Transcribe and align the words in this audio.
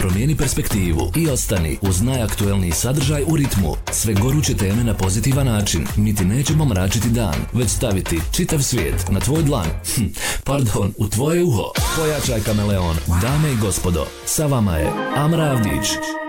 Promijeni 0.00 0.36
perspektivu 0.36 1.12
i 1.16 1.28
ostani 1.28 1.78
uz 1.82 2.02
najaktuelniji 2.02 2.72
sadržaj 2.72 3.22
u 3.26 3.36
ritmu. 3.36 3.74
Sve 3.92 4.14
goruće 4.14 4.56
teme 4.56 4.84
na 4.84 4.94
pozitivan 4.94 5.46
način. 5.46 5.86
Niti 5.96 6.24
nećemo 6.24 6.64
mračiti 6.64 7.08
dan, 7.08 7.34
već 7.52 7.70
staviti 7.70 8.20
čitav 8.32 8.62
svijet 8.62 9.04
na 9.10 9.20
tvoj 9.20 9.42
dlan. 9.42 9.66
Hm, 9.94 10.04
pardon, 10.44 10.92
u 10.96 11.08
tvoje 11.08 11.44
uho. 11.44 11.72
Pojačaj 11.96 12.40
kameleon. 12.40 12.96
Dame 13.22 13.52
i 13.52 13.56
gospodo, 13.56 14.06
sa 14.26 14.46
vama 14.46 14.76
je 14.76 14.90
Amra 15.16 15.44
Avdić. 15.44 16.19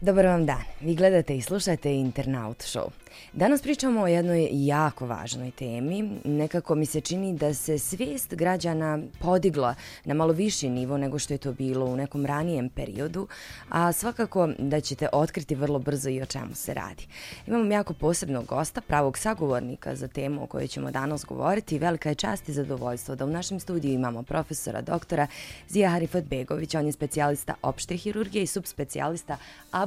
Dobar 0.00 0.26
vam 0.26 0.46
dan. 0.46 0.62
Vi 0.80 0.94
gledate 0.94 1.36
i 1.36 1.42
slušate 1.42 1.94
Internaut 1.94 2.58
Show. 2.58 2.88
Danas 3.32 3.62
pričamo 3.62 4.00
o 4.00 4.06
jednoj 4.06 4.48
jako 4.52 5.06
važnoj 5.06 5.50
temi. 5.50 6.10
Nekako 6.24 6.74
mi 6.74 6.86
se 6.86 7.00
čini 7.00 7.34
da 7.34 7.54
se 7.54 7.78
svijest 7.78 8.34
građana 8.34 8.98
podigla 9.20 9.74
na 10.04 10.14
malo 10.14 10.32
viši 10.32 10.68
nivo 10.68 10.98
nego 10.98 11.18
što 11.18 11.34
je 11.34 11.38
to 11.38 11.52
bilo 11.52 11.86
u 11.86 11.96
nekom 11.96 12.26
ranijem 12.26 12.68
periodu, 12.68 13.28
a 13.68 13.92
svakako 13.92 14.48
da 14.58 14.80
ćete 14.80 15.08
otkriti 15.12 15.54
vrlo 15.54 15.78
brzo 15.78 16.08
i 16.08 16.22
o 16.22 16.26
čemu 16.26 16.54
se 16.54 16.74
radi. 16.74 17.06
Imamo 17.46 17.72
jako 17.72 17.94
posebnog 17.94 18.46
gosta, 18.46 18.80
pravog 18.80 19.18
sagovornika 19.18 19.96
za 19.96 20.08
temu 20.08 20.42
o 20.42 20.46
kojoj 20.46 20.68
ćemo 20.68 20.90
danas 20.90 21.24
govoriti. 21.24 21.78
Velika 21.78 22.08
je 22.08 22.14
čast 22.14 22.48
i 22.48 22.52
zadovoljstvo 22.52 23.14
da 23.14 23.24
u 23.24 23.30
našem 23.30 23.60
studiju 23.60 23.92
imamo 23.92 24.22
profesora 24.22 24.80
doktora 24.80 25.26
Zija 25.68 25.90
Harifat 25.90 26.24
Begović. 26.24 26.74
On 26.74 26.86
je 26.86 26.92
specijalista 26.92 27.54
opšte 27.62 27.96
hirurgije 27.96 28.42
i 28.42 28.46
subspecijalista 28.46 29.36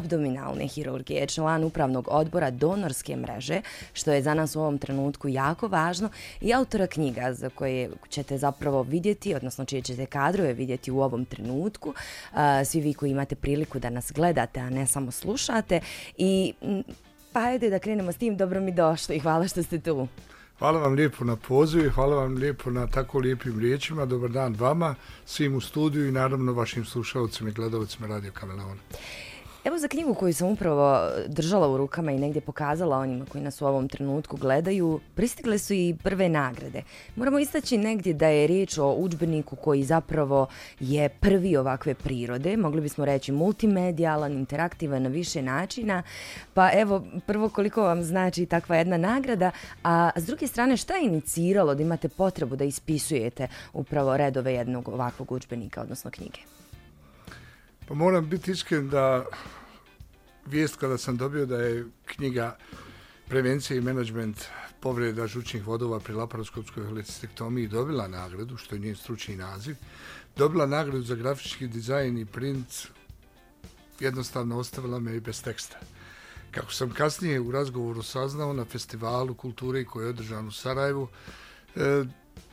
abdominalne 0.01 0.67
hirurgije, 0.67 1.27
član 1.27 1.63
upravnog 1.63 2.07
odbora 2.11 2.51
donorske 2.51 3.15
mreže, 3.15 3.61
što 3.93 4.11
je 4.11 4.21
za 4.21 4.33
nas 4.33 4.55
u 4.55 4.61
ovom 4.61 4.77
trenutku 4.77 5.29
jako 5.29 5.67
važno, 5.67 6.09
i 6.41 6.53
autora 6.53 6.87
knjiga 6.87 7.33
za 7.33 7.49
koje 7.49 7.89
ćete 8.09 8.37
zapravo 8.37 8.83
vidjeti, 8.83 9.35
odnosno 9.35 9.65
čije 9.65 9.81
ćete 9.81 10.05
kadrove 10.05 10.53
vidjeti 10.53 10.91
u 10.91 11.01
ovom 11.01 11.25
trenutku, 11.25 11.93
svi 12.65 12.81
vi 12.81 12.93
koji 12.93 13.11
imate 13.11 13.35
priliku 13.35 13.79
da 13.79 13.89
nas 13.89 14.11
gledate, 14.11 14.59
a 14.59 14.69
ne 14.69 14.87
samo 14.87 15.11
slušate. 15.11 15.79
I 16.17 16.53
pa 17.33 17.39
ajde 17.39 17.69
da 17.69 17.79
krenemo 17.79 18.11
s 18.11 18.17
tim, 18.17 18.37
dobro 18.37 18.61
mi 18.61 18.71
došli 18.71 19.15
i 19.15 19.19
hvala 19.19 19.47
što 19.47 19.63
ste 19.63 19.79
tu. 19.79 20.07
Hvala 20.59 20.79
vam 20.79 20.93
lijepo 20.93 21.25
na 21.25 21.35
pozivu 21.35 21.85
i 21.85 21.89
hvala 21.89 22.15
vam 22.15 22.35
lijepo 22.35 22.69
na 22.69 22.87
tako 22.87 23.19
lijepim 23.19 23.59
riječima. 23.59 24.05
Dobar 24.05 24.29
dan 24.29 24.55
vama, 24.59 24.95
svim 25.25 25.55
u 25.55 25.61
studiju 25.61 26.07
i 26.07 26.11
naravno 26.11 26.53
vašim 26.53 26.85
slušalcima 26.85 27.49
i 27.49 27.53
gledalcima 27.53 28.07
Radio 28.07 28.31
Kameleona. 28.31 28.81
Evo 29.63 29.77
za 29.77 29.87
knjigu 29.87 30.13
koju 30.13 30.33
sam 30.33 30.47
upravo 30.47 31.09
držala 31.27 31.67
u 31.67 31.77
rukama 31.77 32.11
i 32.11 32.19
negdje 32.19 32.41
pokazala 32.41 32.97
onima 32.97 33.25
koji 33.25 33.43
nas 33.43 33.61
u 33.61 33.65
ovom 33.65 33.87
trenutku 33.87 34.37
gledaju, 34.37 34.99
pristigle 35.15 35.57
su 35.57 35.73
i 35.73 35.95
prve 36.03 36.29
nagrade. 36.29 36.83
Moramo 37.15 37.39
istaći 37.39 37.77
negdje 37.77 38.13
da 38.13 38.27
je 38.27 38.47
riječ 38.47 38.77
o 38.77 38.93
učbeniku 38.93 39.55
koji 39.55 39.83
zapravo 39.83 40.47
je 40.79 41.09
prvi 41.09 41.57
ovakve 41.57 41.93
prirode, 41.93 42.57
mogli 42.57 42.81
bismo 42.81 43.05
reći 43.05 43.31
multimedijalan, 43.31 44.31
interaktivan 44.31 45.03
na 45.03 45.09
više 45.09 45.41
načina. 45.41 46.03
Pa 46.53 46.69
evo, 46.73 47.03
prvo 47.25 47.49
koliko 47.49 47.81
vam 47.81 48.03
znači 48.03 48.45
takva 48.45 48.75
jedna 48.75 48.97
nagrada, 48.97 49.51
a 49.83 50.09
s 50.15 50.25
druge 50.25 50.47
strane 50.47 50.77
šta 50.77 50.95
je 50.95 51.05
iniciralo 51.05 51.75
da 51.75 51.83
imate 51.83 52.09
potrebu 52.09 52.55
da 52.55 52.63
ispisujete 52.63 53.47
upravo 53.73 54.17
redove 54.17 54.53
jednog 54.53 54.87
ovakvog 54.87 55.31
učbenika, 55.31 55.81
odnosno 55.81 56.11
knjige? 56.11 56.39
Pa 57.87 57.93
moram 57.93 58.29
biti 58.29 58.51
iskren 58.51 58.89
da 58.89 59.25
vijest 60.45 60.75
kada 60.75 60.97
sam 60.97 61.17
dobio 61.17 61.45
da 61.45 61.57
je 61.57 61.85
knjiga 62.05 62.57
Prevencija 63.31 63.77
i 63.77 63.81
menadžment 63.81 64.41
povreda 64.81 65.27
žučnih 65.27 65.67
vodova 65.67 65.99
pri 65.99 66.13
laparoskopskoj 66.13 66.83
holecistektomiji 66.85 67.67
dobila 67.67 68.07
nagradu, 68.07 68.57
što 68.57 68.75
je 68.75 68.79
njen 68.79 68.95
stručni 68.95 69.35
naziv, 69.35 69.75
dobila 70.35 70.65
nagradu 70.65 71.01
za 71.01 71.15
grafički 71.15 71.67
dizajn 71.67 72.17
i 72.17 72.25
print, 72.25 72.67
jednostavno 73.99 74.57
ostavila 74.59 74.99
me 74.99 75.15
i 75.15 75.19
bez 75.19 75.43
teksta. 75.43 75.79
Kako 76.51 76.73
sam 76.73 76.91
kasnije 76.91 77.39
u 77.39 77.51
razgovoru 77.51 78.03
saznao 78.03 78.53
na 78.53 78.65
festivalu 78.65 79.33
kulture 79.35 79.85
koji 79.85 80.05
je 80.05 80.09
održan 80.09 80.47
u 80.47 80.51
Sarajevu, 80.51 81.07
e, 81.75 82.03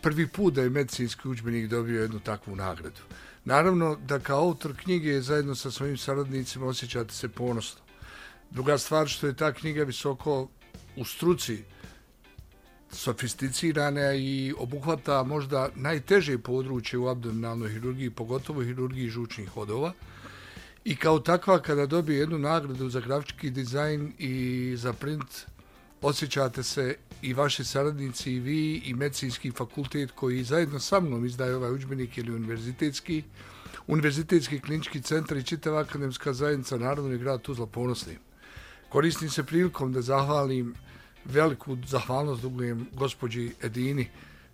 prvi 0.02 0.26
put 0.26 0.54
da 0.54 0.62
je 0.62 0.70
medicinski 0.70 1.28
učbenik 1.28 1.70
dobio 1.70 2.02
jednu 2.02 2.20
takvu 2.20 2.56
nagradu. 2.56 3.00
Naravno 3.48 3.96
da 4.06 4.18
kao 4.18 4.40
autor 4.40 4.76
knjige 4.76 5.20
zajedno 5.20 5.54
sa 5.54 5.70
svojim 5.70 5.96
saradnicima 5.96 6.66
osjećate 6.66 7.14
se 7.14 7.28
ponosno. 7.28 7.80
Druga 8.50 8.78
stvar 8.78 9.08
što 9.08 9.26
je 9.26 9.36
ta 9.36 9.52
knjiga 9.52 9.84
visoko 9.84 10.48
u 10.96 11.04
struci 11.04 11.64
sofisticirana 12.90 14.14
i 14.14 14.54
obuhvata 14.58 15.22
možda 15.22 15.68
najteže 15.74 16.38
područje 16.38 16.98
u 16.98 17.08
abdominalnoj 17.08 17.70
hirurgiji, 17.70 18.10
pogotovo 18.10 18.62
hirurgiji 18.62 19.08
žučnih 19.08 19.48
hodova. 19.48 19.92
I 20.84 20.96
kao 20.96 21.18
takva 21.18 21.62
kada 21.62 21.86
dobije 21.86 22.18
jednu 22.18 22.38
nagradu 22.38 22.88
za 22.88 23.00
grafički 23.00 23.50
dizajn 23.50 24.12
i 24.18 24.74
za 24.76 24.92
print, 24.92 25.46
osjećate 26.02 26.62
se 26.62 26.96
i 27.22 27.34
vaši 27.34 27.64
saradnici 27.64 28.32
i 28.32 28.40
vi 28.40 28.82
i 28.84 28.94
medicinski 28.94 29.50
fakultet 29.50 30.10
koji 30.10 30.44
zajedno 30.44 30.78
sa 30.80 31.00
mnom 31.00 31.24
izdaje 31.24 31.56
ovaj 31.56 31.72
učbenik 31.72 32.18
ili 32.18 32.34
univerzitetski, 32.34 33.22
univerzitetski 33.86 34.60
klinički 34.60 35.02
centar 35.02 35.36
i 35.36 35.42
čitava 35.42 35.80
akademska 35.80 36.32
zajednica 36.32 36.76
Narodni 36.76 37.18
grad 37.18 37.42
Tuzla 37.42 37.66
ponosni. 37.66 38.16
Koristim 38.88 39.30
se 39.30 39.44
prilikom 39.44 39.92
da 39.92 40.02
zahvalim 40.02 40.74
veliku 41.24 41.76
zahvalnost 41.86 42.42
dugujem 42.42 42.86
gospođi 42.92 43.52
Edini 43.62 44.08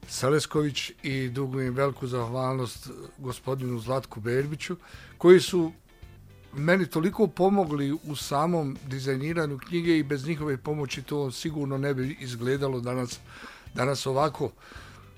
Selesković 0.08 0.92
i 1.02 1.28
dugujem 1.28 1.74
veliku 1.74 2.06
zahvalnost 2.06 2.90
gospodinu 3.18 3.78
Zlatku 3.78 4.20
Berbiću, 4.20 4.76
koji 5.18 5.40
su 5.40 5.72
meni 6.56 6.86
toliko 6.86 7.26
pomogli 7.26 7.92
u 8.04 8.16
samom 8.16 8.76
dizajniranju 8.86 9.58
knjige 9.58 9.98
i 9.98 10.02
bez 10.02 10.26
njihove 10.26 10.56
pomoći 10.56 11.02
to 11.02 11.30
sigurno 11.30 11.78
ne 11.78 11.94
bi 11.94 12.16
izgledalo 12.20 12.80
danas, 12.80 13.20
danas 13.74 14.06
ovako. 14.06 14.50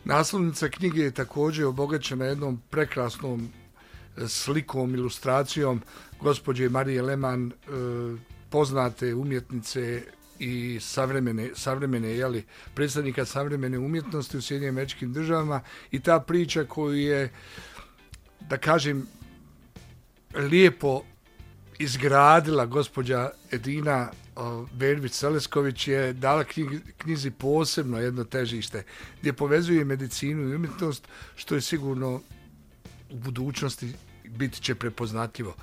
Naslovnica 0.04 0.68
knjige 0.68 1.00
je 1.00 1.10
također 1.10 1.64
obogaćena 1.64 2.24
jednom 2.24 2.62
prekrasnom 2.70 3.48
e, 4.16 4.28
slikom, 4.28 4.94
ilustracijom 4.94 5.82
gospođe 6.20 6.68
Marije 6.68 7.02
Leman, 7.02 7.52
e, 7.52 7.52
poznate 8.50 9.14
umjetnice 9.14 10.02
i 10.38 10.78
savremene, 10.80 11.50
savremene 11.54 12.08
jeli, 12.08 12.44
predstavnika 12.74 13.24
savremene 13.24 13.78
umjetnosti 13.78 14.36
u 14.36 14.42
Sjedinim 14.42 14.74
američkim 14.74 15.12
državama 15.12 15.60
i 15.90 16.00
ta 16.00 16.20
priča 16.20 16.64
koju 16.64 16.96
je, 16.96 17.32
da 18.40 18.58
kažem, 18.58 19.06
lijepo 20.34 21.02
izgradila 21.78 22.66
gospođa 22.66 23.30
Edina 23.50 24.10
Berbić 24.72 25.12
Selesković 25.12 25.88
je 25.88 26.12
dala 26.12 26.44
knjizi 26.98 27.30
posebno 27.30 27.98
jedno 27.98 28.24
težište 28.24 28.82
gdje 29.20 29.32
povezuje 29.32 29.84
medicinu 29.84 30.48
i 30.48 30.56
umjetnost 30.56 31.08
što 31.36 31.54
je 31.54 31.60
sigurno 31.60 32.20
u 33.10 33.16
budućnosti 33.16 33.92
biti 34.28 34.60
će 34.60 34.74
prepoznatljivo. 34.74 35.54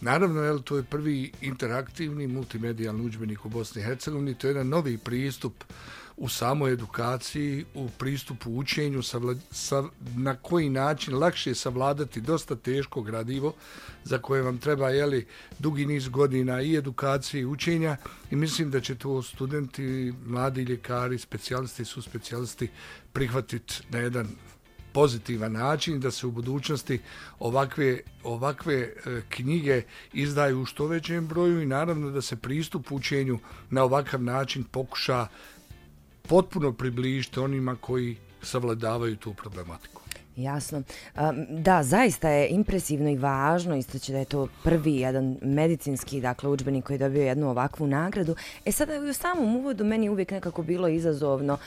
Naravno, 0.00 0.42
jel, 0.42 0.62
to 0.62 0.76
je 0.76 0.82
prvi 0.82 1.32
interaktivni 1.40 2.26
multimedijalni 2.26 3.04
udžbenik 3.06 3.44
u 3.44 3.48
Bosni 3.48 3.82
i 3.82 3.84
Hercegovini, 3.84 4.34
to 4.34 4.46
je 4.46 4.50
jedan 4.50 4.68
novi 4.68 4.98
pristup 4.98 5.64
u 6.20 6.28
samoj 6.28 6.72
edukaciji, 6.72 7.64
u 7.74 7.88
pristupu 7.98 8.50
učenju, 8.50 9.02
savla, 9.02 9.34
sa, 9.50 9.84
na 10.16 10.34
koji 10.36 10.70
način 10.70 11.18
lakše 11.18 11.54
savladati 11.54 12.20
dosta 12.20 12.56
teško 12.56 13.02
gradivo 13.02 13.54
za 14.04 14.18
koje 14.18 14.42
vam 14.42 14.58
treba 14.58 14.90
jeli, 14.90 15.26
dugi 15.58 15.86
niz 15.86 16.08
godina 16.08 16.62
i 16.62 16.76
edukacije 16.76 17.40
i 17.40 17.46
učenja. 17.46 17.96
I 18.30 18.36
mislim 18.36 18.70
da 18.70 18.80
će 18.80 18.94
to 18.94 19.22
studenti, 19.22 20.14
mladi 20.26 20.62
ljekari, 20.62 21.18
specijalisti 21.18 21.84
su 21.84 22.02
specijalisti 22.02 22.68
prihvatiti 23.12 23.82
na 23.90 23.98
jedan 23.98 24.28
pozitivan 24.92 25.52
način 25.52 26.00
da 26.00 26.10
se 26.10 26.26
u 26.26 26.30
budućnosti 26.30 27.00
ovakve, 27.38 28.00
ovakve 28.22 28.74
e, 28.74 28.92
knjige 29.28 29.82
izdaju 30.12 30.60
u 30.60 30.64
što 30.64 30.86
većem 30.86 31.26
broju 31.26 31.62
i 31.62 31.66
naravno 31.66 32.10
da 32.10 32.22
se 32.22 32.36
pristup 32.36 32.92
učenju 32.92 33.38
na 33.70 33.84
ovakav 33.84 34.22
način 34.22 34.64
pokuša 34.64 35.26
potpuno 36.28 36.72
približite 36.72 37.40
onima 37.40 37.76
koji 37.80 38.16
savladavaju 38.42 39.16
tu 39.16 39.34
problematiku. 39.34 39.97
Jasno. 40.38 40.82
Da, 41.48 41.82
zaista 41.82 42.28
je 42.28 42.48
impresivno 42.48 43.10
i 43.10 43.16
važno, 43.16 43.76
isto 43.76 44.12
da 44.12 44.18
je 44.18 44.24
to 44.24 44.48
prvi 44.64 44.96
jedan 44.96 45.36
medicinski 45.42 46.20
dakle, 46.20 46.50
učbenik 46.50 46.84
koji 46.84 46.94
je 46.94 46.98
dobio 46.98 47.22
jednu 47.22 47.50
ovakvu 47.50 47.86
nagradu. 47.86 48.36
E 48.64 48.72
sada 48.72 49.00
u 49.10 49.12
samom 49.12 49.56
uvodu 49.56 49.84
meni 49.84 50.08
uvijek 50.08 50.30
nekako 50.30 50.62
bilo 50.62 50.88
izazovno 50.88 51.58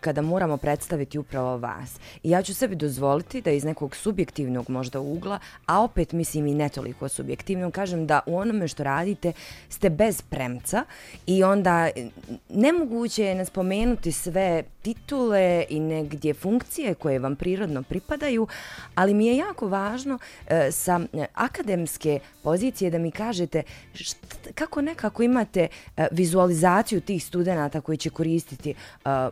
kada 0.00 0.22
moramo 0.22 0.56
predstaviti 0.56 1.18
upravo 1.18 1.58
vas. 1.58 1.96
I 2.22 2.30
ja 2.30 2.42
ću 2.42 2.54
sebi 2.54 2.76
dozvoliti 2.76 3.40
da 3.40 3.50
iz 3.50 3.64
nekog 3.64 3.96
subjektivnog 3.96 4.70
možda 4.70 5.00
ugla, 5.00 5.38
a 5.66 5.82
opet 5.82 6.12
mislim 6.12 6.46
i 6.46 6.54
netoliko 6.54 7.08
subjektivno, 7.08 7.70
kažem 7.70 8.06
da 8.06 8.20
u 8.26 8.36
onome 8.36 8.68
što 8.68 8.84
radite 8.84 9.32
ste 9.68 9.90
bez 9.90 10.22
premca 10.22 10.84
i 11.26 11.44
onda 11.44 11.88
e, 11.96 12.08
nemoguće 12.48 13.24
je 13.24 13.34
ne 13.34 13.44
spomenuti 13.44 14.12
sve 14.12 14.62
titule 14.82 15.64
i 15.68 15.80
negdje 15.80 16.34
funkcije 16.34 16.94
koje 16.94 17.18
vam 17.18 17.36
prirodno 17.36 17.82
pripadaju, 17.90 18.46
ali 18.94 19.14
mi 19.14 19.26
je 19.26 19.36
jako 19.36 19.68
važno 19.68 20.18
e, 20.46 20.70
sa 20.72 21.00
e, 21.12 21.26
akademske 21.34 22.20
pozicije 22.42 22.90
da 22.90 22.98
mi 22.98 23.10
kažete 23.10 23.62
št, 23.94 24.16
kako 24.54 24.82
nekako 24.82 25.22
imate 25.22 25.68
e, 25.68 26.08
vizualizaciju 26.12 27.00
tih 27.00 27.24
studenta 27.24 27.80
koji 27.80 27.98
će 27.98 28.10
koristiti 28.10 28.70
e, 28.70 28.74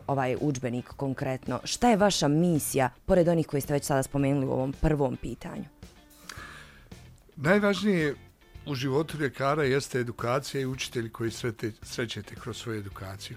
ovaj 0.07 0.37
učbenik 0.41 0.89
konkretno. 0.97 1.61
Šta 1.65 1.91
je 1.91 1.97
vaša 1.97 2.29
misija, 2.29 2.91
pored 3.07 3.29
onih 3.29 3.47
koji 3.47 3.61
ste 3.61 3.73
već 3.73 3.85
sada 3.85 4.03
spomenuli 4.03 4.47
u 4.47 4.53
ovom 4.53 4.73
prvom 4.73 5.17
pitanju? 5.17 5.65
Najvažnije 7.37 8.15
u 8.67 8.75
životu 8.75 9.19
ljekara 9.19 9.65
jeste 9.65 10.01
edukacija 10.01 10.61
i 10.61 10.67
učitelji 10.67 11.09
koji 11.09 11.31
srete, 11.31 11.73
srećete 11.83 12.35
kroz 12.35 12.57
svoju 12.57 12.79
edukaciju. 12.79 13.37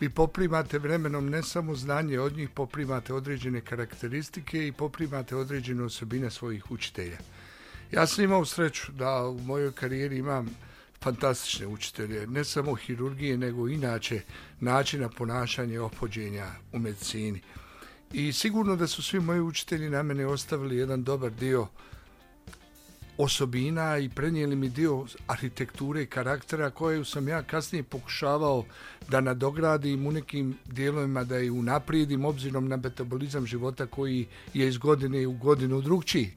Vi 0.00 0.08
poprimate 0.08 0.78
vremenom 0.78 1.30
ne 1.30 1.42
samo 1.42 1.74
znanje 1.74 2.20
od 2.20 2.36
njih, 2.36 2.48
poprimate 2.48 3.14
određene 3.14 3.60
karakteristike 3.60 4.66
i 4.66 4.72
poprimate 4.72 5.36
određene 5.36 5.82
osobine 5.82 6.30
svojih 6.30 6.70
učitelja. 6.70 7.18
Ja 7.92 8.06
sam 8.06 8.24
imao 8.24 8.44
sreću 8.44 8.92
da 8.92 9.26
u 9.26 9.40
mojoj 9.40 9.72
karijeri 9.72 10.18
imam 10.18 10.50
fantastične 11.00 11.66
učitelje, 11.66 12.26
ne 12.26 12.44
samo 12.44 12.74
hirurgije, 12.74 13.38
nego 13.38 13.68
inače 13.68 14.20
načina 14.60 15.08
ponašanja 15.08 15.74
i 15.74 15.78
opođenja 15.78 16.46
u 16.72 16.78
medicini. 16.78 17.40
I 18.12 18.32
sigurno 18.32 18.76
da 18.76 18.86
su 18.86 19.02
svi 19.02 19.20
moji 19.20 19.40
učitelji 19.40 19.90
na 19.90 20.02
mene 20.02 20.26
ostavili 20.26 20.76
jedan 20.76 21.04
dobar 21.04 21.30
dio 21.30 21.66
osobina 23.18 23.98
i 23.98 24.08
prenijeli 24.08 24.56
mi 24.56 24.68
dio 24.68 25.06
arhitekture 25.26 26.02
i 26.02 26.06
karaktera 26.06 26.70
koju 26.70 27.04
sam 27.04 27.28
ja 27.28 27.42
kasnije 27.42 27.82
pokušavao 27.82 28.64
da 29.08 29.20
nadogradim 29.20 30.06
u 30.06 30.12
nekim 30.12 30.58
dijelovima 30.64 31.24
da 31.24 31.36
je 31.36 31.50
unaprijedim 31.50 32.24
obzirom 32.24 32.68
na 32.68 32.76
metabolizam 32.76 33.46
života 33.46 33.86
koji 33.86 34.26
je 34.54 34.68
iz 34.68 34.78
godine 34.78 35.26
u 35.26 35.32
godinu 35.32 35.80
drugčiji. 35.80 36.32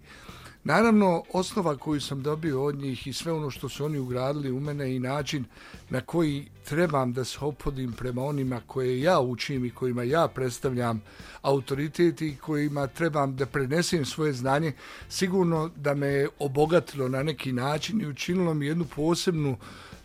Naravno, 0.63 1.23
osnova 1.33 1.77
koju 1.77 2.01
sam 2.01 2.23
dobio 2.23 2.63
od 2.63 2.75
njih 2.75 3.07
i 3.07 3.13
sve 3.13 3.31
ono 3.31 3.49
što 3.49 3.69
su 3.69 3.85
oni 3.85 3.99
ugradili 3.99 4.51
u 4.51 4.59
mene 4.59 4.95
i 4.95 4.99
način 4.99 5.45
na 5.89 6.01
koji 6.01 6.47
trebam 6.65 7.13
da 7.13 7.25
se 7.25 7.37
opodim 7.41 7.93
prema 7.93 8.23
onima 8.23 8.61
koje 8.67 9.01
ja 9.01 9.19
učim 9.19 9.65
i 9.65 9.69
kojima 9.69 10.03
ja 10.03 10.27
predstavljam 10.27 11.01
autoritet 11.41 12.21
i 12.21 12.37
kojima 12.41 12.87
trebam 12.87 13.35
da 13.35 13.45
prenesem 13.45 14.05
svoje 14.05 14.33
znanje, 14.33 14.73
sigurno 15.09 15.69
da 15.75 15.93
me 15.93 16.07
je 16.07 16.29
obogatilo 16.39 17.07
na 17.07 17.23
neki 17.23 17.51
način 17.51 18.01
i 18.01 18.07
učinilo 18.07 18.53
mi 18.53 18.65
jednu 18.65 18.85
posebnu, 18.95 19.57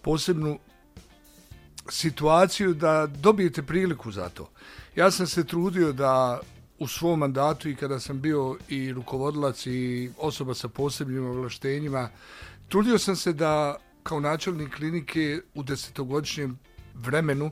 posebnu 0.02 0.58
situaciju 1.88 2.74
da 2.74 3.06
dobijete 3.06 3.62
priliku 3.62 4.12
za 4.12 4.28
to. 4.28 4.50
Ja 4.96 5.10
sam 5.10 5.26
se 5.26 5.44
trudio 5.44 5.92
da 5.92 6.40
u 6.78 6.88
svom 6.88 7.18
mandatu 7.18 7.68
i 7.68 7.76
kada 7.76 8.00
sam 8.00 8.20
bio 8.20 8.56
i 8.68 8.92
rukovodilac 8.92 9.66
i 9.66 10.10
osoba 10.18 10.54
sa 10.54 10.68
posebnim 10.68 11.26
ovlaštenjima, 11.26 12.08
trudio 12.68 12.98
sam 12.98 13.16
se 13.16 13.32
da 13.32 13.76
kao 14.02 14.20
načelnik 14.20 14.74
klinike 14.74 15.40
u 15.54 15.62
desetogodišnjem 15.62 16.58
vremenu 16.94 17.50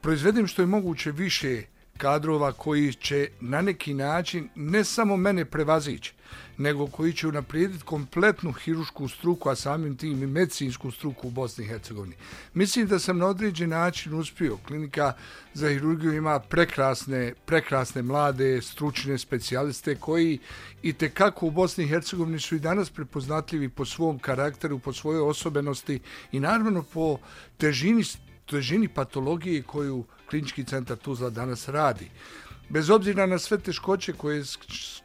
proizvedem 0.00 0.46
što 0.46 0.62
je 0.62 0.66
moguće 0.66 1.10
više 1.10 1.62
kadrova 1.96 2.52
koji 2.52 2.92
će 2.92 3.28
na 3.40 3.60
neki 3.60 3.94
način 3.94 4.48
ne 4.54 4.84
samo 4.84 5.16
mene 5.16 5.44
prevazići, 5.44 6.14
nego 6.58 6.86
koji 6.86 7.12
će 7.12 7.28
unaprijediti 7.28 7.84
kompletnu 7.84 8.52
hirušku 8.52 9.08
struku, 9.08 9.48
a 9.48 9.54
samim 9.54 9.96
tim 9.96 10.22
i 10.22 10.26
medicinsku 10.26 10.90
struku 10.90 11.28
u 11.28 11.30
Bosni 11.30 11.64
i 11.64 11.68
Hercegovini. 11.68 12.14
Mislim 12.54 12.86
da 12.86 12.98
sam 12.98 13.18
na 13.18 13.26
određen 13.26 13.70
način 13.70 14.14
uspio. 14.14 14.56
Klinika 14.66 15.12
za 15.54 15.68
hirurgiju 15.68 16.12
ima 16.12 16.38
prekrasne, 16.40 17.34
prekrasne 17.46 18.02
mlade, 18.02 18.62
stručne 18.62 19.18
specijaliste 19.18 19.94
koji 19.94 20.38
i 20.82 20.92
te 20.92 21.10
kako 21.10 21.46
u 21.46 21.50
Bosni 21.50 21.84
i 21.84 21.88
Hercegovini 21.88 22.40
su 22.40 22.56
i 22.56 22.60
danas 22.60 22.90
prepoznatljivi 22.90 23.68
po 23.68 23.84
svom 23.84 24.18
karakteru, 24.18 24.78
po 24.78 24.92
svojoj 24.92 25.20
osobenosti 25.20 26.00
i 26.32 26.40
naravno 26.40 26.82
po 26.82 27.18
težini, 27.56 28.04
težini 28.46 28.88
patologije 28.88 29.62
koju 29.62 30.04
klinički 30.30 30.64
centar 30.64 30.96
Tuzla 30.96 31.30
danas 31.30 31.68
radi. 31.68 32.10
Bez 32.68 32.90
obzira 32.90 33.26
na 33.26 33.38
sve 33.38 33.58
teškoće 33.58 34.12
koje, 34.12 34.44
s 34.44 34.58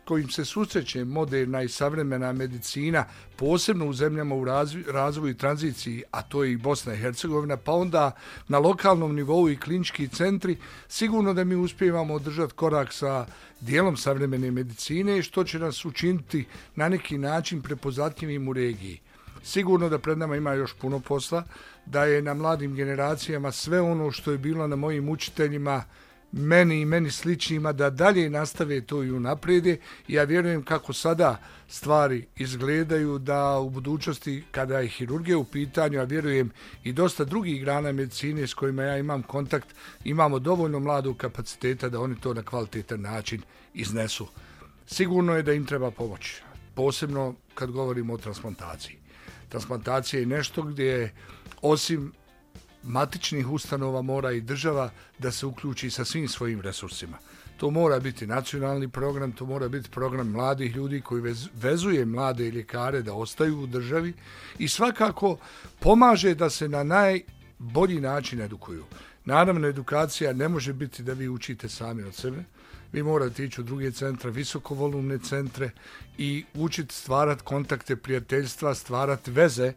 kojim 0.05 0.29
se 0.29 0.45
susreće 0.45 1.05
moderna 1.05 1.61
i 1.61 1.69
savremena 1.69 2.33
medicina, 2.33 3.05
posebno 3.35 3.85
u 3.85 3.93
zemljama 3.93 4.35
u 4.35 4.45
razvoju, 4.45 4.85
razvoju 4.91 5.31
i 5.31 5.37
tranziciji, 5.37 6.03
a 6.11 6.21
to 6.21 6.43
je 6.43 6.51
i 6.51 6.57
Bosna 6.57 6.93
i 6.93 6.97
Hercegovina, 6.97 7.57
pa 7.57 7.71
onda 7.71 8.11
na 8.47 8.59
lokalnom 8.59 9.15
nivou 9.15 9.49
i 9.49 9.57
klinički 9.57 10.07
centri, 10.07 10.57
sigurno 10.87 11.33
da 11.33 11.43
mi 11.43 11.55
uspijevamo 11.55 12.13
održati 12.13 12.53
korak 12.53 12.93
sa 12.93 13.25
dijelom 13.59 13.97
savremene 13.97 14.51
medicine, 14.51 15.21
što 15.21 15.43
će 15.43 15.59
nas 15.59 15.85
učiniti 15.85 16.45
na 16.75 16.89
neki 16.89 17.17
način 17.17 17.61
prepoznatljivim 17.61 18.47
u 18.47 18.53
regiji. 18.53 18.99
Sigurno 19.43 19.89
da 19.89 19.99
pred 19.99 20.17
nama 20.17 20.35
ima 20.35 20.53
još 20.53 20.73
puno 20.73 20.99
posla, 20.99 21.43
da 21.85 22.05
je 22.05 22.21
na 22.21 22.33
mladim 22.33 22.75
generacijama 22.75 23.51
sve 23.51 23.81
ono 23.81 24.11
što 24.11 24.31
je 24.31 24.37
bilo 24.37 24.67
na 24.67 24.75
mojim 24.75 25.09
učiteljima, 25.09 25.83
meni 26.31 26.81
i 26.81 26.85
meni 26.85 27.11
sličnima, 27.11 27.71
da 27.71 27.89
dalje 27.89 28.29
nastave 28.29 28.81
to 28.81 29.03
i 29.03 29.11
unaprijede. 29.11 29.77
Ja 30.07 30.23
vjerujem 30.23 30.63
kako 30.63 30.93
sada 30.93 31.37
stvari 31.67 32.25
izgledaju, 32.35 33.19
da 33.19 33.59
u 33.59 33.69
budućnosti, 33.69 34.43
kada 34.51 34.79
je 34.79 34.87
hirurgija 34.87 35.37
u 35.37 35.43
pitanju, 35.43 35.97
ja 35.97 36.03
vjerujem 36.03 36.51
i 36.83 36.93
dosta 36.93 37.23
drugih 37.23 37.61
grana 37.61 37.91
medicine 37.91 38.47
s 38.47 38.53
kojima 38.53 38.83
ja 38.83 38.97
imam 38.97 39.23
kontakt, 39.23 39.67
imamo 40.03 40.39
dovoljno 40.39 40.79
mladog 40.79 41.17
kapaciteta 41.17 41.89
da 41.89 41.99
oni 41.99 42.15
to 42.19 42.33
na 42.33 42.43
kvalitetan 42.43 43.01
način 43.01 43.41
iznesu. 43.73 44.27
Sigurno 44.87 45.35
je 45.35 45.43
da 45.43 45.53
im 45.53 45.65
treba 45.65 45.91
pomoć, 45.91 46.35
posebno 46.75 47.35
kad 47.53 47.71
govorimo 47.71 48.13
o 48.13 48.17
transplantaciji. 48.17 48.97
Transplantacija 49.49 50.19
je 50.19 50.25
nešto 50.25 50.61
gdje 50.61 51.13
osim 51.61 52.11
matičnih 52.83 53.49
ustanova 53.49 54.01
mora 54.01 54.31
i 54.31 54.41
država 54.41 54.89
da 55.19 55.31
se 55.31 55.45
uključi 55.45 55.89
sa 55.89 56.05
svim 56.05 56.27
svojim 56.27 56.61
resursima. 56.61 57.17
To 57.57 57.69
mora 57.69 57.99
biti 57.99 58.27
nacionalni 58.27 58.87
program, 58.87 59.31
to 59.31 59.45
mora 59.45 59.67
biti 59.67 59.89
program 59.89 60.27
mladih 60.27 60.75
ljudi 60.75 61.01
koji 61.01 61.35
vezuje 61.53 62.05
mlade 62.05 62.51
ljekare 62.51 63.01
da 63.01 63.13
ostaju 63.13 63.59
u 63.59 63.67
državi 63.67 64.13
i 64.59 64.67
svakako 64.67 65.37
pomaže 65.79 66.35
da 66.35 66.49
se 66.49 66.67
na 66.67 66.83
najbolji 66.83 67.99
način 67.99 68.41
edukuju. 68.41 68.85
Naravno, 69.25 69.67
edukacija 69.67 70.33
ne 70.33 70.47
može 70.47 70.73
biti 70.73 71.03
da 71.03 71.13
vi 71.13 71.29
učite 71.29 71.69
sami 71.69 72.03
od 72.03 72.15
sebe. 72.15 72.43
Vi 72.91 73.03
morate 73.03 73.45
ići 73.45 73.61
u 73.61 73.63
druge 73.63 73.91
centre, 73.91 74.31
visokovolumne 74.31 75.19
centre 75.19 75.69
i 76.17 76.45
učiti 76.53 76.95
stvarati 76.95 77.43
kontakte, 77.43 77.95
prijateljstva, 77.95 78.75
stvarati 78.75 79.31
veze 79.31 79.73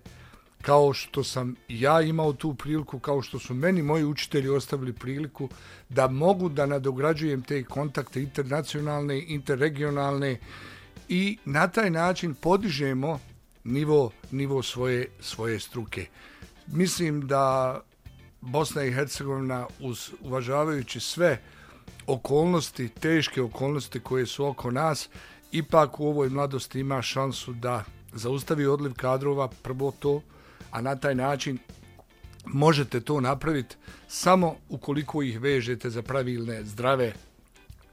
kao 0.66 0.92
što 0.92 1.24
sam 1.24 1.56
ja 1.68 2.00
imao 2.00 2.32
tu 2.32 2.54
priliku, 2.54 2.98
kao 2.98 3.22
što 3.22 3.38
su 3.38 3.54
meni 3.54 3.82
moji 3.82 4.04
učitelji 4.04 4.48
ostavili 4.48 4.92
priliku 4.92 5.48
da 5.88 6.08
mogu 6.08 6.48
da 6.48 6.66
nadograđujem 6.66 7.42
te 7.42 7.64
kontakte 7.64 8.22
internacionalne, 8.22 9.24
interregionalne 9.28 10.38
i 11.08 11.38
na 11.44 11.68
taj 11.68 11.90
način 11.90 12.34
podižemo 12.34 13.20
nivo, 13.64 14.10
nivo 14.30 14.62
svoje, 14.62 15.08
svoje 15.20 15.60
struke. 15.60 16.06
Mislim 16.66 17.26
da 17.26 17.80
Bosna 18.40 18.84
i 18.84 18.92
Hercegovina 18.92 19.66
uz 19.80 20.10
uvažavajući 20.20 21.00
sve 21.00 21.40
okolnosti, 22.06 22.88
teške 22.88 23.42
okolnosti 23.42 24.00
koje 24.00 24.26
su 24.26 24.46
oko 24.46 24.70
nas, 24.70 25.08
ipak 25.52 26.00
u 26.00 26.08
ovoj 26.08 26.28
mladosti 26.28 26.80
ima 26.80 27.02
šansu 27.02 27.52
da 27.52 27.84
zaustavi 28.12 28.66
odliv 28.66 28.94
kadrova, 28.94 29.48
prvo 29.62 29.92
to, 29.98 30.22
a 30.74 30.80
na 30.80 30.96
taj 30.96 31.14
način 31.14 31.58
možete 32.46 33.00
to 33.00 33.20
napraviti 33.20 33.76
samo 34.08 34.56
ukoliko 34.68 35.22
ih 35.22 35.40
vežete 35.40 35.90
za 35.90 36.02
pravilne, 36.02 36.64
zdrave 36.64 37.12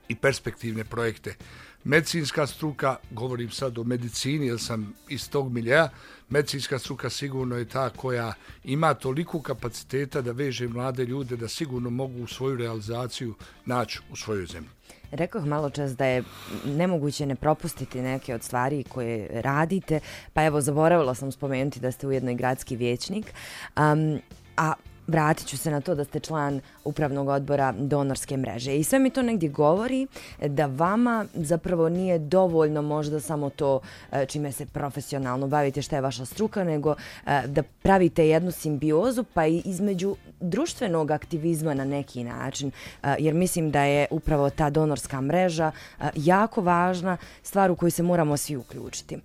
i 0.09 0.15
perspektivne 0.15 0.83
projekte. 0.83 1.35
Medicinska 1.83 2.47
struka, 2.47 2.95
govorim 3.11 3.49
sad 3.49 3.77
o 3.77 3.83
medicini 3.83 4.47
jer 4.47 4.59
sam 4.59 4.93
iz 5.09 5.29
tog 5.29 5.51
miljeja, 5.51 5.89
medicinska 6.29 6.79
struka 6.79 7.09
sigurno 7.09 7.57
je 7.57 7.69
ta 7.69 7.89
koja 7.89 8.33
ima 8.63 8.93
toliko 8.93 9.41
kapaciteta 9.41 10.21
da 10.21 10.31
veže 10.31 10.67
mlade 10.67 11.05
ljude 11.05 11.37
da 11.37 11.47
sigurno 11.47 11.89
mogu 11.89 12.27
svoju 12.27 12.55
realizaciju 12.55 13.35
naći 13.65 13.99
u 14.11 14.15
svojoj 14.15 14.45
zemlji. 14.45 14.69
Rekoh 15.11 15.45
malo 15.45 15.69
čas 15.69 15.95
da 15.95 16.05
je 16.05 16.23
nemoguće 16.65 17.25
ne 17.25 17.35
propustiti 17.35 18.01
neke 18.01 18.35
od 18.35 18.43
stvari 18.43 18.83
koje 18.83 19.41
radite, 19.41 19.99
pa 20.33 20.43
evo 20.43 20.61
zaboravila 20.61 21.15
sam 21.15 21.31
spomenuti 21.31 21.79
da 21.79 21.91
ste 21.91 22.07
ujedno 22.07 22.31
i 22.31 22.35
gradski 22.35 22.75
vječnik. 22.75 23.33
Um, 23.77 24.21
a 24.57 24.73
vratit 25.11 25.47
ću 25.47 25.57
se 25.57 25.71
na 25.71 25.81
to 25.81 25.95
da 25.95 26.03
ste 26.03 26.19
član 26.19 26.61
upravnog 26.83 27.27
odbora 27.27 27.73
donorske 27.77 28.37
mreže. 28.37 28.77
I 28.77 28.83
sve 28.83 28.99
mi 28.99 29.09
to 29.09 29.21
negdje 29.21 29.49
govori 29.49 30.07
da 30.47 30.65
vama 30.65 31.25
zapravo 31.33 31.89
nije 31.89 32.19
dovoljno 32.19 32.81
možda 32.81 33.19
samo 33.19 33.49
to 33.49 33.79
e, 34.11 34.25
čime 34.25 34.51
se 34.51 34.65
profesionalno 34.65 35.47
bavite, 35.47 35.81
šta 35.81 35.95
je 35.95 36.01
vaša 36.01 36.25
struka, 36.25 36.63
nego 36.63 36.95
e, 37.25 37.41
da 37.47 37.63
pravite 37.63 38.27
jednu 38.27 38.51
simbiozu 38.51 39.23
pa 39.33 39.47
i 39.47 39.61
između 39.65 40.15
društvenog 40.39 41.11
aktivizma 41.11 41.73
na 41.73 41.85
neki 41.85 42.23
način. 42.23 42.71
E, 43.03 43.15
jer 43.19 43.33
mislim 43.33 43.71
da 43.71 43.83
je 43.83 44.07
upravo 44.11 44.49
ta 44.49 44.69
donorska 44.69 45.21
mreža 45.21 45.71
jako 46.15 46.61
važna 46.61 47.17
stvar 47.43 47.71
u 47.71 47.75
koju 47.75 47.91
se 47.91 48.03
moramo 48.03 48.37
svi 48.37 48.55
uključiti. 48.55 49.17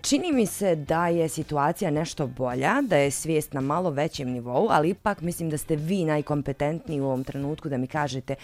Čini 0.00 0.32
mi 0.32 0.46
se 0.46 0.76
da 0.76 1.08
je 1.08 1.28
situacija 1.28 1.90
nešto 1.90 2.26
bolja, 2.26 2.82
da 2.82 2.96
je 2.96 3.10
svijest 3.10 3.52
na 3.52 3.60
malo 3.60 3.90
većem 3.90 4.30
nivou, 4.30 4.68
ali 4.70 4.83
ipak 4.84 5.20
mislim 5.20 5.50
da 5.50 5.58
ste 5.58 5.76
vi 5.76 6.04
najkompetentniji 6.04 7.00
u 7.00 7.06
ovom 7.06 7.24
trenutku 7.24 7.68
da 7.68 7.76
mi 7.76 7.86
kažete 7.86 8.34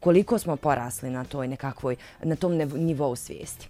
koliko 0.00 0.38
smo 0.38 0.56
porasli 0.56 1.10
na 1.10 1.24
toj 1.24 1.48
nekakvoj, 1.48 1.96
na 2.22 2.36
tom 2.36 2.52
nivou 2.56 3.16
svijesti. 3.16 3.68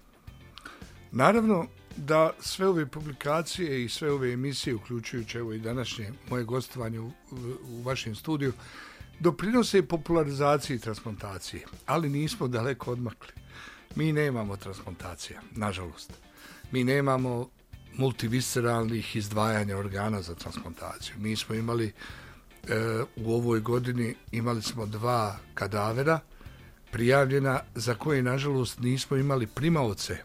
Naravno 1.13 1.67
da 1.97 2.31
sve 2.41 2.69
ove 2.69 2.87
publikacije 2.87 3.85
i 3.85 3.89
sve 3.89 4.13
ove 4.13 4.33
emisije, 4.33 4.75
uključujući 4.75 5.39
evo 5.39 5.53
i 5.53 5.59
današnje 5.59 6.13
moje 6.31 6.45
gostovanje 6.45 7.01
u, 7.01 7.11
u 7.69 7.83
vašem 7.83 8.15
studiju, 8.15 8.53
doprinose 9.21 9.83
popularizaciji 9.83 10.79
transplantacije, 10.79 11.63
ali 11.87 12.09
nismo 12.09 12.49
daleko 12.49 12.93
odmakli. 12.93 13.33
Mi 13.97 14.13
nemamo 14.13 14.57
transplantacija, 14.57 15.41
nažalost. 15.51 16.13
Mi 16.73 16.85
nemamo 16.85 17.49
multivisceralnih 17.97 19.17
izdvajanja 19.17 19.79
organa 19.79 20.23
za 20.23 20.35
transplantaciju. 20.35 21.15
Mi 21.19 21.37
smo 21.37 21.55
imali 21.55 21.87
e, 21.87 21.93
u 23.17 23.35
ovoj 23.35 23.61
godini 23.61 24.15
imali 24.33 24.63
smo 24.63 24.87
dva 24.87 25.37
kadavera 25.55 26.21
prijavljena 26.91 27.61
za 27.75 27.95
koje 27.95 28.23
nažalost 28.23 28.79
nismo 28.79 29.17
imali 29.17 29.47
primaoce 29.47 30.19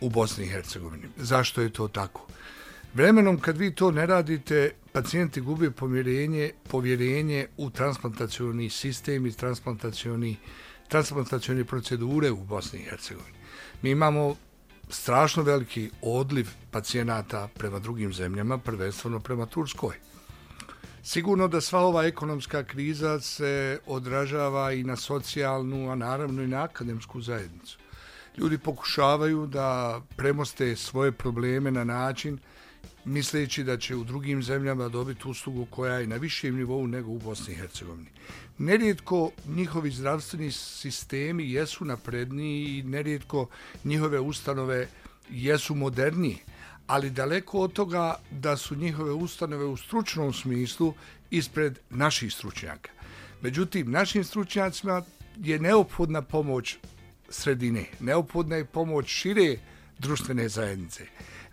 u 0.00 0.10
Bosni 0.10 0.44
i 0.44 0.48
Hercegovini. 0.48 1.08
Zašto 1.16 1.60
je 1.60 1.72
to 1.72 1.88
tako? 1.88 2.26
Vremenom 2.94 3.40
kad 3.40 3.56
vi 3.56 3.74
to 3.74 3.90
ne 3.90 4.06
radite, 4.06 4.70
pacijenti 4.92 5.40
gube 5.40 5.70
povjerenje, 5.70 6.52
povjerenje 6.70 7.46
u 7.56 7.70
transplantacioni 7.70 8.70
sistem 8.70 9.26
i 9.26 9.32
transplantacioni, 9.32 10.36
transplantacioni 10.88 11.64
procedure 11.64 12.30
u 12.30 12.44
Bosni 12.44 12.78
i 12.78 12.82
Hercegovini. 12.82 13.38
Mi 13.82 13.90
imamo 13.90 14.36
strašno 14.90 15.42
veliki 15.42 15.90
odliv 16.02 16.48
pacijenata 16.70 17.48
prema 17.58 17.78
drugim 17.78 18.12
zemljama, 18.12 18.58
prvenstveno 18.58 19.20
prema 19.20 19.46
Turskoj. 19.46 19.96
Sigurno 21.02 21.48
da 21.48 21.60
sva 21.60 21.80
ova 21.80 22.04
ekonomska 22.04 22.64
kriza 22.64 23.20
se 23.20 23.80
odražava 23.86 24.72
i 24.72 24.84
na 24.84 24.96
socijalnu, 24.96 25.90
a 25.90 25.94
naravno 25.94 26.42
i 26.42 26.46
na 26.46 26.62
akademsku 26.62 27.20
zajednicu. 27.20 27.78
Ljudi 28.38 28.58
pokušavaju 28.58 29.46
da 29.46 30.00
premoste 30.16 30.76
svoje 30.76 31.12
probleme 31.12 31.70
na 31.70 31.84
način 31.84 32.38
misleći 33.04 33.64
da 33.64 33.76
će 33.76 33.96
u 33.96 34.04
drugim 34.04 34.42
zemljama 34.42 34.88
dobiti 34.88 35.28
uslugu 35.28 35.66
koja 35.70 35.94
je 35.94 36.06
na 36.06 36.16
višem 36.16 36.56
nivou 36.56 36.86
nego 36.86 37.10
u 37.10 37.18
Bosni 37.18 37.54
i 37.54 37.56
Hercegovini. 37.56 38.08
Nerijetko 38.58 39.30
njihovi 39.46 39.90
zdravstveni 39.90 40.52
sistemi 40.52 41.52
jesu 41.52 41.84
napredniji 41.84 42.78
i 42.78 42.82
nerijetko 42.82 43.48
njihove 43.84 44.20
ustanove 44.20 44.88
jesu 45.30 45.74
moderniji, 45.74 46.38
ali 46.86 47.10
daleko 47.10 47.60
od 47.60 47.72
toga 47.72 48.14
da 48.30 48.56
su 48.56 48.74
njihove 48.74 49.12
ustanove 49.12 49.64
u 49.64 49.76
stručnom 49.76 50.32
smislu 50.32 50.94
ispred 51.30 51.78
naših 51.90 52.32
stručnjaka. 52.32 52.90
Međutim, 53.42 53.90
našim 53.90 54.24
stručnjacima 54.24 55.02
je 55.36 55.58
neophodna 55.58 56.22
pomoć 56.22 56.76
sredine, 57.28 57.84
neophodna 58.00 58.56
je 58.56 58.64
pomoć 58.64 59.06
šire 59.08 59.58
društvene 59.98 60.48
zajednice. 60.48 61.06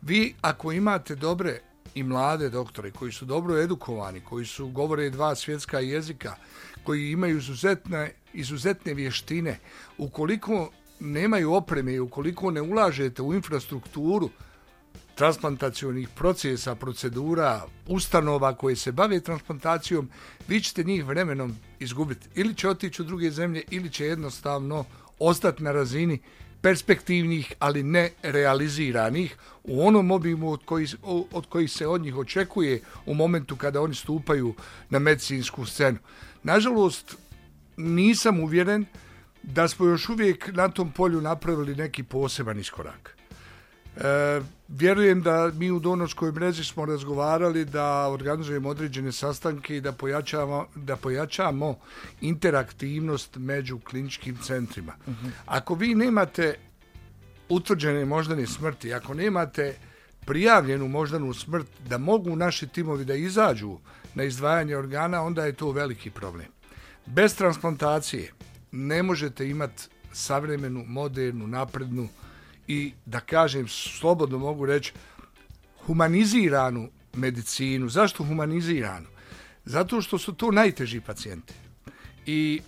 Vi, 0.06 0.36
ako 0.42 0.72
imate 0.72 1.16
dobre 1.16 1.60
i 1.96 2.04
mlade 2.04 2.50
doktore 2.50 2.92
koji 2.92 3.12
su 3.12 3.26
dobro 3.26 3.58
edukovani, 3.58 4.22
koji 4.22 4.46
su 4.46 4.68
govore 4.68 5.10
dva 5.10 5.36
svjetska 5.36 5.80
jezika, 5.80 6.36
koji 6.84 7.12
imaju 7.12 7.38
izuzetne, 7.38 8.12
izuzetne 8.34 8.94
vještine, 8.94 9.60
ukoliko 9.98 10.70
nemaju 11.00 11.54
opreme 11.54 11.94
i 11.94 12.00
ukoliko 12.00 12.52
ne 12.52 12.62
ulažete 12.62 13.22
u 13.22 13.34
infrastrukturu 13.34 14.30
transplantacijonih 15.16 16.10
procesa, 16.10 16.76
procedura, 16.76 17.62
ustanova 17.88 18.54
koje 18.56 18.76
se 18.76 18.92
bave 18.92 19.20
transplantacijom, 19.20 20.10
vi 20.48 20.62
ćete 20.62 20.84
njih 20.84 21.06
vremenom 21.06 21.56
izgubiti. 21.80 22.28
Ili 22.36 22.56
će 22.56 22.70
otići 22.70 23.02
u 23.02 23.06
druge 23.06 23.32
zemlje, 23.32 23.64
ili 23.70 23.90
će 23.90 24.06
jednostavno 24.06 24.86
ostati 25.20 25.64
na 25.64 25.72
razini 25.72 26.20
perspektivnih, 26.66 27.54
ali 27.60 27.84
ne 27.84 28.10
realiziranih 28.24 29.36
u 29.64 29.88
onom 29.88 30.12
obimu 30.12 30.52
od 30.52 30.66
koji, 30.66 30.88
od 31.32 31.46
kojih 31.46 31.72
se 31.72 31.88
od 31.88 32.02
njih 32.02 32.16
očekuje 32.18 32.82
u 33.06 33.14
momentu 33.14 33.56
kada 33.56 33.82
oni 33.82 33.96
stupaju 33.96 34.54
na 34.90 35.00
medicinsku 35.00 35.66
scenu. 35.66 35.98
Nažalost, 36.44 37.16
nisam 37.78 38.40
uvjeren 38.40 38.86
da 39.44 39.68
smo 39.68 39.86
još 39.86 40.10
uvijek 40.10 40.50
na 40.54 40.70
tom 40.70 40.92
polju 40.92 41.22
napravili 41.22 41.76
neki 41.76 42.04
poseban 42.04 42.60
iskorak. 42.60 43.15
E, 43.98 44.42
vjerujem 44.68 45.22
da 45.22 45.52
mi 45.56 45.72
u 45.72 45.80
Donorskoj 45.80 46.32
mreži 46.32 46.64
smo 46.64 46.86
razgovarali 46.86 47.66
da 47.66 48.08
organizujemo 48.08 48.70
određene 48.70 49.12
sastanke 49.12 49.78
i 49.78 49.82
da 49.82 49.92
pojačamo, 49.92 50.68
da 50.76 50.96
pojačamo 50.96 51.76
interaktivnost 52.22 53.38
među 53.38 53.80
kliničkim 53.80 54.38
centrima. 54.38 54.94
Uh 55.08 55.14
-huh. 55.14 55.30
Ako 55.46 55.76
vi 55.76 55.96
nemate 55.96 56.56
utvrđene 57.50 58.06
moždane 58.06 58.48
smrti, 58.48 58.94
ako 58.94 59.14
nemate 59.14 59.76
prijavljenu 60.26 60.88
moždanu 60.88 61.34
smrt 61.34 61.68
da 61.90 61.98
mogu 61.98 62.36
naši 62.36 62.68
timovi 62.68 63.06
da 63.06 63.14
izađu 63.14 63.78
na 64.16 64.24
izdvajanje 64.24 64.78
organa, 64.78 65.22
onda 65.22 65.46
je 65.46 65.54
to 65.54 65.72
veliki 65.72 66.10
problem. 66.10 66.48
Bez 67.06 67.36
transplantacije 67.36 68.32
ne 68.72 69.04
možete 69.04 69.50
imati 69.50 69.84
savremenu, 70.14 70.84
modernu, 70.88 71.48
naprednu 71.48 72.08
i 72.68 72.94
da 73.06 73.20
kažem, 73.20 73.68
slobodno 73.68 74.38
mogu 74.38 74.66
reći, 74.66 74.94
humaniziranu 75.86 76.90
medicinu. 77.14 77.90
Zašto 77.90 78.24
humaniziranu? 78.24 79.08
Zato 79.66 80.02
što 80.02 80.18
su 80.18 80.34
to 80.34 80.52
najteži 80.52 81.02
pacijenti. 81.02 81.54
I 82.26 82.62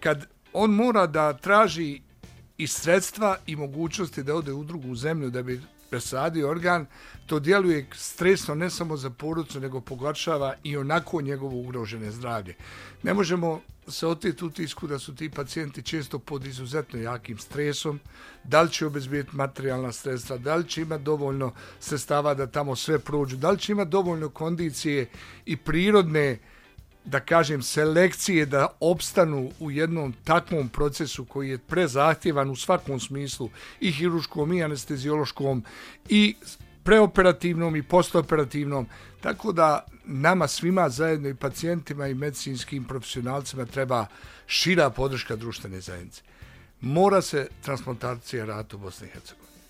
kad 0.00 0.26
on 0.52 0.70
mora 0.70 1.06
da 1.06 1.32
traži 1.32 2.00
i 2.58 2.66
sredstva 2.66 3.36
i 3.46 3.56
mogućnosti 3.56 4.22
da 4.22 4.34
ode 4.34 4.52
u 4.52 4.64
drugu 4.64 4.94
zemlju 4.94 5.30
da 5.30 5.42
bi 5.42 5.60
presadio 5.92 6.48
organ, 6.50 6.86
to 7.26 7.38
djeluje 7.38 7.86
stresno 7.94 8.54
ne 8.54 8.70
samo 8.70 8.96
za 8.96 9.10
porodcu, 9.10 9.60
nego 9.60 9.80
pogoršava 9.80 10.54
i 10.64 10.76
onako 10.76 11.20
njegovo 11.20 11.56
ugrožene 11.60 12.10
zdravlje. 12.10 12.54
Ne 13.02 13.14
možemo 13.14 13.60
se 13.88 14.06
oteti 14.06 14.44
utisku 14.44 14.86
da 14.86 14.98
su 14.98 15.14
ti 15.14 15.28
pacijenti 15.30 15.82
često 15.82 16.18
pod 16.18 16.46
izuzetno 16.46 17.00
jakim 17.00 17.38
stresom, 17.38 18.00
da 18.44 18.62
li 18.62 18.70
će 18.70 18.86
obezbijeti 18.86 19.36
materijalna 19.36 19.92
sredstva, 19.92 20.38
da 20.38 20.56
li 20.56 20.68
će 20.68 20.82
imati 20.82 21.04
dovoljno 21.04 21.52
sredstava 21.80 22.34
da 22.34 22.46
tamo 22.46 22.76
sve 22.76 22.98
prođu, 22.98 23.36
da 23.36 23.50
li 23.50 23.58
će 23.58 23.72
imati 23.72 23.90
dovoljno 23.90 24.28
kondicije 24.28 25.10
i 25.46 25.56
prirodne 25.56 26.38
da 27.04 27.20
kažem, 27.20 27.62
selekcije 27.62 28.46
da 28.46 28.66
opstanu 28.80 29.50
u 29.60 29.70
jednom 29.70 30.14
takvom 30.24 30.68
procesu 30.68 31.24
koji 31.24 31.50
je 31.50 31.58
prezahtjevan 31.58 32.50
u 32.50 32.56
svakom 32.56 33.00
smislu 33.00 33.50
i 33.80 33.92
hiruškom 33.92 34.52
i 34.52 34.62
anestezijološkom 34.62 35.64
i 36.08 36.34
preoperativnom 36.82 37.76
i 37.76 37.82
postoperativnom. 37.82 38.86
Tako 39.20 39.52
da 39.52 39.86
nama 40.04 40.48
svima 40.48 40.88
zajedno 40.88 41.28
i 41.28 41.34
pacijentima 41.34 42.08
i 42.08 42.14
medicinskim 42.14 42.84
profesionalcima 42.84 43.66
treba 43.66 44.06
šira 44.46 44.90
podrška 44.90 45.36
društvene 45.36 45.80
zajednice. 45.80 46.22
Mora 46.80 47.22
se 47.22 47.48
transplantacija 47.62 48.44
rata 48.44 48.76
u 48.76 48.78
Bosni 48.78 49.06
i 49.06 49.10
Hercegovini. 49.10 49.61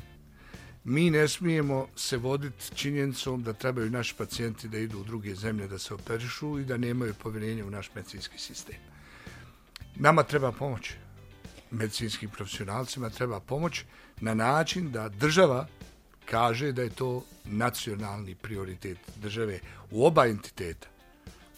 Mi 0.85 1.11
ne 1.11 1.29
smijemo 1.29 1.89
se 1.97 2.17
voditi 2.17 2.75
činjenicom 2.75 3.43
da 3.43 3.53
trebaju 3.53 3.91
naši 3.91 4.15
pacijenti 4.19 4.69
da 4.69 4.79
idu 4.79 4.99
u 4.99 5.05
druge 5.05 5.35
zemlje 5.35 5.69
da 5.69 5.79
se 5.79 5.95
operišu 5.95 6.59
i 6.59 6.65
da 6.65 6.77
nemaju 6.77 7.15
povjerenje 7.15 7.65
u 7.65 7.71
naš 7.71 7.91
medicinski 7.95 8.39
sistem. 8.39 8.77
Nama 9.97 10.23
treba 10.23 10.53
pomoć. 10.53 10.93
Medicinskim 11.71 12.31
profesionalcima 12.31 13.11
treba 13.11 13.41
pomoć 13.41 13.85
na 14.21 14.35
način 14.35 14.93
da 14.93 15.09
država 15.09 15.67
kaže 16.25 16.73
da 16.73 16.83
je 16.83 16.91
to 16.91 17.25
nacionalni 17.45 18.35
prioritet 18.35 18.99
države 19.17 19.61
u 19.91 20.07
oba 20.07 20.27
entiteta. 20.27 20.89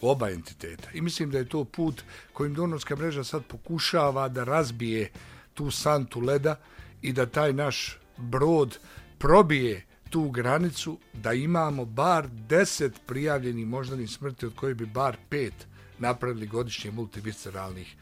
U 0.01 0.09
oba 0.09 0.29
entiteta. 0.29 0.89
I 0.93 1.01
mislim 1.01 1.31
da 1.31 1.37
je 1.37 1.49
to 1.49 1.63
put 1.63 2.03
kojim 2.33 2.53
donorska 2.53 2.95
mreža 2.95 3.23
sad 3.23 3.45
pokušava 3.45 4.29
da 4.29 4.43
razbije 4.43 5.11
tu 5.53 5.71
santu 5.71 6.19
leda 6.19 6.55
i 7.01 7.13
da 7.13 7.25
taj 7.25 7.53
naš 7.53 7.99
brod 8.17 8.79
probije 9.25 9.81
tu 10.09 10.29
granicu 10.29 10.97
da 11.13 11.33
imamo 11.33 11.85
bar 11.85 12.27
10 12.49 12.91
prijavljenih 13.05 13.67
moždanih 13.67 14.09
smrti 14.09 14.45
od 14.45 14.55
kojih 14.55 14.75
bi 14.75 14.85
bar 14.85 15.17
5 15.31 15.51
napravili 15.99 16.47
godišnje 16.47 16.91
multivisceralnih 16.91 17.95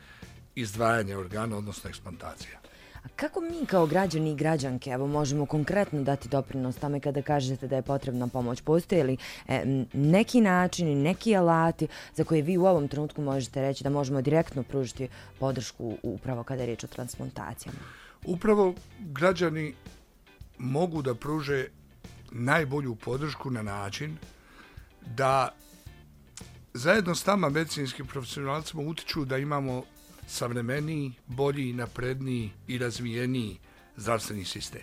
izdvajanja 0.55 1.19
organa, 1.19 1.57
odnosno 1.57 1.89
eksplantacija. 1.89 2.59
A 3.03 3.07
kako 3.15 3.41
mi 3.41 3.65
kao 3.65 3.85
građani 3.85 4.31
i 4.31 4.35
građanke 4.35 4.89
evo, 4.89 5.07
možemo 5.07 5.45
konkretno 5.45 6.03
dati 6.03 6.29
doprinos 6.29 6.75
tome 6.75 6.99
kada 6.99 7.21
kažete 7.21 7.67
da 7.67 7.75
je 7.75 7.81
potrebna 7.81 8.27
pomoć? 8.27 8.61
Postoje 8.61 9.03
li 9.03 9.17
e, 9.47 9.85
neki 9.93 10.41
načini, 10.41 10.95
neki 10.95 11.35
alati 11.35 11.87
za 12.15 12.23
koje 12.23 12.41
vi 12.41 12.57
u 12.57 12.65
ovom 12.65 12.87
trenutku 12.87 13.21
možete 13.21 13.61
reći 13.61 13.83
da 13.83 13.89
možemo 13.89 14.21
direktno 14.21 14.63
pružiti 14.63 15.07
podršku 15.39 15.97
upravo 16.03 16.43
kada 16.43 16.61
je 16.61 16.65
riječ 16.65 16.83
o 16.83 16.87
transplantacijama? 16.87 17.79
Upravo 18.25 18.73
građani 18.99 19.73
mogu 20.63 21.01
da 21.01 21.15
pruže 21.15 21.67
najbolju 22.31 22.95
podršku 22.95 23.51
na 23.51 23.61
način 23.61 24.17
da 25.05 25.55
zajedno 26.73 27.15
s 27.15 27.25
nama 27.25 27.49
medicinskim 27.49 28.07
profesionalcima 28.07 28.83
utiču 28.83 29.25
da 29.25 29.37
imamo 29.37 29.83
savremeniji, 30.27 31.13
bolji, 31.27 31.73
napredniji 31.73 32.51
i 32.67 32.77
razvijeniji 32.77 33.59
zdravstveni 33.95 34.45
sistem. 34.45 34.81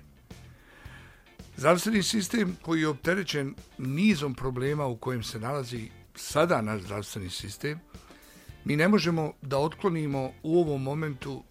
Zdravstveni 1.56 2.02
sistem 2.02 2.56
koji 2.62 2.80
je 2.80 2.88
opterećen 2.88 3.54
nizom 3.78 4.34
problema 4.34 4.87
u 4.87 4.96
kojem 4.96 5.22
se 5.22 5.40
nalazi 5.40 5.88
sada 6.14 6.62
naš 6.62 6.80
zdravstveni 6.82 7.30
sistem, 7.30 7.80
mi 8.64 8.76
ne 8.76 8.88
možemo 8.88 9.32
da 9.42 9.58
otklonimo 9.58 10.32
u 10.42 10.60
ovom 10.60 10.82
momentu, 10.82 11.42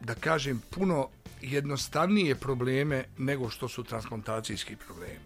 da 0.00 0.14
kažem, 0.14 0.62
puno 0.70 1.08
jednostavnije 1.40 2.34
probleme 2.34 3.04
nego 3.18 3.50
što 3.50 3.68
su 3.68 3.84
transplantacijski 3.84 4.76
problemi. 4.76 5.24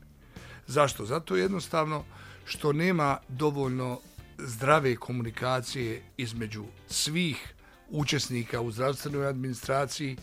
Zašto? 0.66 1.06
Zato 1.06 1.36
jednostavno 1.36 2.04
što 2.44 2.72
nema 2.72 3.18
dovoljno 3.28 4.00
zdrave 4.38 4.96
komunikacije 4.96 6.02
između 6.16 6.64
svih 6.88 7.54
učesnika 7.90 8.60
u 8.60 8.70
zdravstvenoj 8.70 9.26
administraciji, 9.26 10.16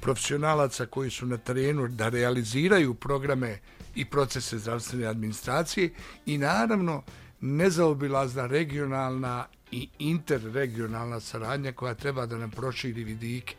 profesionalaca 0.00 0.86
koji 0.86 1.10
su 1.10 1.26
na 1.26 1.36
terenu 1.36 1.88
da 1.88 2.08
realiziraju 2.08 2.94
programe 2.94 3.58
i 3.94 4.04
procese 4.04 4.58
zdravstvene 4.58 5.06
administracije 5.06 5.90
i 6.26 6.38
naravno 6.38 7.02
nezaobilazna 7.40 8.46
regionalna 8.46 9.46
i 9.70 9.88
interregionalna 9.98 11.20
saradnja 11.20 11.72
koja 11.72 11.94
treba 11.94 12.26
da 12.26 12.36
nam 12.36 12.50
proširi 12.50 13.04
vidike. 13.04 13.54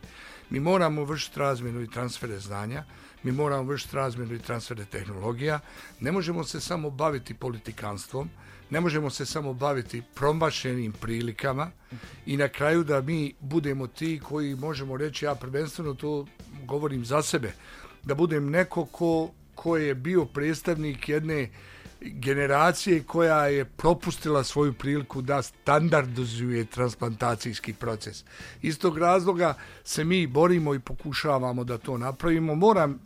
Mi 0.49 0.59
moramo 0.59 1.03
vršiti 1.03 1.39
razmjenu 1.39 1.81
i 1.81 1.91
transfere 1.91 2.39
znanja, 2.39 2.83
mi 3.23 3.31
moramo 3.31 3.63
vršiti 3.63 3.95
razmjenu 3.95 4.33
i 4.33 4.39
transfere 4.39 4.85
tehnologija, 4.85 5.59
ne 5.99 6.11
možemo 6.11 6.43
se 6.43 6.61
samo 6.61 6.89
baviti 6.89 7.33
politikanstvom, 7.33 8.29
ne 8.69 8.81
možemo 8.81 9.09
se 9.09 9.25
samo 9.25 9.53
baviti 9.53 10.03
promašenim 10.15 10.91
prilikama 10.91 11.71
i 12.25 12.37
na 12.37 12.47
kraju 12.47 12.83
da 12.83 13.01
mi 13.01 13.33
budemo 13.39 13.87
ti 13.87 14.19
koji 14.23 14.55
možemo 14.55 14.97
reći, 14.97 15.25
ja 15.25 15.35
prvenstveno 15.35 15.93
to 15.93 16.25
govorim 16.65 17.05
za 17.05 17.21
sebe, 17.21 17.51
da 18.03 18.15
budem 18.15 18.49
neko 18.49 18.85
ko, 18.85 19.31
ko 19.55 19.77
je 19.77 19.95
bio 19.95 20.25
predstavnik 20.25 21.09
jedne 21.09 21.49
generacije 22.01 23.03
koja 23.03 23.47
je 23.47 23.65
propustila 23.65 24.43
svoju 24.43 24.73
priliku 24.73 25.21
da 25.21 25.41
standardizuje 25.41 26.65
transplantacijski 26.65 27.73
proces. 27.73 28.23
Iz 28.61 28.79
tog 28.79 28.97
razloga 28.97 29.53
se 29.83 30.03
mi 30.03 30.27
borimo 30.27 30.73
i 30.73 30.79
pokušavamo 30.79 31.63
da 31.63 31.77
to 31.77 31.97
napravimo. 31.97 32.55
Moram 32.55 32.99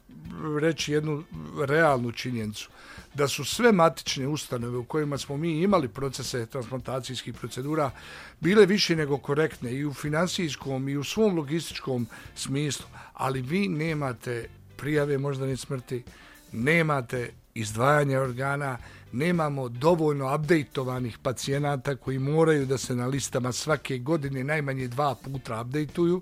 reći 0.60 0.94
jednu 0.94 1.24
realnu 1.68 2.12
činjenicu 2.12 2.70
da 3.14 3.28
su 3.28 3.46
sve 3.46 3.72
matične 3.72 4.28
ustanove 4.28 4.78
u 4.78 4.84
kojima 4.84 5.18
smo 5.18 5.38
mi 5.38 5.62
imali 5.62 5.88
procese 5.88 6.46
transplantacijskih 6.46 7.34
procedura 7.34 7.92
bile 8.40 8.66
više 8.66 8.96
nego 8.96 9.18
korektne 9.18 9.74
i 9.74 9.86
u 9.86 9.94
finansijskom 9.94 10.90
i 10.90 10.98
u 10.98 11.04
svom 11.04 11.36
logističkom 11.36 12.08
smislu, 12.36 12.86
ali 13.14 13.42
vi 13.42 13.68
nemate 13.68 14.50
prijave 14.78 15.18
moždane 15.18 15.58
smrti, 15.58 16.04
nemate 16.52 17.30
izdvajanje 17.54 18.20
organa, 18.20 18.78
nemamo 19.12 19.70
dovoljno 19.70 20.36
updateovanih 20.36 21.18
pacijenata 21.18 21.96
koji 21.96 22.20
moraju 22.20 22.66
da 22.66 22.78
se 22.78 22.96
na 22.96 23.08
listama 23.08 23.52
svake 23.52 23.98
godine 23.98 24.44
najmanje 24.44 24.88
dva 24.88 25.16
puta 25.16 25.62
updateuju 25.62 26.22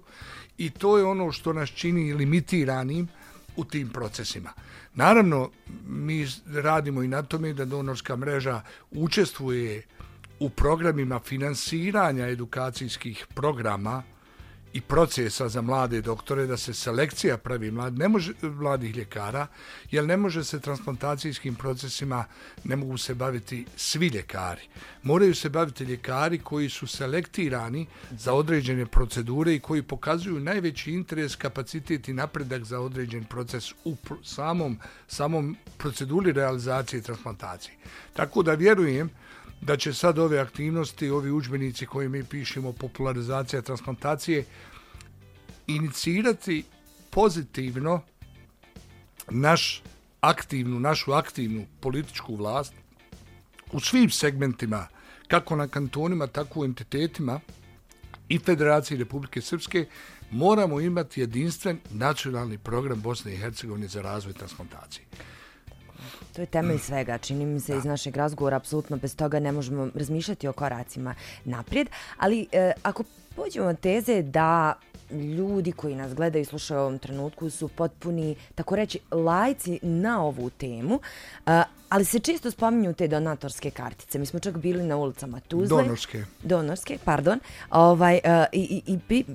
i 0.57 0.69
to 0.69 0.97
je 0.97 1.05
ono 1.05 1.31
što 1.31 1.53
nas 1.53 1.69
čini 1.69 2.13
limitiranim 2.13 3.07
u 3.55 3.65
tim 3.65 3.89
procesima. 3.89 4.49
Naravno, 4.93 5.49
mi 5.87 6.27
radimo 6.45 7.03
i 7.03 7.07
na 7.07 7.23
tome 7.23 7.53
da 7.53 7.65
donorska 7.65 8.15
mreža 8.15 8.61
učestvuje 8.91 9.83
u 10.39 10.49
programima 10.49 11.19
finansiranja 11.19 12.27
edukacijskih 12.27 13.27
programa 13.35 14.03
i 14.73 14.81
procesa 14.81 15.49
za 15.49 15.61
mlade 15.61 16.01
doktore 16.01 16.45
da 16.45 16.57
se 16.57 16.73
selekcija 16.73 17.37
pravi 17.37 17.71
mlad, 17.71 17.97
ne 17.97 18.07
može, 18.07 18.33
mladih 18.41 18.97
ljekara, 18.97 19.47
jer 19.91 20.05
ne 20.05 20.17
može 20.17 20.43
se 20.43 20.59
transplantacijskim 20.59 21.55
procesima, 21.55 22.25
ne 22.63 22.75
mogu 22.75 22.97
se 22.97 23.13
baviti 23.13 23.65
svi 23.75 24.07
ljekari. 24.07 24.61
Moraju 25.03 25.35
se 25.35 25.49
baviti 25.49 25.83
ljekari 25.83 26.39
koji 26.39 26.69
su 26.69 26.87
selektirani 26.87 27.87
za 28.11 28.33
određene 28.33 28.85
procedure 28.85 29.55
i 29.55 29.59
koji 29.59 29.81
pokazuju 29.81 30.39
najveći 30.39 30.91
interes, 30.91 31.35
kapacitet 31.35 32.07
i 32.07 32.13
napredak 32.13 32.63
za 32.63 32.79
određen 32.79 33.23
proces 33.23 33.71
u 33.85 33.95
samom, 34.23 34.79
samom 35.07 35.57
proceduri 35.77 36.31
realizacije 36.31 37.01
transplantacije. 37.01 37.75
Tako 38.13 38.43
da 38.43 38.53
vjerujem 38.53 39.09
da 39.61 39.77
će 39.77 39.93
sad 39.93 40.19
ove 40.19 40.39
aktivnosti, 40.39 41.09
ovi 41.09 41.31
učbenici 41.31 41.85
koje 41.85 42.09
mi 42.09 42.23
pišemo, 42.23 42.71
popularizacija 42.73 43.61
transplantacije, 43.61 44.45
inicirati 45.67 46.63
pozitivno 47.09 48.01
naš 49.29 49.83
aktivnu, 50.21 50.79
našu 50.79 51.13
aktivnu 51.13 51.65
političku 51.79 52.35
vlast 52.35 52.73
u 53.71 53.79
svim 53.79 54.09
segmentima, 54.09 54.87
kako 55.27 55.55
na 55.55 55.67
kantonima, 55.67 56.27
tako 56.27 56.59
u 56.59 56.65
entitetima 56.65 57.39
i 58.29 58.39
Federacije 58.39 58.97
Republike 58.97 59.41
Srpske, 59.41 59.85
moramo 60.31 60.79
imati 60.79 61.21
jedinstven 61.21 61.79
nacionalni 61.91 62.57
program 62.57 63.01
Bosne 63.01 63.33
i 63.33 63.37
Hercegovine 63.37 63.87
za 63.87 64.01
razvoj 64.01 64.33
transplantacije. 64.33 65.05
To 66.39 66.43
je 66.43 66.47
temelj 66.47 66.77
svega. 66.79 67.17
Čini 67.17 67.45
mi 67.45 67.59
se 67.59 67.71
da. 67.71 67.77
iz 67.77 67.85
našeg 67.85 68.17
razgovora, 68.17 68.57
apsolutno 68.57 68.97
bez 68.97 69.15
toga 69.15 69.39
ne 69.39 69.51
možemo 69.51 69.89
razmišljati 69.95 70.47
o 70.47 70.53
koracima 70.53 71.15
naprijed. 71.45 71.89
Ali 72.17 72.47
e, 72.51 72.71
ako 72.83 73.03
pođemo 73.43 73.73
teze 73.73 74.21
da 74.21 74.73
ljudi 75.11 75.71
koji 75.71 75.95
nas 75.95 76.13
gledaju 76.13 76.41
i 76.41 76.45
slušaju 76.45 76.79
u 76.79 76.83
ovom 76.83 76.99
trenutku 76.99 77.49
su 77.49 77.67
potpuni, 77.67 78.35
tako 78.55 78.75
reći, 78.75 78.99
lajci 79.11 79.79
na 79.81 80.23
ovu 80.23 80.49
temu, 80.49 80.99
ali 81.89 82.05
se 82.05 82.19
često 82.19 82.51
spominju 82.51 82.93
te 82.93 83.07
donatorske 83.07 83.71
kartice. 83.71 84.19
Mi 84.19 84.25
smo 84.25 84.39
čak 84.39 84.57
bili 84.57 84.83
na 84.83 84.97
ulicama 84.97 85.39
Tuzle. 85.39 85.83
Donorske. 85.83 86.25
Donorske, 86.43 86.97
pardon. 87.05 87.39
Ovaj, 87.69 88.19
i, 88.51 88.81
i, 88.87 88.97
i, 89.09 89.25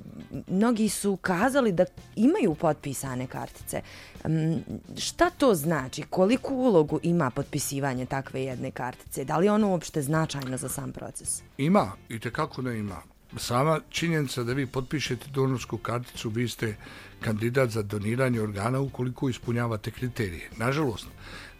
mnogi 0.47 0.89
su 0.89 1.17
kazali 1.17 1.71
da 1.71 1.85
imaju 2.15 2.55
potpisane 2.55 3.27
kartice. 3.27 3.81
Um, 4.23 4.63
šta 4.97 5.29
to 5.29 5.55
znači? 5.55 6.01
Koliku 6.01 6.55
ulogu 6.55 6.99
ima 7.03 7.29
potpisivanje 7.29 8.05
takve 8.05 8.43
jedne 8.43 8.71
kartice? 8.71 9.25
Da 9.25 9.37
li 9.37 9.45
je 9.45 9.51
ono 9.51 9.69
uopšte 9.69 10.01
značajno 10.01 10.57
za 10.57 10.69
sam 10.69 10.91
proces? 10.91 11.41
Ima, 11.57 11.91
i 12.09 12.19
kako 12.19 12.61
ne 12.61 12.79
ima 12.79 13.14
sama 13.37 13.79
činjenica 13.89 14.43
da 14.43 14.53
vi 14.53 14.65
potpišete 14.65 15.27
donorsku 15.33 15.77
karticu, 15.77 16.29
vi 16.29 16.47
ste 16.47 16.75
kandidat 17.21 17.69
za 17.69 17.81
doniranje 17.81 18.41
organa 18.41 18.79
ukoliko 18.79 19.29
ispunjavate 19.29 19.91
kriterije. 19.91 20.49
Nažalost, 20.57 21.07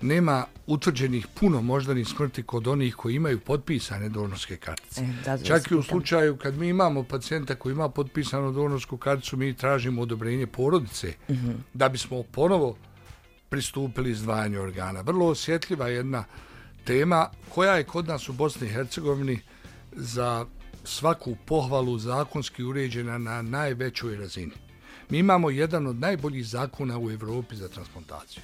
nema 0.02 0.46
utvrđenih 0.68 1.28
puno 1.40 1.62
moždanih 1.62 2.08
smrti 2.08 2.44
kod 2.44 2.68
onih 2.68 2.96
koji 2.96 3.16
imaju 3.16 3.40
potpisane 3.40 4.10
donorske 4.10 4.58
kartice. 4.58 5.02
E, 5.02 5.14
da, 5.26 5.38
Čak 5.38 5.72
i 5.72 5.76
u 5.76 5.84
slučaju 5.84 6.38
kad 6.38 6.58
mi 6.58 6.68
imamo 6.68 7.04
pacijenta 7.04 7.56
koji 7.56 7.74
ima 7.74 7.90
potpisanu 7.90 8.52
donorsku 8.52 8.98
karticu, 8.98 9.38
mi 9.38 9.54
tražimo 9.54 10.02
odobrenje 10.02 10.48
porodice 10.48 11.14
mm 11.30 11.34
-hmm. 11.34 11.56
da 11.74 11.90
bismo 11.90 12.24
ponovo 12.24 12.78
pristupili 13.50 14.12
izdvajanju 14.12 14.62
organa. 14.62 15.02
Vrlo 15.02 15.28
osjetljiva 15.28 15.88
jedna 15.88 16.24
tema 16.84 17.30
koja 17.50 17.76
je 17.76 17.84
kod 17.84 18.08
nas 18.08 18.30
u 18.30 18.34
Bosni 18.34 18.68
i 18.68 18.70
Hercegovini 18.70 19.40
za 19.92 20.46
svaku 20.86 21.36
pohvalu 21.46 21.98
zakonski 21.98 22.64
uređena 22.64 23.18
na 23.18 23.42
najvećoj 23.42 24.16
razini. 24.18 24.52
Mi 25.10 25.18
imamo 25.18 25.50
jedan 25.50 25.88
od 25.88 25.96
najboljih 25.96 26.48
zakona 26.48 27.00
u 27.00 27.12
Evropi 27.12 27.56
za 27.56 27.68
transplantaciju. 27.68 28.44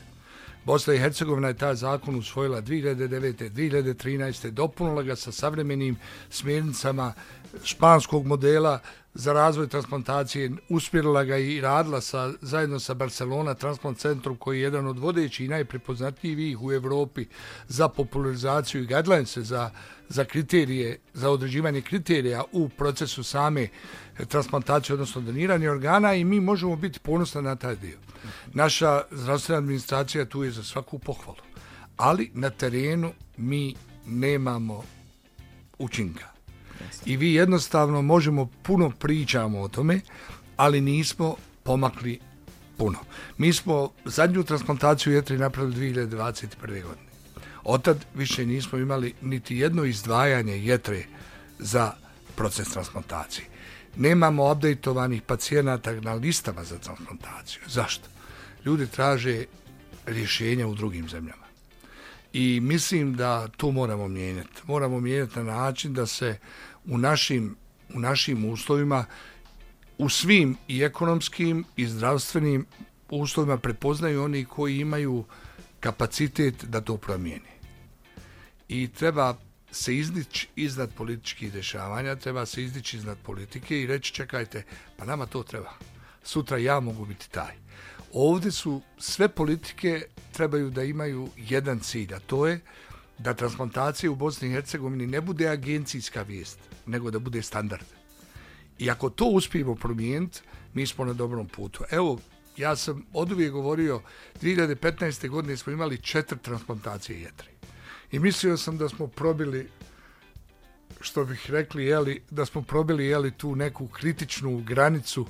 Bosna 0.66 0.94
i 0.94 1.00
Hercegovina 1.00 1.48
je 1.48 1.58
taj 1.58 1.76
zakon 1.76 2.16
usvojila 2.16 2.62
2009. 2.62 3.50
2013. 3.50 4.50
dopunila 4.50 5.04
ga 5.04 5.16
sa 5.16 5.32
savremenim 5.32 5.98
smjernicama 6.30 7.14
španskog 7.64 8.26
modela 8.26 8.80
za 9.13 9.34
razvoj 9.34 9.67
transplantacije, 9.67 10.52
uspjerila 10.69 11.24
ga 11.24 11.38
i 11.38 11.62
radila 11.62 12.02
sa, 12.02 12.34
zajedno 12.41 12.80
sa 12.80 12.93
Barcelona 12.93 13.54
Transplant 13.54 13.97
Centrum, 13.97 14.38
koji 14.38 14.58
je 14.58 14.63
jedan 14.63 14.88
od 14.88 15.00
vodećih 15.00 15.45
i 15.45 15.50
najprepoznatljivijih 15.50 16.62
u 16.62 16.71
Evropi 16.71 17.26
za 17.67 17.88
popularizaciju 17.88 18.84
i 18.84 18.88
guidelines 18.88 19.38
za, 19.38 19.71
za 20.10 20.26
kriterije, 20.26 21.00
za 21.13 21.30
određivanje 21.30 21.82
kriterija 21.82 22.43
u 22.52 22.69
procesu 22.69 23.24
same 23.24 23.67
transplantacije, 24.28 24.93
odnosno 24.93 25.21
doniranje 25.21 25.69
organa 25.69 26.13
i 26.13 26.24
mi 26.24 26.39
možemo 26.39 26.76
biti 26.76 27.00
ponosni 27.00 27.41
na 27.41 27.56
taj 27.56 27.76
dio. 27.76 27.97
Naša 28.54 29.02
zdravstvena 29.12 29.58
administracija 29.58 30.26
tu 30.26 30.43
je 30.43 30.52
za 30.52 30.63
svaku 30.63 31.00
pohvalu. 31.00 31.39
Ali 31.97 32.32
na 32.34 32.50
terenu 32.50 33.13
mi 33.38 33.76
nemamo 34.06 34.84
učinka. 35.80 36.32
I 37.06 37.18
vi 37.18 37.34
jednostavno 37.34 38.02
možemo 38.02 38.50
puno 38.64 38.90
pričamo 38.90 39.62
o 39.62 39.68
tome, 39.68 40.02
ali 40.58 40.82
nismo 40.82 41.36
pomakli 41.64 42.20
puno. 42.78 43.00
Mi 43.38 43.54
smo 43.54 43.90
zadnju 44.06 44.44
transplantaciju 44.44 45.14
jetri 45.14 45.38
napravili 45.38 45.94
2021. 45.94 46.48
godine. 46.60 47.12
Otad 47.64 48.06
više 48.16 48.46
nismo 48.46 48.80
imali 48.80 49.14
niti 49.22 49.58
jedno 49.58 49.86
izdvajanje 49.86 50.66
jetre 50.66 51.04
za 51.60 51.94
proces 52.36 52.70
transplantacije. 52.70 53.46
Nemamo 53.96 54.52
updateovanih 54.52 55.22
pacijenata 55.22 55.92
na 55.92 56.14
listama 56.14 56.64
za 56.64 56.78
transplantaciju. 56.78 57.62
Zašto? 57.68 58.08
Ljudi 58.66 58.88
traže 58.88 59.46
rješenja 60.06 60.68
u 60.68 60.76
drugim 60.76 61.10
zemljama. 61.10 61.51
I 62.34 62.60
mislim 62.62 63.15
da 63.15 63.48
to 63.48 63.72
moramo 63.72 64.08
mijenjati. 64.08 64.62
Moramo 64.67 65.00
mijenjati 65.00 65.39
na 65.39 65.44
način 65.44 65.94
da 65.94 66.06
se 66.06 66.38
u 66.86 66.98
našim, 66.98 67.56
u 67.94 68.00
našim 68.00 68.46
uslovima, 68.46 69.06
u 69.98 70.10
svim 70.10 70.58
i 70.67 70.84
ekonomskim 70.84 71.65
i 71.76 71.88
zdravstvenim 71.88 72.65
uslovima 73.10 73.58
prepoznaju 73.58 74.24
oni 74.24 74.46
koji 74.46 74.80
imaju 74.80 75.24
kapacitet 75.80 76.63
da 76.63 76.82
to 76.82 76.98
promijeni. 76.98 77.52
I 78.67 78.88
treba 78.88 79.36
se 79.72 79.98
izdići 79.98 80.48
iznad 80.56 80.94
političkih 80.94 81.54
dešavanja, 81.54 82.15
treba 82.15 82.46
se 82.46 82.63
izdići 82.63 82.98
iznad 82.98 83.17
politike 83.24 83.82
i 83.82 83.88
reći 83.88 84.13
čekajte, 84.13 84.63
pa 84.98 85.06
nama 85.06 85.26
to 85.26 85.44
treba. 85.44 85.74
Sutra 86.24 86.58
ja 86.58 86.80
mogu 86.80 87.06
biti 87.06 87.30
taj. 87.30 87.56
Ovdje 88.13 88.52
su 88.52 88.82
sve 88.97 89.28
politike 89.28 90.02
trebaju 90.32 90.69
da 90.69 90.84
imaju 90.84 91.30
jedan 91.38 91.80
cilj, 91.80 92.13
a 92.13 92.19
to 92.19 92.47
je 92.47 92.60
da 93.17 93.34
transplantacija 93.34 94.12
u 94.12 94.15
Bosni 94.15 94.47
i 94.47 94.52
Hercegovini 94.52 95.08
ne 95.08 95.21
bude 95.21 95.47
agencijska 95.47 96.21
vijest, 96.21 96.60
nego 96.86 97.12
da 97.12 97.19
bude 97.19 97.41
standard. 97.41 97.86
I 98.80 98.89
ako 98.89 99.10
to 99.10 99.26
uspijemo 99.26 99.76
promijeniti, 99.76 100.41
mi 100.74 100.88
smo 100.88 101.06
na 101.06 101.13
dobrom 101.13 101.47
putu. 101.47 101.84
Evo, 101.91 102.19
ja 102.58 102.76
sam 102.76 103.06
od 103.13 103.32
uvijek 103.32 103.52
govorio, 103.52 104.02
2015. 104.41 105.30
godine 105.30 105.58
smo 105.58 105.74
imali 105.74 105.97
četiri 105.97 106.39
transplantacije 106.39 107.21
jetre. 107.21 107.47
I 108.12 108.19
mislio 108.19 108.58
sam 108.58 108.78
da 108.78 108.89
smo 108.89 109.08
probili, 109.08 109.69
što 111.02 111.26
bih 111.26 111.50
rekli, 111.50 111.86
jeli, 111.86 112.21
da 112.30 112.45
smo 112.45 112.62
probili 112.62 113.06
jeli, 113.06 113.32
tu 113.32 113.56
neku 113.56 113.88
kritičnu 113.88 114.63
granicu 114.67 115.28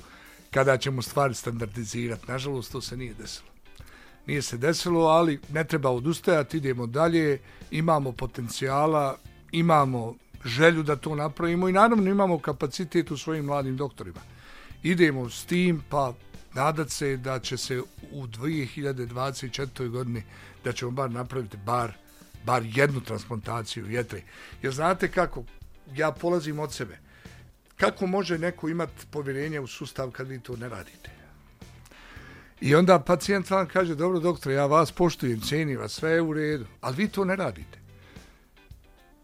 kada 0.54 0.76
ćemo 0.76 1.02
stvari 1.02 1.34
standardizirati. 1.34 2.26
Nažalost, 2.28 2.72
to 2.72 2.80
se 2.80 2.96
nije 2.96 3.14
desilo 3.14 3.52
nije 4.26 4.42
se 4.42 4.56
desilo, 4.56 5.06
ali 5.06 5.40
ne 5.52 5.64
treba 5.64 5.90
odustajati, 5.90 6.56
idemo 6.56 6.86
dalje, 6.86 7.38
imamo 7.70 8.12
potencijala, 8.12 9.18
imamo 9.52 10.14
želju 10.44 10.82
da 10.82 10.96
to 10.96 11.14
napravimo 11.14 11.68
i 11.68 11.72
naravno 11.72 12.10
imamo 12.10 12.38
kapacitet 12.38 13.10
u 13.10 13.16
svojim 13.16 13.44
mladim 13.44 13.76
doktorima. 13.76 14.20
Idemo 14.82 15.30
s 15.30 15.44
tim, 15.44 15.82
pa 15.88 16.14
nadat 16.54 16.90
se 16.90 17.16
da 17.16 17.38
će 17.38 17.56
se 17.56 17.80
u 18.12 18.26
2024. 18.26 19.88
godini 19.88 20.22
da 20.64 20.72
ćemo 20.72 20.90
bar 20.90 21.10
napraviti 21.10 21.56
bar, 21.56 21.92
bar 22.44 22.62
jednu 22.74 23.00
transplantaciju 23.00 23.90
jetre. 23.90 24.22
Jer 24.62 24.72
znate 24.72 25.08
kako, 25.08 25.44
ja 25.94 26.12
polazim 26.12 26.58
od 26.58 26.72
sebe, 26.72 26.98
kako 27.82 28.06
može 28.06 28.38
neko 28.38 28.68
imati 28.68 29.06
povjerenje 29.10 29.60
u 29.60 29.66
sustav 29.66 30.10
kad 30.10 30.28
vi 30.28 30.40
to 30.40 30.56
ne 30.56 30.68
radite? 30.68 31.10
I 32.60 32.74
onda 32.74 32.98
pacijent 32.98 33.50
vam 33.50 33.66
kaže, 33.66 33.94
dobro 33.94 34.20
doktor, 34.20 34.52
ja 34.52 34.66
vas 34.66 34.92
poštujem, 34.92 35.40
cijenim 35.40 35.78
vas, 35.78 35.92
sve 35.92 36.10
je 36.10 36.22
u 36.22 36.32
redu, 36.32 36.66
ali 36.80 36.96
vi 36.96 37.08
to 37.08 37.24
ne 37.24 37.36
radite. 37.36 37.78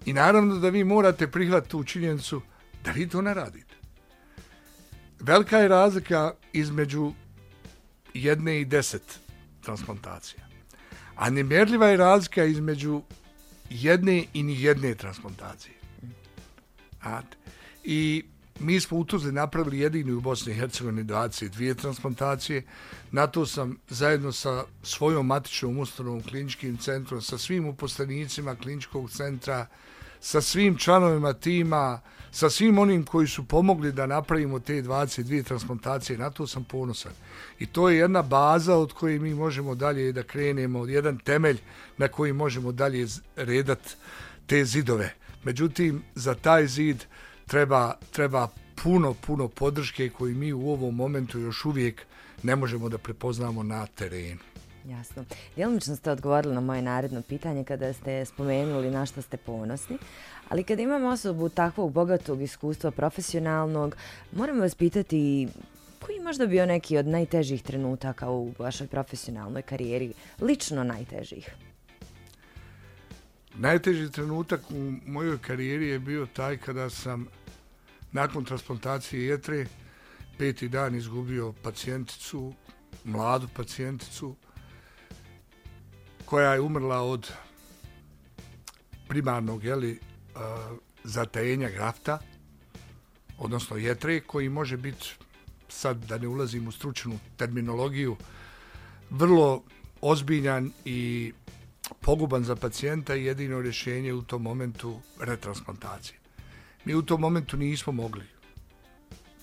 I 0.07 0.13
naravno 0.13 0.57
da 0.59 0.69
vi 0.69 0.85
morate 0.85 1.29
prihvatiti 1.31 1.71
tu 1.71 1.85
činjenicu 1.85 2.41
da 2.85 2.91
vi 2.91 3.09
to 3.09 3.23
ne 3.23 3.35
radite. 3.35 3.75
Velika 5.21 5.59
je 5.59 5.69
razlika 5.69 6.33
između 6.53 7.13
jedne 8.15 8.61
i 8.61 8.65
deset 8.65 9.21
transplantacija. 9.63 10.49
A 11.17 11.31
nemjerljiva 11.31 11.87
je 11.87 11.97
razlika 11.97 12.45
između 12.45 13.03
jedne 13.71 14.25
i 14.35 14.43
ni 14.43 14.63
jedne 14.63 14.95
transplantacije. 14.95 15.75
I 17.85 18.25
mi 18.61 18.81
smo 18.81 18.99
u 18.99 19.05
Tuzli 19.05 19.33
napravili 19.33 19.79
jedini 19.79 20.13
u 20.13 20.21
Bosni 20.21 20.53
i 20.53 20.57
Hercegovini 20.57 21.05
22 21.05 21.75
transplantacije. 21.75 22.63
Na 23.13 23.27
to 23.27 23.47
sam 23.47 23.77
zajedno 23.89 24.33
sa 24.33 24.65
svojom 24.83 25.27
matičnom 25.27 25.79
ustanovom 25.79 26.23
kliničkim 26.23 26.77
centrom, 26.77 27.23
sa 27.23 27.39
svim 27.39 27.67
uposlenicima 27.67 28.57
kliničkog 28.57 29.11
centra, 29.11 29.67
sa 30.21 30.41
svim 30.41 30.77
članovima 30.77 31.33
tima, 31.33 32.01
sa 32.31 32.51
svim 32.51 32.79
onim 32.79 33.05
koji 33.05 33.27
su 33.27 33.45
pomogli 33.45 33.93
da 33.93 34.07
napravimo 34.07 34.61
te 34.61 34.83
22 34.83 35.45
transplantacije, 35.45 36.19
na 36.19 36.31
to 36.31 36.47
sam 36.47 36.65
ponosan. 36.65 37.13
I 37.59 37.67
to 37.67 37.89
je 37.89 37.99
jedna 37.99 38.23
baza 38.23 38.77
od 38.77 38.93
koje 38.93 39.19
mi 39.19 39.35
možemo 39.35 39.75
dalje 39.75 40.13
da 40.13 40.23
krenemo, 40.23 40.87
jedan 40.87 41.19
temelj 41.19 41.59
na 41.97 42.09
koji 42.09 42.33
možemo 42.33 42.73
dalje 42.73 43.07
redat 43.37 43.97
te 44.47 44.65
zidove. 44.65 45.15
Međutim, 45.45 46.03
za 46.15 46.35
taj 46.35 46.67
zid 46.67 47.05
treba, 47.49 47.95
treba 48.11 48.49
puno, 48.83 49.15
puno 49.27 49.49
podrške 49.49 50.09
koji 50.09 50.35
mi 50.35 50.53
u 50.53 50.71
ovom 50.71 50.95
momentu 50.95 51.39
još 51.39 51.65
uvijek 51.65 52.03
ne 52.43 52.57
možemo 52.57 52.89
da 52.89 52.99
prepoznamo 52.99 53.63
na 53.63 53.87
terenu. 53.87 54.41
Jasno. 54.89 55.25
Djelomično 55.57 55.97
ste 55.97 56.11
odgovorili 56.11 56.55
na 56.55 56.61
moje 56.61 56.83
naredno 56.83 57.23
pitanje 57.23 57.65
kada 57.65 57.93
ste 57.93 58.25
spomenuli 58.25 58.91
na 58.91 59.07
što 59.07 59.23
ste 59.23 59.37
ponosni, 59.37 59.99
ali 60.49 60.65
kada 60.65 60.83
imam 60.83 61.05
osobu 61.05 61.49
takvog 61.49 61.93
bogatog 61.93 62.43
iskustva 62.43 62.91
profesionalnog, 62.91 63.97
moram 64.33 64.61
vas 64.61 64.75
pitati 64.75 65.49
koji 66.07 66.21
možda 66.21 66.47
bio 66.47 66.67
neki 66.67 66.99
od 66.99 67.07
najtežih 67.07 67.63
trenutaka 67.63 68.31
u 68.31 68.53
vašoj 68.59 68.87
profesionalnoj 68.87 69.63
karijeri, 69.63 70.13
lično 70.41 70.85
najtežih? 70.85 71.51
Najteži 73.55 74.11
trenutak 74.11 74.61
u 74.71 74.93
mojoj 75.07 75.39
karijeri 75.39 75.89
je 75.89 75.99
bio 75.99 76.27
taj 76.27 76.57
kada 76.57 76.91
sam 76.91 77.27
nakon 78.13 78.45
transplantacije 78.45 79.27
jetre 79.27 79.67
peti 80.39 80.69
dan 80.69 80.95
izgubio 80.95 81.53
pacijenticu, 81.63 82.55
mladu 83.05 83.49
pacijenticu, 83.57 84.37
koja 86.25 86.53
je 86.53 86.61
umrla 86.61 87.03
od 87.03 87.33
primarnog 89.09 89.65
jeli, 89.65 89.99
zatajenja 91.05 91.71
grafta, 91.71 92.19
odnosno 93.39 93.77
jetre, 93.77 94.21
koji 94.21 94.49
može 94.49 94.77
biti, 94.77 95.15
sad 95.69 96.05
da 96.05 96.19
ne 96.19 96.29
ulazim 96.29 96.69
u 96.69 96.73
stručnu 96.73 97.19
terminologiju, 97.37 98.17
vrlo 99.11 99.63
ozbiljan 100.01 100.73
i 100.85 101.33
poguban 102.01 102.45
za 102.45 102.57
pacijenta 102.57 103.17
i 103.17 103.25
jedino 103.25 103.61
rješenje 103.61 104.13
u 104.13 104.23
tom 104.23 104.43
momentu 104.43 105.01
retransplantacije. 105.21 106.18
Mi 106.89 106.95
u 106.95 107.03
tom 107.03 107.21
momentu 107.21 107.57
nismo 107.57 107.93
mogli. 107.93 108.25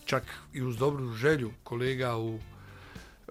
Čak 0.05 0.23
i 0.53 0.61
uz 0.61 0.77
dobru 0.77 1.13
želju 1.13 1.51
kolega 1.63 2.17
u, 2.17 2.39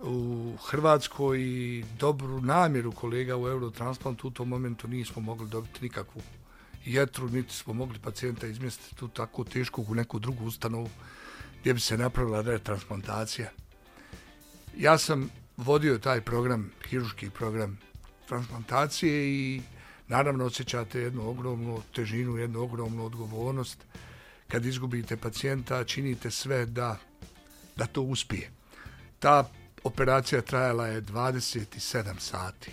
u 0.03 0.53
Hrvatskoj 0.65 1.41
i 1.41 1.85
dobru 1.99 2.41
namjeru 2.41 2.93
kolega 2.93 3.37
u 3.37 3.49
Eurotransplantu 3.49 4.29
u 4.29 4.31
tom 4.31 4.49
momentu 4.49 4.89
nismo 4.89 5.23
mogli 5.23 5.49
dobiti 5.49 5.83
nikakvu 5.83 6.23
jetru, 6.85 7.29
niti 7.29 7.55
smo 7.55 7.75
mogli 7.75 7.99
pacijenta 7.99 8.47
izmjestiti 8.47 8.95
tu 8.95 9.09
tako 9.09 9.45
tešku 9.45 9.85
u 9.89 9.95
neku 9.95 10.19
drugu 10.19 10.45
ustanovu 10.45 10.91
gdje 11.61 11.75
bi 11.75 11.81
se 11.81 11.99
napravila 11.99 12.41
retransplantacija. 12.41 13.51
Ja 14.77 14.99
sam 14.99 15.31
vodio 15.57 15.99
taj 15.99 16.21
program, 16.21 16.71
hiruški 16.89 17.31
program 17.31 17.79
transplantacije 18.29 19.29
i 19.29 19.63
naravno 20.09 20.45
osjećate 20.45 21.01
jednu 21.01 21.29
ogromnu 21.29 21.83
težinu, 21.95 22.37
jednu 22.37 22.61
ogromnu 22.61 23.07
odgovornost. 23.07 23.79
Kad 24.49 24.65
izgubite 24.65 25.17
pacijenta, 25.17 25.85
činite 25.85 26.31
sve 26.31 26.67
da, 26.67 26.97
da 27.77 27.87
to 27.87 28.03
uspije. 28.03 28.51
Ta 29.19 29.51
operacija 29.85 30.43
trajala 30.43 30.87
je 30.87 31.03
27 31.03 32.19
sati. 32.19 32.71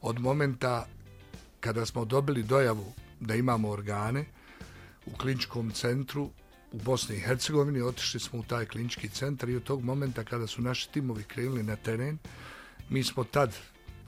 Od 0.00 0.20
momenta 0.20 0.86
kada 1.60 1.86
smo 1.86 2.04
dobili 2.04 2.42
dojavu 2.42 2.92
da 3.20 3.34
imamo 3.34 3.70
organe 3.70 4.24
u 5.06 5.16
kliničkom 5.16 5.70
centru 5.70 6.30
u 6.72 6.78
Bosni 6.78 7.16
i 7.16 7.20
Hercegovini, 7.20 7.80
otišli 7.80 8.20
smo 8.20 8.38
u 8.38 8.42
taj 8.42 8.66
klinički 8.66 9.08
centar 9.08 9.48
i 9.48 9.56
od 9.56 9.62
tog 9.62 9.84
momenta 9.84 10.24
kada 10.24 10.46
su 10.46 10.62
naši 10.62 10.92
timovi 10.92 11.24
krenuli 11.24 11.62
na 11.62 11.76
teren, 11.76 12.18
mi 12.88 13.04
smo 13.04 13.24
tad 13.24 13.56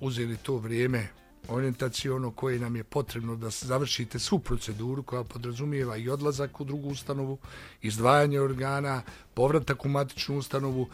uzeli 0.01 0.37
to 0.37 0.57
vrijeme 0.57 1.09
orijentacijono 1.49 2.31
koje 2.31 2.59
nam 2.59 2.77
je 2.77 2.85
potrebno 2.85 3.37
da 3.37 3.51
završite 3.51 4.19
svu 4.19 4.39
proceduru 4.39 5.03
koja 5.03 5.25
podrazumijeva 5.25 5.97
i 5.97 6.09
odlazak 6.09 6.61
u 6.61 6.65
drugu 6.65 6.89
ustanovu, 6.89 7.39
izdvajanje 7.83 8.41
organa, 8.41 9.03
povratak 9.35 9.85
u 9.85 9.89
matičnu 9.89 10.39
ustanovu, 10.39 10.89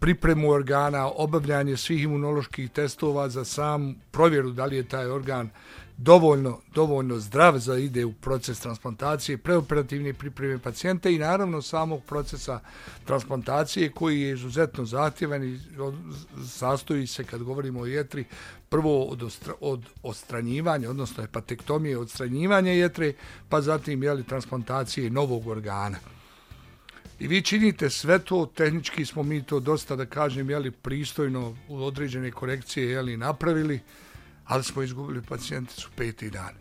pripremu 0.00 0.50
organa, 0.50 1.06
obavljanje 1.06 1.76
svih 1.76 2.02
imunoloških 2.02 2.70
testova 2.70 3.28
za 3.28 3.44
sam 3.44 3.94
provjeru 4.10 4.50
da 4.50 4.64
li 4.64 4.76
je 4.76 4.88
taj 4.88 5.06
organ 5.06 5.50
dovoljno, 5.98 6.60
dovoljno 6.74 7.18
zdrav 7.18 7.58
za 7.58 7.76
ide 7.78 8.04
u 8.04 8.12
proces 8.12 8.60
transplantacije, 8.60 9.38
preoperativne 9.38 10.14
pripreme 10.14 10.58
pacijenta 10.58 11.08
i 11.08 11.18
naravno 11.18 11.62
samog 11.62 12.02
procesa 12.04 12.60
transplantacije 13.04 13.90
koji 13.90 14.20
je 14.20 14.32
izuzetno 14.32 14.84
zahtjevan 14.84 15.44
i 15.44 15.58
sastoji 16.48 17.06
se 17.06 17.24
kad 17.24 17.42
govorimo 17.42 17.80
o 17.80 17.86
jetri 17.86 18.24
prvo 18.68 19.04
od, 19.04 19.22
ostra, 19.22 19.54
od 19.60 19.84
ostranjivanja, 20.02 20.90
odnosno 20.90 21.22
hepatektomije 21.22 21.98
odstranjivanja 21.98 22.72
jetre, 22.72 23.12
pa 23.48 23.60
zatim 23.60 24.02
jeli, 24.02 24.24
transplantacije 24.24 25.10
novog 25.10 25.46
organa. 25.46 25.98
I 27.18 27.26
vi 27.26 27.42
činite 27.42 27.90
sve 27.90 28.18
to, 28.18 28.46
tehnički 28.46 29.04
smo 29.04 29.22
mi 29.22 29.42
to 29.42 29.60
dosta, 29.60 29.96
da 29.96 30.06
kažem, 30.06 30.50
jeli, 30.50 30.70
pristojno 30.70 31.56
u 31.68 31.84
određene 31.84 32.30
korekcije 32.30 32.90
jeli, 32.90 33.16
napravili, 33.16 33.80
ali 34.46 34.64
smo 34.64 34.82
izgubili 34.82 35.22
pacijenticu 35.22 35.90
peti 35.96 36.30
dan. 36.30 36.54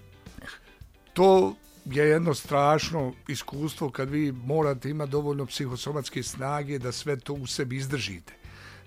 To 1.14 1.56
je 1.86 2.06
jedno 2.08 2.34
strašno 2.34 3.14
iskustvo 3.28 3.90
kad 3.90 4.10
vi 4.10 4.32
morate 4.32 4.90
imati 4.90 5.12
dovoljno 5.12 5.46
psihosomatske 5.46 6.24
snage 6.24 6.80
da 6.80 6.92
sve 6.92 7.20
to 7.20 7.34
u 7.34 7.48
sebi 7.48 7.76
izdržite. 7.76 8.34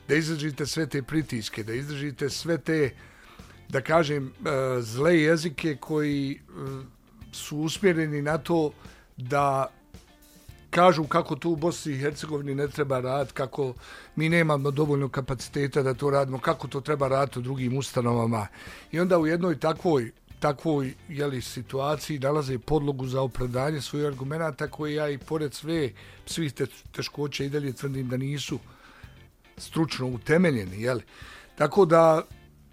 Da 0.08 0.14
izdržite 0.14 0.66
sve 0.66 0.86
te 0.86 1.02
pritiske, 1.02 1.62
da 1.62 1.74
izdržite 1.74 2.30
sve 2.30 2.58
te, 2.58 2.90
da 3.68 3.80
kažem, 3.80 4.26
eh, 4.26 4.82
zle 4.82 5.20
jezike 5.20 5.76
koji 5.80 6.32
eh, 6.32 6.84
su 7.32 7.58
usmjereni 7.58 8.22
na 8.22 8.38
to 8.38 8.72
da 9.16 9.77
kažu 10.70 11.04
kako 11.04 11.36
tu 11.36 11.50
u 11.50 11.56
Bosni 11.56 11.92
i 11.92 11.98
Hercegovini 11.98 12.54
ne 12.54 12.68
treba 12.68 13.00
rad, 13.00 13.32
kako 13.32 13.74
mi 14.16 14.28
nemamo 14.28 14.70
dovoljno 14.70 15.08
kapaciteta 15.08 15.82
da 15.82 15.94
to 15.94 16.10
radimo, 16.10 16.38
kako 16.38 16.68
to 16.68 16.80
treba 16.80 17.08
raditi 17.08 17.38
u 17.38 17.42
drugim 17.42 17.78
ustanovama. 17.78 18.46
I 18.92 19.00
onda 19.00 19.18
u 19.18 19.26
jednoj 19.26 19.60
takvoj 19.60 20.10
takvoj 20.40 20.94
jeli, 21.08 21.42
situaciji 21.42 22.18
nalaze 22.18 22.58
podlogu 22.58 23.06
za 23.06 23.20
opravdanje 23.20 23.80
svojih 23.80 24.06
argumenta 24.06 24.68
koje 24.68 24.94
ja 24.94 25.08
i 25.08 25.18
pored 25.18 25.54
sve 25.54 25.90
svih 26.26 26.52
te, 26.52 26.66
teškoća 26.92 27.44
i 27.44 27.48
dalje 27.48 27.72
tvrdim 27.72 28.08
da 28.08 28.16
nisu 28.16 28.58
stručno 29.56 30.06
utemeljeni. 30.06 30.82
Jeli. 30.82 31.02
Tako 31.56 31.84
da 31.84 32.22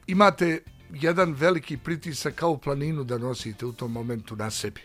imate 0.08 0.62
jedan 0.94 1.34
veliki 1.34 1.78
pritisak 1.78 2.36
kao 2.36 2.58
planinu 2.58 3.04
da 3.04 3.18
nosite 3.18 3.66
u 3.66 3.74
tom 3.74 3.92
momentu 3.92 4.36
na 4.36 4.52
sebi. 4.52 4.82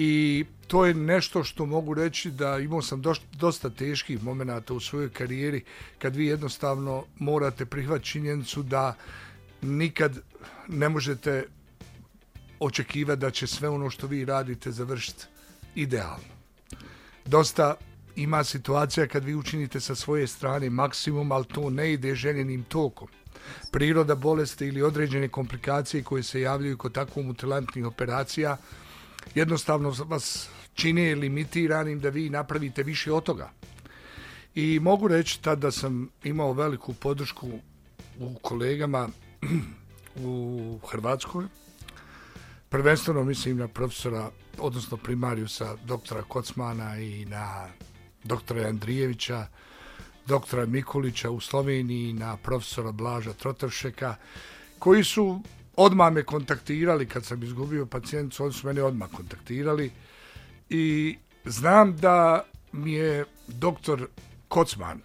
I 0.00 0.44
to 0.66 0.86
je 0.86 0.94
nešto 0.94 1.44
što 1.44 1.66
mogu 1.66 1.94
reći 1.94 2.30
da 2.30 2.58
imao 2.58 2.82
sam 2.82 3.02
dosta 3.32 3.70
teških 3.70 4.22
momenata 4.22 4.74
u 4.74 4.80
svojoj 4.80 5.10
karijeri 5.10 5.64
kad 5.98 6.16
vi 6.16 6.26
jednostavno 6.26 7.04
morate 7.18 7.66
prihvatiti 7.66 8.08
činjenicu 8.08 8.62
da 8.62 8.94
nikad 9.62 10.18
ne 10.68 10.88
možete 10.88 11.46
očekivati 12.60 13.20
da 13.20 13.30
će 13.30 13.46
sve 13.46 13.68
ono 13.68 13.90
što 13.90 14.06
vi 14.06 14.24
radite 14.24 14.70
završiti 14.70 15.24
idealno. 15.74 16.34
Dosta 17.26 17.74
ima 18.16 18.44
situacija 18.44 19.06
kad 19.06 19.24
vi 19.24 19.34
učinite 19.34 19.80
sa 19.80 19.94
svoje 19.94 20.26
strane 20.26 20.70
maksimum, 20.70 21.32
ali 21.32 21.44
to 21.44 21.70
ne 21.70 21.92
ide 21.92 22.14
željenim 22.14 22.62
tokom. 22.62 23.08
Priroda 23.72 24.14
bolesti 24.14 24.66
ili 24.66 24.82
određene 24.82 25.28
komplikacije 25.28 26.02
koje 26.02 26.22
se 26.22 26.40
javljaju 26.40 26.78
kod 26.78 26.92
takvom 26.92 27.26
mutilantnih 27.26 27.86
operacija 27.86 28.56
jednostavno 29.34 29.94
vas 30.06 30.48
čine 30.74 31.14
limitiranim 31.14 32.00
da 32.00 32.08
vi 32.08 32.30
napravite 32.30 32.82
više 32.82 33.12
od 33.12 33.24
toga. 33.24 33.50
I 34.54 34.80
mogu 34.80 35.08
reći 35.08 35.42
tad 35.42 35.58
da 35.58 35.70
sam 35.70 36.08
imao 36.24 36.52
veliku 36.52 36.94
podršku 36.94 37.48
u 38.20 38.34
kolegama 38.42 39.08
u 40.24 40.78
Hrvatskoj. 40.90 41.44
Prvenstveno 42.68 43.24
mislim 43.24 43.56
na 43.56 43.68
profesora, 43.68 44.30
odnosno 44.58 44.96
primarijusa 44.96 45.76
doktora 45.84 46.22
Kocmana 46.22 46.98
i 46.98 47.24
na 47.24 47.68
doktora 48.24 48.68
Andrijevića, 48.68 49.46
doktora 50.26 50.66
Mikulića 50.66 51.30
u 51.30 51.40
Sloveniji, 51.40 52.12
na 52.12 52.36
profesora 52.36 52.92
Blaža 52.92 53.32
Trotevšeka, 53.32 54.14
koji 54.78 55.04
su 55.04 55.40
odmah 55.78 56.12
me 56.12 56.22
kontaktirali 56.22 57.06
kad 57.06 57.24
sam 57.24 57.42
izgubio 57.42 57.86
pacijenticu, 57.86 58.44
oni 58.44 58.52
su 58.52 58.66
mene 58.66 58.82
odmah 58.82 59.08
kontaktirali 59.16 59.90
i 60.68 61.16
znam 61.44 61.96
da 61.96 62.44
mi 62.72 62.92
je 62.92 63.24
doktor 63.46 64.08
Kocman, 64.48 65.00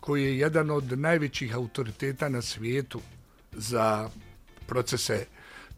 koji 0.00 0.24
je 0.24 0.38
jedan 0.38 0.70
od 0.70 0.98
najvećih 0.98 1.54
autoriteta 1.54 2.28
na 2.28 2.42
svijetu 2.42 3.00
za 3.52 4.08
procese 4.66 5.26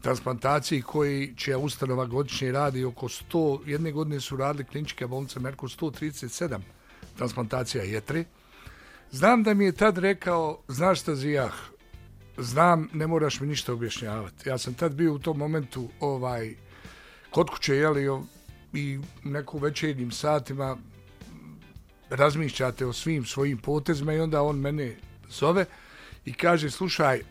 transplantacije 0.01 0.81
koji 0.81 1.33
će 1.37 1.55
ustanova 1.55 2.05
godišnje 2.05 2.51
radi 2.51 2.83
oko 2.83 3.07
100, 3.07 3.59
jedne 3.65 3.91
godine 3.91 4.19
su 4.19 4.37
radili 4.37 4.65
kliničke 4.65 5.07
bolnice 5.07 5.39
Merkur 5.39 5.69
137 5.69 6.59
transplantacija 7.17 7.83
jetre. 7.83 8.23
Znam 9.11 9.43
da 9.43 9.53
mi 9.53 9.65
je 9.65 9.71
tad 9.71 9.97
rekao, 9.97 10.59
znaš 10.67 11.01
šta 11.01 11.15
zijah, 11.15 11.53
znam, 12.37 12.89
ne 12.93 13.07
moraš 13.07 13.39
mi 13.39 13.47
ništa 13.47 13.73
objašnjavati. 13.73 14.49
Ja 14.49 14.57
sam 14.57 14.73
tad 14.73 14.93
bio 14.93 15.13
u 15.13 15.19
tom 15.19 15.37
momentu 15.37 15.89
ovaj, 15.99 16.55
kod 17.29 17.49
kuće, 17.49 17.75
jeli, 17.75 18.07
i 18.73 18.99
neku 19.23 19.57
večernjim 19.57 20.11
satima 20.11 20.77
razmišljate 22.09 22.85
o 22.85 22.93
svim 22.93 23.25
svojim 23.25 23.57
potezima 23.57 24.13
i 24.13 24.19
onda 24.19 24.41
on 24.41 24.59
mene 24.59 24.95
zove 25.29 25.65
i 26.25 26.33
kaže, 26.33 26.69
slušaj, 26.69 27.21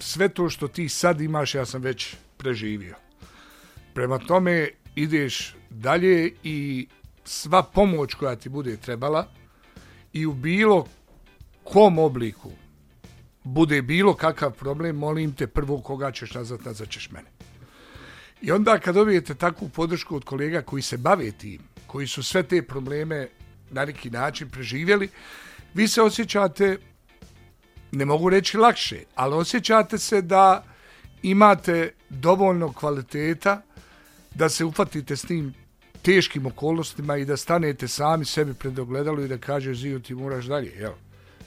sve 0.00 0.28
to 0.28 0.50
što 0.50 0.68
ti 0.68 0.88
sad 0.88 1.20
imaš, 1.20 1.54
ja 1.54 1.66
sam 1.66 1.82
već 1.82 2.16
preživio. 2.36 2.94
Prema 3.94 4.18
tome, 4.18 4.68
ideš 4.94 5.56
dalje 5.70 6.32
i 6.42 6.86
sva 7.24 7.62
pomoć 7.62 8.14
koja 8.14 8.36
ti 8.36 8.48
bude 8.48 8.76
trebala 8.76 9.28
i 10.12 10.26
u 10.26 10.32
bilo 10.32 10.86
kom 11.64 11.98
obliku 11.98 12.50
bude 13.44 13.82
bilo 13.82 14.14
kakav 14.14 14.52
problem, 14.52 14.96
molim 14.96 15.32
te 15.32 15.46
prvo 15.46 15.80
koga 15.80 16.12
ćeš 16.12 16.34
nazvat, 16.34 16.64
nazvat 16.64 16.90
ćeš 16.90 17.10
mene. 17.10 17.28
I 18.42 18.52
onda 18.52 18.78
kad 18.78 18.94
dobijete 18.94 19.34
takvu 19.34 19.68
podršku 19.68 20.16
od 20.16 20.24
kolega 20.24 20.62
koji 20.62 20.82
se 20.82 20.96
bave 20.96 21.32
tim, 21.32 21.60
koji 21.86 22.06
su 22.06 22.22
sve 22.22 22.42
te 22.42 22.62
probleme 22.62 23.28
na 23.70 23.84
neki 23.84 24.10
način 24.10 24.50
preživjeli, 24.50 25.08
vi 25.74 25.88
se 25.88 26.02
osjećate, 26.02 26.78
ne 27.92 28.04
mogu 28.04 28.30
reći 28.30 28.58
lakše, 28.58 29.02
ali 29.14 29.34
osjećate 29.34 29.98
se 29.98 30.22
da 30.22 30.64
imate 31.22 31.92
dovoljno 32.10 32.72
kvaliteta 32.72 33.62
da 34.34 34.48
se 34.48 34.64
ufatite 34.64 35.16
s 35.16 35.22
tim 35.22 35.54
teškim 36.02 36.46
okolnostima 36.46 37.16
i 37.16 37.24
da 37.24 37.36
stanete 37.36 37.88
sami 37.88 38.24
sebi 38.24 38.54
pred 38.54 38.78
ogledalo 38.78 39.22
i 39.22 39.28
da 39.28 39.38
kaže 39.38 39.74
Zio 39.74 39.98
ti 39.98 40.14
moraš 40.14 40.44
dalje. 40.44 40.70
Jel? 40.70 40.92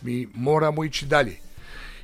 Mi 0.01 0.27
moramo 0.33 0.83
ići 0.83 1.05
dalje. 1.05 1.46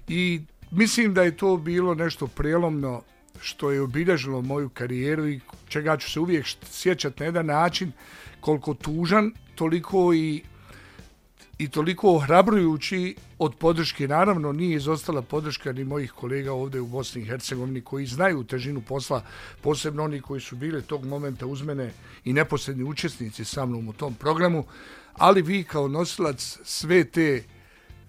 I 0.08 0.42
mislim 0.72 1.14
da 1.14 1.24
je 1.24 1.38
to 1.38 1.58
bilo 1.58 1.96
nešto 1.96 2.28
prelomno 2.28 3.02
što 3.42 3.72
je 3.72 3.82
obilježilo 3.82 4.42
moju 4.42 4.70
karijeru 4.70 5.28
i 5.28 5.40
čega 5.68 5.98
ću 5.98 6.12
se 6.12 6.20
uvijek 6.20 6.46
sjećati 6.64 7.20
na 7.20 7.26
jedan 7.26 7.46
način 7.46 7.92
koliko 8.40 8.74
tužan, 8.74 9.32
toliko 9.56 10.14
i 10.14 10.44
i 11.58 11.70
toliko 11.70 12.16
ohrabrujući 12.16 13.16
od 13.40 13.56
podrške. 13.56 14.08
Naravno, 14.08 14.52
nije 14.52 14.76
izostala 14.76 15.22
podrška 15.22 15.74
ni 15.74 15.84
mojih 15.84 16.12
kolega 16.12 16.54
ovdje 16.54 16.82
u 16.82 16.88
Bosni 16.88 17.22
i 17.22 17.26
Hercegovini 17.26 17.82
koji 17.82 18.06
znaju 18.06 18.44
težinu 18.44 18.82
posla, 18.82 19.24
posebno 19.62 20.04
oni 20.04 20.22
koji 20.22 20.42
su 20.42 20.56
bili 20.56 20.82
tog 20.82 21.06
momenta 21.06 21.46
uz 21.46 21.62
mene 21.62 21.92
i 22.26 22.34
neposredni 22.34 22.84
učesnici 22.84 23.46
sa 23.46 23.66
mnom 23.66 23.88
u 23.88 23.94
tom 23.94 24.14
programu, 24.14 24.66
ali 25.14 25.42
vi 25.42 25.64
kao 25.64 25.88
nosilac 25.88 26.60
sve 26.64 27.04
te 27.04 27.44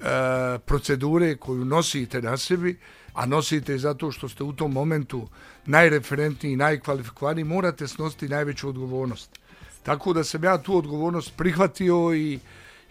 e, 0.00 0.58
procedure 0.58 1.36
koju 1.36 1.64
nosite 1.64 2.22
na 2.22 2.36
sebi, 2.36 2.78
a 3.12 3.26
nosite 3.26 3.78
zato 3.78 4.12
što 4.12 4.28
ste 4.28 4.44
u 4.44 4.52
tom 4.52 4.72
momentu 4.72 5.28
najreferentniji 5.66 6.52
i 6.52 6.56
najkvalifikovaniji, 6.56 7.44
morate 7.44 7.88
snositi 7.88 8.28
najveću 8.28 8.68
odgovornost. 8.68 9.38
Tako 9.82 10.12
da 10.12 10.24
sam 10.24 10.44
ja 10.44 10.58
tu 10.58 10.76
odgovornost 10.76 11.32
prihvatio 11.36 12.14
i 12.14 12.38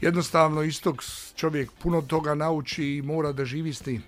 jednostavno 0.01 0.63
istog 0.63 1.03
čovjek 1.35 1.71
puno 1.71 2.01
toga 2.01 2.35
nauči 2.35 2.85
i 2.85 3.01
mora 3.01 3.31
da 3.31 3.45
živi 3.45 3.73
s 3.73 3.81
tim. 3.81 4.03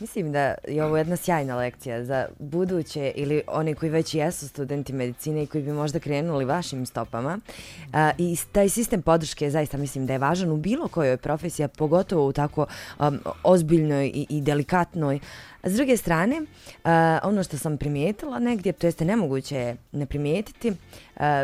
Mislim 0.00 0.32
da 0.32 0.54
je 0.68 0.84
ovo 0.84 0.96
jedna 0.96 1.16
sjajna 1.16 1.56
lekcija 1.56 2.04
za 2.04 2.26
buduće 2.38 3.12
ili 3.14 3.42
oni 3.46 3.74
koji 3.74 3.90
već 3.90 4.14
jesu 4.14 4.48
studenti 4.48 4.92
medicine 4.92 5.42
i 5.42 5.46
koji 5.46 5.64
bi 5.64 5.72
možda 5.72 5.98
krenuli 5.98 6.44
vašim 6.44 6.86
stopama. 6.86 7.38
A, 7.92 8.10
I 8.18 8.36
taj 8.52 8.68
sistem 8.68 9.02
podrške 9.02 9.50
zaista 9.50 9.76
mislim 9.76 10.06
da 10.06 10.12
je 10.12 10.18
važan 10.18 10.50
u 10.50 10.56
bilo 10.56 10.88
kojoj 10.88 11.16
profesiji, 11.16 11.68
pogotovo 11.68 12.26
u 12.26 12.32
tako 12.32 12.66
um, 12.98 13.18
ozbiljnoj 13.42 14.06
i, 14.06 14.26
i 14.28 14.40
delikatnoj 14.40 15.20
S 15.62 15.74
druge 15.74 15.96
strane, 15.96 16.40
uh, 16.40 16.90
ono 17.22 17.42
što 17.42 17.58
sam 17.58 17.78
primijetila 17.78 18.38
negdje, 18.38 18.72
to 18.72 18.86
jeste 18.86 19.04
nemoguće 19.04 19.56
je 19.56 19.76
ne 19.92 20.06
primijetiti, 20.06 20.70
uh, 20.70 20.76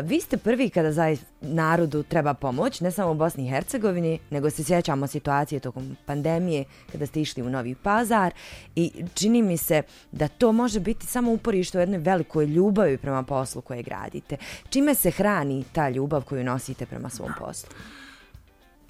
vi 0.03 0.21
ste 0.21 0.37
prvi 0.37 0.69
kada 0.69 0.91
za 0.91 1.15
narodu 1.41 2.03
treba 2.03 2.33
pomoć, 2.33 2.81
ne 2.81 2.91
samo 2.91 3.11
u 3.11 3.15
Bosni 3.15 3.45
i 3.45 3.49
Hercegovini, 3.49 4.19
nego 4.29 4.49
se 4.49 4.63
sjećamo 4.63 5.07
situacije 5.07 5.59
tokom 5.59 5.97
pandemije 6.05 6.63
kada 6.91 7.05
ste 7.05 7.21
išli 7.21 7.43
u 7.43 7.49
Novi 7.49 7.75
Pazar 7.75 8.33
i 8.75 8.91
čini 9.13 9.41
mi 9.41 9.57
se 9.57 9.81
da 10.11 10.27
to 10.27 10.51
može 10.51 10.79
biti 10.79 11.05
samo 11.05 11.31
uporište 11.31 11.77
u 11.77 11.81
jednoj 11.81 11.99
velikoj 11.99 12.45
ljubavi 12.45 12.97
prema 12.97 13.23
poslu 13.23 13.61
koje 13.61 13.83
gradite. 13.83 14.37
Čime 14.69 14.95
se 14.95 15.11
hrani 15.11 15.63
ta 15.71 15.89
ljubav 15.89 16.21
koju 16.21 16.43
nosite 16.43 16.85
prema 16.85 17.09
svom 17.09 17.31
poslu? 17.39 17.69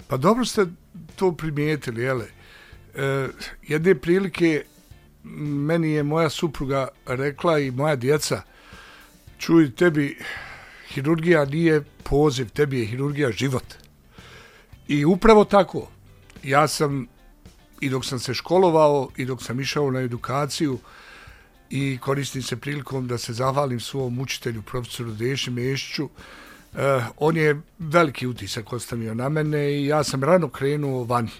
Pa 0.08 0.16
dobro 0.16 0.44
ste 0.44 0.66
to 1.16 1.32
primijetili, 1.32 2.02
jele. 2.02 2.24
E, 2.94 3.28
jedne 3.62 3.94
prilike 3.94 4.64
meni 5.66 5.90
je 5.90 6.02
moja 6.02 6.28
supruga 6.28 6.88
rekla 7.06 7.58
i 7.58 7.70
moja 7.70 7.96
djeca, 7.96 8.42
čuj, 9.38 9.74
tebi 9.74 10.18
hirurgija 10.96 11.44
nije 11.44 11.82
poziv, 12.02 12.48
tebi 12.50 12.80
je 12.80 12.86
hirurgija 12.86 13.30
život. 13.32 13.74
I 14.88 15.04
upravo 15.04 15.44
tako, 15.44 15.88
ja 16.42 16.68
sam 16.68 17.06
i 17.80 17.88
dok 17.88 18.04
sam 18.04 18.18
se 18.18 18.34
školovao 18.34 19.08
i 19.16 19.24
dok 19.24 19.42
sam 19.42 19.60
išao 19.60 19.90
na 19.90 20.00
edukaciju 20.00 20.78
i 21.70 21.98
koristim 21.98 22.42
se 22.42 22.56
prilikom 22.56 23.08
da 23.08 23.18
se 23.18 23.32
zahvalim 23.32 23.80
svom 23.80 24.20
učitelju, 24.20 24.62
profesoru 24.62 25.12
Deši 25.12 25.50
Mešću, 25.50 26.08
eh, 26.08 27.04
on 27.16 27.36
je 27.36 27.60
veliki 27.78 28.26
utisak 28.26 28.72
ostavio 28.72 29.14
na 29.14 29.28
mene 29.28 29.72
i 29.72 29.86
ja 29.86 30.04
sam 30.04 30.24
rano 30.24 30.48
krenuo 30.48 31.04
vani. 31.04 31.34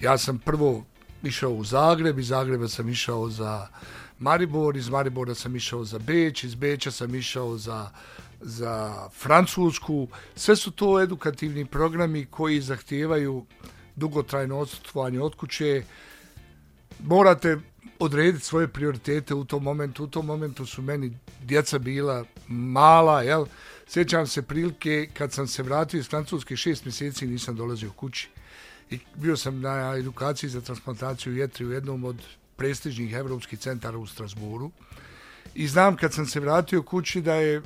Ja 0.00 0.18
sam 0.18 0.38
prvo 0.38 0.84
išao 1.22 1.50
u 1.50 1.64
Zagreb, 1.64 2.18
iz 2.18 2.28
Zagreba 2.28 2.68
sam 2.68 2.88
išao 2.88 3.30
za 3.30 3.66
Maribor, 4.18 4.76
iz 4.76 4.88
Maribora 4.88 5.34
sam 5.34 5.56
išao 5.56 5.84
za 5.84 5.98
Beč, 5.98 6.44
iz 6.44 6.54
Beča 6.54 6.90
sam 6.90 7.14
išao 7.14 7.56
za, 7.56 7.90
za 8.40 9.08
Francusku. 9.10 10.08
Sve 10.34 10.56
su 10.56 10.70
to 10.70 11.00
edukativni 11.00 11.66
programi 11.66 12.26
koji 12.26 12.60
zahtijevaju 12.60 13.46
dugotrajno 13.96 14.58
odsutovanje 14.58 15.20
od 15.20 15.34
kuće. 15.34 15.82
Morate 17.04 17.58
odrediti 17.98 18.44
svoje 18.44 18.68
prioritete 18.68 19.34
u 19.34 19.44
tom 19.44 19.62
momentu. 19.62 20.04
U 20.04 20.06
tom 20.06 20.26
momentu 20.26 20.66
su 20.66 20.82
meni 20.82 21.18
djeca 21.42 21.78
bila 21.78 22.24
mala, 22.48 23.22
jel? 23.22 23.46
Sjećam 23.86 24.26
se 24.26 24.42
prilike 24.42 25.08
kad 25.14 25.32
sam 25.32 25.46
se 25.46 25.62
vratio 25.62 25.98
iz 25.98 26.08
Francuske 26.08 26.56
šest 26.56 26.84
mjeseci 26.84 27.26
nisam 27.26 27.56
dolazio 27.56 27.90
kući 27.90 28.28
i 28.90 28.98
bio 29.14 29.36
sam 29.36 29.60
na 29.60 29.94
edukaciji 29.96 30.50
za 30.50 30.60
transplantaciju 30.60 31.36
jetri 31.36 31.66
u 31.66 31.72
jednom 31.72 32.04
od 32.04 32.16
prestižnih 32.56 33.12
evropskih 33.12 33.58
centara 33.58 33.98
u 33.98 34.06
Strasburu. 34.06 34.70
I 35.54 35.68
znam 35.68 35.96
kad 35.96 36.12
sam 36.12 36.26
se 36.26 36.40
vratio 36.40 36.82
kući 36.82 37.20
da 37.20 37.34
je, 37.34 37.62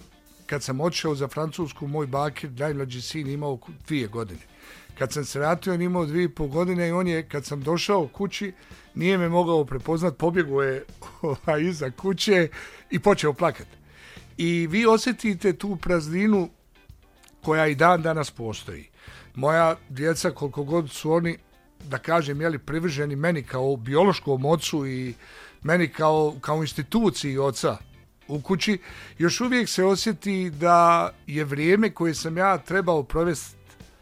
kad 0.47 0.63
sam 0.63 0.81
odšao 0.81 1.15
za 1.15 1.29
Francusku, 1.29 1.87
moj 1.87 2.07
bakir, 2.07 2.51
najmlađi 2.51 3.01
sin, 3.03 3.29
imao 3.29 3.59
dvije 3.87 4.07
godine. 4.07 4.41
Kad 4.99 5.13
sam 5.13 5.25
se 5.25 5.39
vratio, 5.39 5.75
on 5.75 5.83
imao 5.83 6.07
dvije 6.07 6.25
i 6.25 6.29
pol 6.29 6.47
godine 6.47 6.89
i 6.89 6.93
on 6.93 7.09
je, 7.09 7.29
kad 7.29 7.45
sam 7.45 7.63
došao 7.63 8.09
kući, 8.09 8.53
nije 8.95 9.19
me 9.19 9.29
mogao 9.29 9.65
prepoznat, 9.65 10.17
pobjegao 10.17 10.63
je 10.63 10.85
ovaj, 11.23 11.63
iza 11.63 11.91
kuće 11.91 12.49
i 12.91 12.99
počeo 12.99 13.33
plakati. 13.33 13.77
I 14.37 14.67
vi 14.67 14.87
osjetite 14.87 15.53
tu 15.53 15.77
prazninu 15.77 16.49
koja 17.45 17.67
i 17.67 17.75
dan 17.75 18.03
danas 18.03 18.31
postoji 18.31 18.93
moja 19.35 19.77
djeca, 19.89 20.31
koliko 20.31 20.65
god 20.65 20.91
su 20.91 21.13
oni, 21.13 21.39
da 21.85 21.99
kažem, 21.99 22.41
jeli, 22.41 22.59
privrženi 22.59 23.17
meni 23.17 23.43
kao 23.43 23.77
biološkom 23.77 24.45
ocu 24.45 24.87
i 24.87 25.15
meni 25.63 25.89
kao, 25.89 26.35
kao 26.41 26.63
instituciji 26.63 27.39
oca 27.39 27.77
u 28.35 28.41
kući, 28.41 28.79
još 29.19 29.41
uvijek 29.41 29.69
se 29.69 29.85
osjeti 29.85 30.51
da 30.51 31.11
je 31.27 31.45
vrijeme 31.45 31.91
koje 31.91 32.15
sam 32.15 32.37
ja 32.37 32.59
trebao 32.59 33.03
provesti 33.03 33.57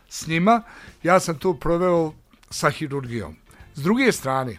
s 0.09 0.27
njima, 0.27 0.63
ja 1.03 1.21
sam 1.21 1.39
to 1.39 1.55
proveo 1.55 2.13
sa 2.51 2.71
hirurgijom. 2.71 3.37
S 3.75 3.83
druge 3.83 4.13
strane, 4.13 4.59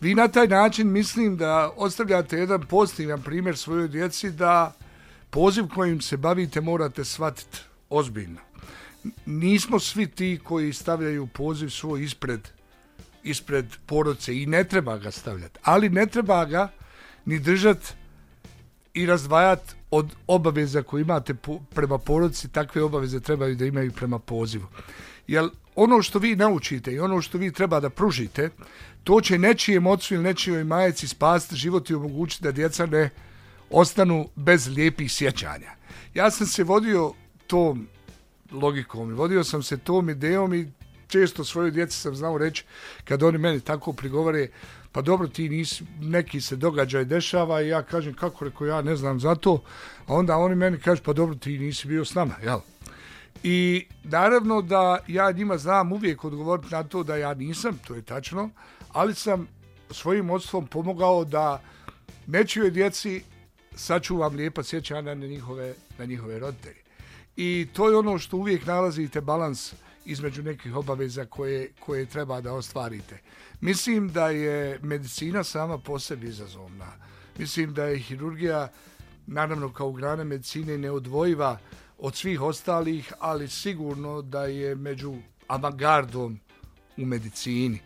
vi 0.00 0.14
na 0.14 0.28
taj 0.28 0.48
način 0.48 0.92
mislim 0.92 1.36
da 1.36 1.72
ostavljate 1.76 2.38
jedan 2.38 2.66
pozitivan 2.66 3.22
primjer 3.22 3.56
svojoj 3.56 3.88
djeci 3.88 4.30
da 4.30 4.72
poziv 5.30 5.64
kojim 5.74 6.00
se 6.00 6.16
bavite 6.16 6.60
morate 6.60 7.04
shvatiti 7.04 7.58
ozbiljno 7.90 8.46
nismo 9.26 9.78
svi 9.78 10.06
ti 10.06 10.40
koji 10.44 10.72
stavljaju 10.72 11.26
poziv 11.26 11.68
svoj 11.68 12.04
ispred 12.04 12.48
ispred 13.22 13.66
poroce 13.86 14.42
i 14.42 14.46
ne 14.46 14.64
treba 14.64 14.98
ga 14.98 15.10
stavljati. 15.10 15.58
Ali 15.62 15.88
ne 15.88 16.06
treba 16.06 16.44
ga 16.44 16.68
ni 17.24 17.38
držati 17.38 17.92
i 18.96 19.06
razdvajat 19.06 19.76
od 19.90 20.12
obaveza 20.26 20.82
koje 20.82 21.00
imate 21.00 21.34
prema 21.74 21.98
porodici, 21.98 22.48
takve 22.48 22.82
obaveze 22.82 23.20
trebaju 23.20 23.56
da 23.56 23.64
imaju 23.64 23.92
prema 23.92 24.18
pozivu. 24.18 24.66
Jer 25.26 25.48
ono 25.74 26.02
što 26.02 26.18
vi 26.18 26.36
naučite 26.36 26.92
i 26.92 27.00
ono 27.00 27.20
što 27.22 27.38
vi 27.38 27.52
treba 27.52 27.80
da 27.80 27.90
pružite, 27.90 28.50
to 29.04 29.20
će 29.20 29.38
nečijem 29.38 29.86
ocu 29.86 30.14
ili 30.14 30.22
nečijoj 30.22 30.64
majeci 30.64 31.08
spasti 31.08 31.56
život 31.56 31.90
i 31.90 31.94
omogućiti 31.94 32.44
da 32.44 32.52
djeca 32.52 32.86
ne 32.86 33.10
ostanu 33.70 34.28
bez 34.36 34.68
lijepih 34.68 35.12
sjećanja. 35.12 35.70
Ja 36.14 36.30
sam 36.30 36.46
se 36.46 36.64
vodio 36.64 37.12
tom 37.46 37.88
logikom 38.52 39.10
i 39.10 39.14
vodio 39.14 39.44
sam 39.44 39.62
se 39.62 39.78
tom 39.78 40.10
idejom 40.10 40.54
i 40.54 40.72
često 41.08 41.44
svojoj 41.44 41.70
djeci 41.70 42.00
sam 42.00 42.14
znao 42.14 42.38
reći 42.38 42.64
kad 43.04 43.22
oni 43.22 43.38
meni 43.38 43.60
tako 43.60 43.92
prigovore 43.92 44.48
pa 44.96 45.02
dobro 45.02 45.28
ti 45.28 45.48
nisi, 45.48 45.84
neki 46.00 46.40
se 46.40 46.56
događaj 46.56 47.04
dešava 47.04 47.62
i 47.62 47.68
ja 47.68 47.82
kažem 47.82 48.14
kako 48.14 48.44
reko 48.44 48.66
ja 48.66 48.82
ne 48.82 48.96
znam 48.96 49.20
za 49.20 49.34
to 49.34 49.62
a 50.06 50.14
onda 50.14 50.36
oni 50.36 50.54
meni 50.54 50.78
kažu 50.80 51.02
pa 51.02 51.12
dobro 51.12 51.34
ti 51.34 51.58
nisi 51.58 51.88
bio 51.88 52.04
s 52.04 52.14
nama 52.14 52.34
jel? 52.42 52.58
i 53.42 53.86
naravno 54.04 54.62
da 54.62 54.98
ja 55.08 55.30
njima 55.32 55.58
znam 55.58 55.92
uvijek 55.92 56.24
odgovoriti 56.24 56.68
na 56.70 56.82
to 56.82 57.02
da 57.02 57.16
ja 57.16 57.34
nisam 57.34 57.78
to 57.86 57.94
je 57.94 58.02
tačno 58.02 58.50
ali 58.92 59.14
sam 59.14 59.48
svojim 59.90 60.30
odstvom 60.30 60.66
pomogao 60.66 61.24
da 61.24 61.62
nečijoj 62.26 62.70
djeci 62.70 63.22
sačuvam 63.74 64.34
lijepa 64.34 64.62
sjećanja 64.62 65.14
na 65.14 65.26
njihove, 65.26 65.74
na 65.98 66.04
njihove 66.04 66.38
roditelje 66.38 66.80
I 67.36 67.66
to 67.72 67.88
je 67.88 67.96
ono 67.96 68.18
što 68.18 68.36
uvijek 68.36 68.66
nalazite 68.66 69.20
balans 69.20 69.74
između 70.04 70.42
nekih 70.42 70.76
obaveza 70.76 71.24
koje, 71.24 71.68
koje 71.80 72.06
treba 72.06 72.40
da 72.40 72.52
ostvarite. 72.52 73.18
Mislim 73.60 74.08
da 74.08 74.28
je 74.28 74.78
medicina 74.82 75.44
sama 75.44 75.78
po 75.78 75.98
sebi 75.98 76.28
izazovna. 76.28 76.92
Mislim 77.38 77.74
da 77.74 77.84
je 77.84 77.98
hirurgija, 77.98 78.68
naravno 79.26 79.72
kao 79.72 79.92
grana 79.92 80.24
medicine, 80.24 80.78
neodvojiva 80.78 81.58
od 81.98 82.14
svih 82.14 82.40
ostalih, 82.40 83.12
ali 83.18 83.48
sigurno 83.48 84.22
da 84.22 84.44
je 84.44 84.74
među 84.74 85.14
avangardom 85.46 86.40
u 86.96 87.06
medicini. 87.06 87.80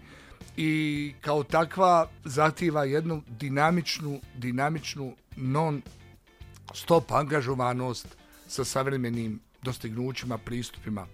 I 0.57 1.15
kao 1.21 1.45
takva 1.45 2.09
zahtjeva 2.25 2.85
jednu 2.85 3.23
dinamičnu, 3.29 4.21
dinamičnu 4.37 5.17
non-stop 5.37 7.13
angažovanost 7.13 8.17
sa 8.47 8.65
savremenim 8.65 9.41
dostignućima, 9.63 10.39
pristupima. 10.39 11.07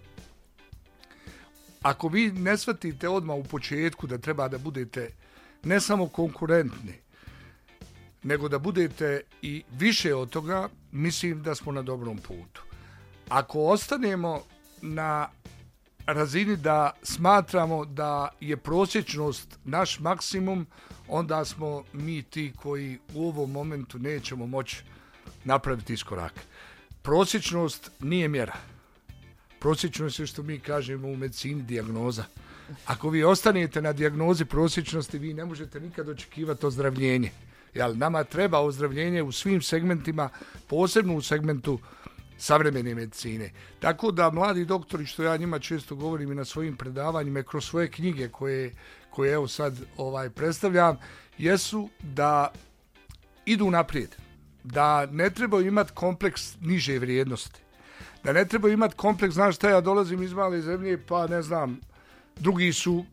Ako 1.86 2.08
vi 2.08 2.32
ne 2.32 2.56
shvatite 2.58 3.08
odmah 3.08 3.36
u 3.36 3.44
početku 3.44 4.06
da 4.06 4.18
treba 4.18 4.48
da 4.48 4.58
budete 4.58 5.10
ne 5.62 5.80
samo 5.80 6.08
konkurentni, 6.08 6.94
nego 8.22 8.48
da 8.48 8.58
budete 8.58 9.20
i 9.42 9.62
više 9.72 10.14
od 10.14 10.30
toga, 10.30 10.68
mislim 10.92 11.42
da 11.42 11.54
smo 11.54 11.72
na 11.72 11.82
dobrom 11.82 12.18
putu. 12.18 12.62
Ako 13.28 13.60
ostanemo 13.60 14.42
na 14.82 15.28
razini 16.06 16.56
da 16.56 16.90
smatramo 17.02 17.84
da 17.84 18.28
je 18.40 18.56
prosječnost 18.56 19.58
naš 19.64 20.00
maksimum, 20.00 20.66
onda 21.08 21.44
smo 21.44 21.84
mi 21.92 22.22
ti 22.22 22.52
koji 22.56 22.98
u 23.14 23.28
ovom 23.28 23.50
momentu 23.50 23.98
nećemo 23.98 24.46
moći 24.46 24.82
napraviti 25.44 25.94
iskorak 25.94 26.32
prosječnost 27.06 27.90
nije 28.00 28.28
mjera. 28.28 28.56
Prosječnost 29.58 30.18
je 30.18 30.26
što 30.26 30.42
mi 30.42 30.58
kažemo 30.58 31.08
u 31.08 31.16
medicini 31.16 31.62
dijagnoza. 31.62 32.24
Ako 32.86 33.10
vi 33.10 33.24
ostanete 33.24 33.82
na 33.82 33.92
dijagnozi 33.92 34.44
prosječnosti, 34.44 35.18
vi 35.18 35.34
ne 35.34 35.44
možete 35.44 35.80
nikad 35.80 36.08
očekivati 36.08 36.66
ozdravljenje. 36.66 37.30
Jel, 37.74 37.96
nama 37.98 38.24
treba 38.24 38.60
ozdravljenje 38.60 39.22
u 39.22 39.32
svim 39.32 39.62
segmentima, 39.62 40.28
posebno 40.66 41.14
u 41.14 41.22
segmentu 41.22 41.78
savremene 42.38 42.94
medicine. 42.94 43.50
Tako 43.78 44.10
da 44.10 44.30
mladi 44.30 44.64
doktori, 44.64 45.06
što 45.06 45.22
ja 45.22 45.36
njima 45.36 45.58
često 45.58 45.94
govorim 45.94 46.32
i 46.32 46.34
na 46.34 46.44
svojim 46.44 46.76
predavanjima, 46.76 47.42
kroz 47.42 47.64
svoje 47.64 47.90
knjige 47.90 48.28
koje, 48.28 48.74
koje 49.10 49.32
evo 49.32 49.48
sad 49.48 49.74
ovaj 49.96 50.30
predstavljam, 50.30 50.96
jesu 51.38 51.88
da 52.00 52.52
idu 53.46 53.70
naprijed. 53.70 54.16
Da 54.64 55.06
ne 55.06 55.30
trebaju 55.30 55.66
imati 55.66 55.92
kompleks 55.94 56.56
niže 56.60 56.98
vrijednosti. 56.98 57.65
Da 58.26 58.32
ne 58.32 58.44
treba 58.44 58.68
imati 58.68 58.96
kompleks, 58.96 59.34
znaš 59.34 59.56
šta, 59.56 59.70
ja 59.70 59.80
dolazim 59.80 60.22
iz 60.22 60.32
male 60.32 60.60
zemlje, 60.60 60.98
pa 61.06 61.26
ne 61.26 61.42
znam, 61.42 61.80
drugi 62.36 62.72
su, 62.72 63.04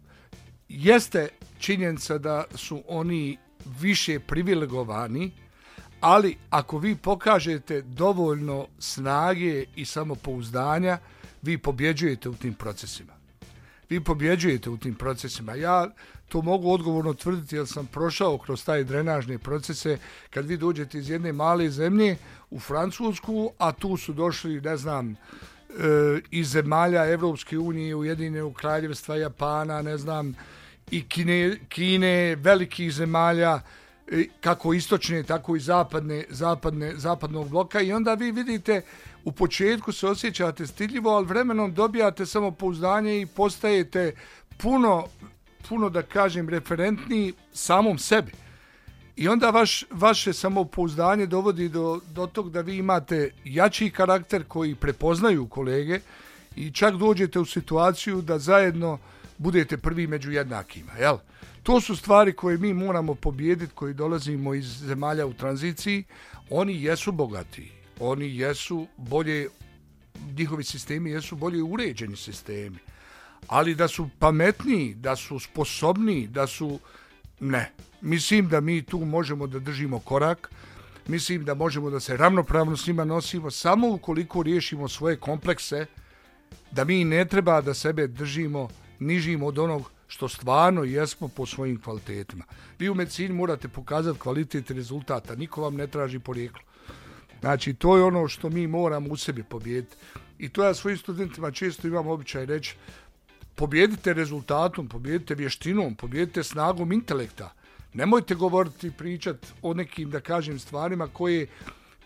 jeste 0.70 1.30
činjenica 1.60 2.18
da 2.18 2.44
su 2.56 2.84
oni 2.88 3.38
više 3.80 4.20
privilegovani, 4.20 5.32
ali 6.00 6.38
ako 6.50 6.78
vi 6.78 6.96
pokažete 6.96 7.82
dovoljno 7.82 8.68
snage 8.80 9.66
i 9.76 9.86
samopouzdanja, 9.86 10.98
vi 11.42 11.58
pobjeđujete 11.58 12.30
u 12.30 12.36
tim 12.36 12.54
procesima. 12.54 13.14
Vi 13.90 14.04
pobjeđujete 14.04 14.70
u 14.70 14.78
tim 14.78 14.96
procesima. 14.96 15.56
Ja 15.56 15.90
to 16.34 16.42
mogu 16.42 16.72
odgovorno 16.72 17.14
tvrditi 17.14 17.56
jer 17.56 17.68
sam 17.68 17.88
prošao 17.88 18.38
kroz 18.38 18.66
taj 18.66 18.84
drenažni 18.84 19.38
procese 19.38 19.98
kad 20.30 20.46
vi 20.46 20.58
dođete 20.58 20.98
iz 20.98 21.10
jedne 21.10 21.34
male 21.34 21.70
zemlje 21.70 22.18
u 22.50 22.60
Francusku, 22.60 23.52
a 23.58 23.72
tu 23.72 23.98
su 23.98 24.14
došli, 24.14 24.62
ne 24.62 24.78
znam, 24.78 25.12
e, 25.12 25.16
iz 26.32 26.48
zemalja 26.48 27.06
Evropske 27.06 27.58
unije, 27.58 27.96
Ujedinjenog 27.96 28.54
kraljevstva 28.54 29.16
Japana, 29.16 29.82
ne 29.82 29.98
znam, 29.98 30.34
i 30.92 31.04
Kine, 31.08 31.60
Kine 31.70 32.36
velikih 32.36 32.94
zemalja, 32.94 33.60
e, 34.12 34.24
kako 34.42 34.74
istočne, 34.74 35.24
tako 35.24 35.56
i 35.56 35.60
zapadne, 35.60 36.26
zapadne, 36.30 36.96
zapadnog 36.96 37.50
bloka. 37.50 37.82
I 37.82 37.94
onda 37.94 38.14
vi 38.14 38.32
vidite 38.32 38.82
u 39.24 39.32
početku 39.32 39.92
se 39.92 40.08
osjećate 40.08 40.68
stiljivo, 40.68 41.12
ali 41.12 41.26
vremenom 41.26 41.74
dobijate 41.74 42.26
samopouzdanje 42.26 43.22
i 43.22 43.26
postajete 43.26 44.12
puno, 44.58 45.08
puno 45.70 45.90
da 45.90 46.02
kažem, 46.02 46.50
referentni 46.50 47.34
samom 47.54 47.98
sebi. 47.98 48.32
I 49.16 49.28
onda 49.28 49.50
vaš, 49.50 49.86
vaše 49.92 50.34
samopouzdanje 50.34 51.26
dovodi 51.26 51.70
do, 51.70 52.00
do 52.12 52.28
tog 52.28 52.52
da 52.52 52.62
vi 52.62 52.78
imate 52.78 53.32
jači 53.46 53.90
karakter 53.90 54.44
koji 54.48 54.76
prepoznaju 54.76 55.48
kolege 55.48 56.00
i 56.56 56.72
čak 56.72 56.96
dođete 56.96 57.40
u 57.40 57.46
situaciju 57.46 58.22
da 58.22 58.40
zajedno 58.40 59.00
budete 59.38 59.78
prvi 59.78 60.08
među 60.08 60.32
jednakima. 60.32 60.92
Jel? 61.00 61.18
To 61.64 61.82
su 61.82 61.96
stvari 61.96 62.34
koje 62.34 62.58
mi 62.58 62.74
moramo 62.74 63.16
pobijediti 63.16 63.74
koji 63.76 63.94
dolazimo 63.94 64.54
iz 64.54 64.66
zemalja 64.66 65.26
u 65.26 65.34
tranziciji. 65.34 66.04
Oni 66.50 66.84
jesu 66.84 67.12
bogati, 67.12 67.72
oni 68.00 68.38
jesu 68.38 68.88
bolje, 68.98 69.48
njihovi 70.38 70.64
sistemi 70.64 71.12
jesu 71.12 71.36
bolje 71.36 71.64
uređeni 71.64 72.16
sistemi. 72.16 72.78
Ali 73.48 73.76
da 73.76 73.88
su 73.88 74.10
pametniji, 74.20 74.94
da 74.94 75.16
su 75.16 75.40
sposobniji, 75.40 76.28
da 76.28 76.48
su... 76.48 76.80
Ne. 77.40 77.72
Mislim 78.02 78.48
da 78.48 78.60
mi 78.60 78.82
tu 78.82 79.00
možemo 79.00 79.48
da 79.48 79.60
držimo 79.60 80.00
korak. 80.00 80.52
Mislim 81.08 81.46
da 81.46 81.54
možemo 81.54 81.90
da 81.90 82.00
se 82.00 82.18
ravnopravno 82.18 82.78
s 82.78 82.88
njima 82.88 83.06
nosimo 83.06 83.52
samo 83.52 83.90
ukoliko 83.90 84.44
riješimo 84.44 84.88
svoje 84.88 85.18
komplekse, 85.18 85.86
da 86.72 86.84
mi 86.84 87.06
ne 87.06 87.26
treba 87.26 87.62
da 87.62 87.74
sebe 87.74 88.08
držimo 88.08 88.70
nižim 89.00 89.44
od 89.44 89.60
onog 89.60 89.92
što 90.08 90.30
stvarno 90.30 90.84
jesmo 90.84 91.28
po 91.28 91.46
svojim 91.46 91.82
kvalitetima. 91.82 92.44
Vi 92.80 92.90
u 92.90 92.96
medicini 92.96 93.34
morate 93.34 93.68
pokazati 93.68 94.20
kvalitet 94.20 94.72
rezultata, 94.72 95.36
niko 95.36 95.62
vam 95.62 95.76
ne 95.76 95.88
traži 95.88 96.20
porijeklo. 96.20 96.62
Znači, 97.40 97.74
to 97.74 97.98
je 97.98 98.04
ono 98.04 98.28
što 98.28 98.50
mi 98.50 98.68
moramo 98.68 99.10
u 99.10 99.18
sebi 99.18 99.44
pobijediti. 99.44 99.96
I 100.40 100.50
to 100.50 100.64
ja 100.64 100.74
svojim 100.74 100.98
studentima 100.98 101.52
često 101.52 101.88
imam 101.88 102.08
običaj 102.08 102.46
reći, 102.46 102.76
pobjedite 103.56 104.14
rezultatom, 104.14 104.88
pobjedite 104.88 105.36
vještinom, 105.36 105.96
pobjedite 105.96 106.44
snagom 106.44 106.92
intelekta. 106.92 107.54
Nemojte 107.94 108.36
govoriti 108.36 108.88
i 108.88 108.92
pričati 108.92 109.48
o 109.62 109.74
nekim, 109.74 110.10
da 110.12 110.20
kažem, 110.20 110.60
stvarima 110.60 111.08
koje 111.08 111.48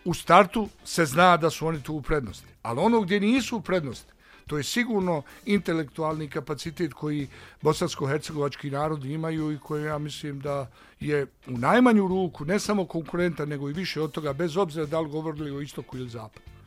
u 0.04 0.14
startu 0.14 0.68
se 0.84 1.06
zna 1.06 1.36
da 1.36 1.50
su 1.50 1.66
oni 1.66 1.82
tu 1.82 1.94
u 1.94 2.02
prednosti. 2.02 2.46
Ali 2.62 2.80
ono 2.80 3.00
gdje 3.00 3.20
nisu 3.20 3.56
u 3.56 3.60
prednosti, 3.60 4.12
To 4.48 4.56
je 4.56 4.64
sigurno 4.64 5.22
intelektualni 5.46 6.28
kapacitet 6.28 6.94
koji 6.94 7.28
bosansko-hercegovački 7.62 8.70
narod 8.70 9.04
imaju 9.04 9.52
i 9.52 9.58
koji 9.58 9.84
ja 9.84 9.98
mislim 9.98 10.40
da 10.40 10.70
je 11.00 11.26
u 11.46 11.58
najmanju 11.58 12.08
ruku 12.08 12.44
ne 12.44 12.58
samo 12.58 12.84
konkurenta 12.84 13.44
nego 13.44 13.68
i 13.70 13.72
više 13.72 14.00
od 14.00 14.12
toga 14.12 14.32
bez 14.32 14.56
obzira 14.56 14.86
da 14.86 15.00
li 15.00 15.10
govorili 15.10 15.50
o 15.50 15.60
istoku 15.60 15.96
ili 15.96 16.08
zapadu. 16.08 16.57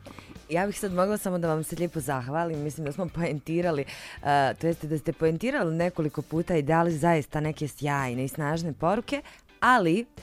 Ja 0.52 0.66
bih 0.66 0.78
sad 0.78 0.92
mogla 0.92 1.18
samo 1.18 1.38
da 1.38 1.48
vam 1.48 1.64
se 1.64 1.76
lijepo 1.76 2.00
zahvalim. 2.00 2.62
Mislim 2.62 2.86
da 2.86 2.92
smo 2.92 3.08
poentirali, 3.08 3.84
uh, 4.22 4.28
to 4.60 4.66
jeste 4.66 4.86
da 4.86 4.98
ste 4.98 5.12
poentirali 5.12 5.76
nekoliko 5.76 6.22
puta 6.22 6.56
i 6.56 6.62
dali 6.62 6.92
zaista 6.92 7.40
neke 7.40 7.68
sjajne 7.68 8.24
i 8.24 8.28
snažne 8.28 8.72
poruke, 8.72 9.22
ali 9.60 10.00
uh, 10.00 10.22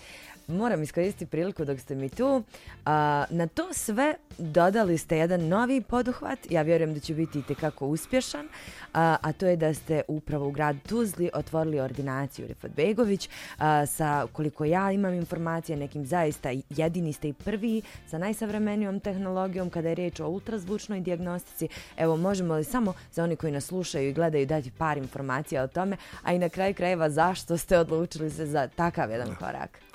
moram 0.49 0.83
iskoristiti 0.83 1.25
priliku 1.25 1.65
dok 1.65 1.79
ste 1.79 1.95
mi 1.95 2.09
tu. 2.09 2.43
A, 2.85 3.25
na 3.29 3.47
to 3.47 3.73
sve 3.73 4.15
dodali 4.37 4.97
ste 4.97 5.17
jedan 5.17 5.47
novi 5.47 5.81
poduhvat, 5.81 6.39
ja 6.49 6.61
vjerujem 6.61 6.93
da 6.93 6.99
će 6.99 7.13
biti 7.13 7.41
tekako 7.41 7.87
uspješan, 7.87 8.47
a, 8.93 9.15
a 9.21 9.31
to 9.31 9.47
je 9.47 9.55
da 9.55 9.73
ste 9.73 10.01
upravo 10.07 10.47
u 10.47 10.51
grad 10.51 10.75
Tuzli 10.87 11.29
otvorili 11.33 11.79
ordinaciju 11.79 12.47
Rifat 12.47 12.71
Begović 12.71 13.29
a, 13.57 13.85
sa, 13.85 14.27
koliko 14.33 14.65
ja 14.65 14.91
imam 14.91 15.13
informacije, 15.13 15.77
nekim 15.77 16.05
zaista 16.05 16.49
jedini 16.69 17.13
ste 17.13 17.29
i 17.29 17.33
prvi 17.33 17.81
sa 18.09 18.17
najsavremenijom 18.17 18.99
tehnologijom 18.99 19.69
kada 19.69 19.89
je 19.89 19.95
riječ 19.95 20.19
o 20.19 20.27
ultrazvučnoj 20.27 21.01
diagnostici. 21.01 21.67
Evo, 21.97 22.17
možemo 22.17 22.55
li 22.55 22.63
samo 22.63 22.93
za 23.11 23.23
oni 23.23 23.35
koji 23.35 23.53
nas 23.53 23.65
slušaju 23.65 24.09
i 24.09 24.13
gledaju 24.13 24.45
dati 24.45 24.71
par 24.71 24.97
informacija 24.97 25.63
o 25.63 25.67
tome, 25.67 25.97
a 26.23 26.33
i 26.33 26.39
na 26.39 26.49
kraju 26.49 26.73
krajeva 26.73 27.09
zašto 27.09 27.57
ste 27.57 27.77
odlučili 27.77 28.29
se 28.29 28.45
za 28.45 28.67
takav 28.67 29.11
jedan 29.11 29.35
korak? 29.35 29.88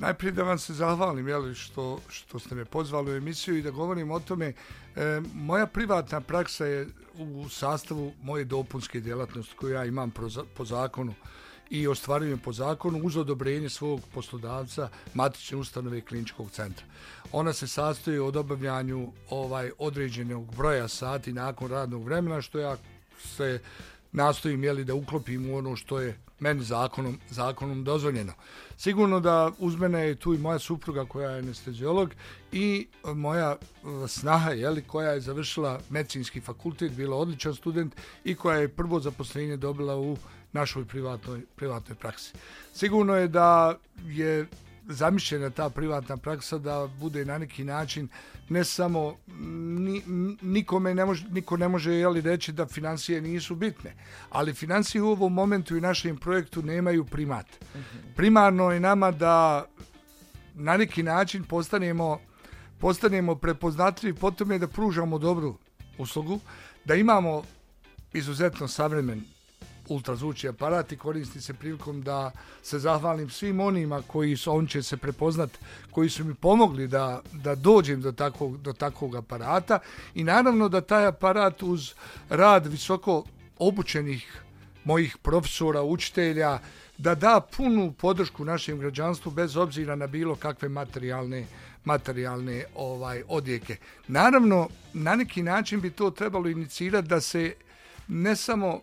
Najprije 0.00 0.32
da 0.32 0.42
vam 0.42 0.58
se 0.58 0.74
zahvalim 0.74 1.28
jeli, 1.28 1.54
što, 1.54 2.00
što 2.08 2.38
ste 2.38 2.54
me 2.54 2.64
pozvali 2.64 3.12
u 3.12 3.16
emisiju 3.16 3.56
i 3.56 3.62
da 3.62 3.70
govorim 3.70 4.10
o 4.10 4.20
tome. 4.20 4.52
E, 4.96 5.20
moja 5.34 5.66
privatna 5.66 6.20
praksa 6.20 6.66
je 6.66 6.88
u 7.18 7.48
sastavu 7.48 8.12
moje 8.22 8.44
dopunske 8.44 9.00
djelatnosti 9.00 9.56
koju 9.56 9.74
ja 9.74 9.84
imam 9.84 10.10
pro, 10.10 10.28
po 10.56 10.64
zakonu 10.64 11.14
i 11.70 11.86
ostvarujem 11.86 12.38
po 12.38 12.52
zakonu 12.52 13.00
uz 13.02 13.16
odobrenje 13.16 13.68
svog 13.68 14.00
poslodavca 14.14 14.88
matične 15.14 15.58
ustanove 15.58 16.00
kliničkog 16.00 16.50
centra. 16.50 16.86
Ona 17.32 17.52
se 17.52 17.68
sastoji 17.68 18.18
od 18.18 18.36
obavljanju 18.36 19.12
ovaj 19.30 19.70
određenog 19.78 20.56
broja 20.56 20.88
sati 20.88 21.32
nakon 21.32 21.70
radnog 21.70 22.04
vremena 22.04 22.42
što 22.42 22.58
ja 22.58 22.76
se 23.18 23.60
nastojim 24.12 24.64
jeli, 24.64 24.84
da 24.84 24.94
uklopim 24.94 25.50
u 25.50 25.56
ono 25.56 25.76
što 25.76 26.00
je 26.00 26.16
meni 26.40 26.64
zakonom, 26.64 27.18
zakonom 27.30 27.84
dozvoljeno. 27.84 28.32
Sigurno 28.76 29.20
da 29.20 29.50
uz 29.58 29.76
mene 29.76 30.00
je 30.00 30.14
tu 30.14 30.34
i 30.34 30.38
moja 30.38 30.58
supruga 30.58 31.04
koja 31.04 31.30
je 31.30 31.38
anesteziolog 31.38 32.10
i 32.52 32.86
e, 33.04 33.14
moja 33.14 33.56
e, 33.56 34.08
snaha 34.08 34.50
jeli, 34.50 34.82
koja 34.82 35.10
je 35.10 35.20
završila 35.20 35.80
medicinski 35.90 36.40
fakultet, 36.40 36.92
bila 36.92 37.16
odličan 37.16 37.54
student 37.54 37.94
i 38.24 38.34
koja 38.34 38.56
je 38.56 38.68
prvo 38.68 39.00
zaposlenje 39.00 39.56
dobila 39.56 39.96
u 39.96 40.16
našoj 40.52 40.84
privatnoj, 40.84 41.40
privatnoj 41.56 41.96
praksi. 41.96 42.32
Sigurno 42.74 43.16
je 43.16 43.28
da 43.28 43.78
je 44.06 44.46
zamišljena 44.90 45.50
ta 45.50 45.70
privatna 45.70 46.16
praksa 46.16 46.58
da 46.58 46.88
bude 47.00 47.24
na 47.24 47.38
neki 47.38 47.64
način 47.64 48.08
ne 48.48 48.64
samo 48.64 49.16
ni, 49.78 50.02
nikome 50.42 50.94
ne 50.94 51.04
može, 51.04 51.26
niko 51.30 51.56
ne 51.56 51.68
može 51.68 51.92
jeli, 51.92 52.20
reći 52.20 52.52
da 52.52 52.66
financije 52.66 53.20
nisu 53.20 53.54
bitne, 53.54 53.94
ali 54.30 54.54
financije 54.54 55.02
u 55.02 55.10
ovom 55.10 55.32
momentu 55.32 55.76
i 55.76 55.80
našem 55.80 56.16
projektu 56.16 56.62
nemaju 56.62 57.04
primat. 57.04 57.46
Primarno 58.16 58.70
je 58.70 58.80
nama 58.80 59.10
da 59.10 59.66
na 60.54 60.76
neki 60.76 61.02
način 61.02 61.44
postanemo 61.44 62.18
postanemo 62.80 63.34
prepoznatljivi, 63.34 64.18
potom 64.18 64.52
je 64.52 64.58
da 64.58 64.68
pružamo 64.68 65.18
dobru 65.18 65.54
uslugu, 65.98 66.40
da 66.84 66.94
imamo 66.94 67.42
izuzetno 68.12 68.68
savremen 68.68 69.24
ultrazvučni 69.90 70.48
aparat 70.48 70.92
i 70.92 70.96
koristi 70.96 71.40
se 71.40 71.54
prilikom 71.54 72.02
da 72.02 72.30
se 72.62 72.78
zahvalim 72.78 73.30
svim 73.30 73.60
onima 73.60 74.02
koji 74.06 74.36
su, 74.36 74.52
on 74.52 74.66
će 74.66 74.82
se 74.82 74.96
prepoznat, 74.96 75.50
koji 75.90 76.10
su 76.10 76.24
mi 76.24 76.34
pomogli 76.34 76.88
da, 76.88 77.20
da 77.32 77.54
dođem 77.54 78.02
do 78.02 78.12
takvog, 78.12 78.56
do 78.56 78.72
takvog 78.72 79.14
aparata 79.14 79.78
i 80.14 80.24
naravno 80.24 80.68
da 80.68 80.80
taj 80.80 81.06
aparat 81.06 81.62
uz 81.62 81.92
rad 82.28 82.66
visoko 82.66 83.24
obučenih 83.58 84.42
mojih 84.84 85.16
profesora, 85.22 85.82
učitelja, 85.82 86.58
da 86.98 87.14
da 87.14 87.40
punu 87.56 87.92
podršku 87.92 88.44
našem 88.44 88.78
građanstvu 88.78 89.30
bez 89.32 89.56
obzira 89.56 89.96
na 89.96 90.06
bilo 90.06 90.36
kakve 90.36 90.68
materijalne 90.68 91.46
materijalne 91.84 92.64
ovaj 92.74 93.22
odjeke. 93.28 93.76
Naravno, 94.08 94.68
na 94.92 95.14
neki 95.14 95.42
način 95.42 95.80
bi 95.80 95.90
to 95.90 96.10
trebalo 96.10 96.48
inicirati 96.48 97.08
da 97.08 97.20
se 97.20 97.54
ne 98.08 98.36
samo 98.36 98.80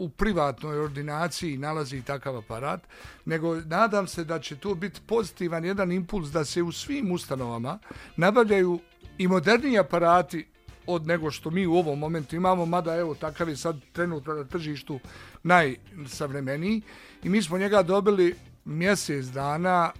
u 0.00 0.08
privatnoj 0.08 0.78
ordinaciji 0.78 1.58
nalazi 1.58 2.02
takav 2.02 2.36
aparat, 2.36 2.80
nego 3.24 3.54
nadam 3.60 4.06
se 4.06 4.24
da 4.24 4.38
će 4.38 4.56
to 4.56 4.74
biti 4.74 5.00
pozitivan 5.06 5.64
jedan 5.64 5.92
impuls 5.92 6.28
da 6.28 6.44
se 6.44 6.62
u 6.62 6.72
svim 6.72 7.12
ustanovama 7.12 7.78
nabavljaju 8.16 8.78
i 9.18 9.28
moderni 9.28 9.78
aparati 9.78 10.46
od 10.86 11.06
nego 11.06 11.30
što 11.30 11.50
mi 11.50 11.66
u 11.66 11.74
ovom 11.74 11.98
momentu 11.98 12.36
imamo, 12.36 12.66
mada 12.66 12.96
evo 12.96 13.14
takav 13.14 13.48
je 13.48 13.56
sad 13.56 13.76
trenutno 13.92 14.34
na 14.34 14.44
tržištu 14.44 15.00
najsavremeniji. 15.42 16.82
I 17.22 17.28
mi 17.28 17.42
smo 17.42 17.58
njega 17.58 17.82
dobili 17.82 18.34
mjesec 18.64 19.26
dana 19.26 19.92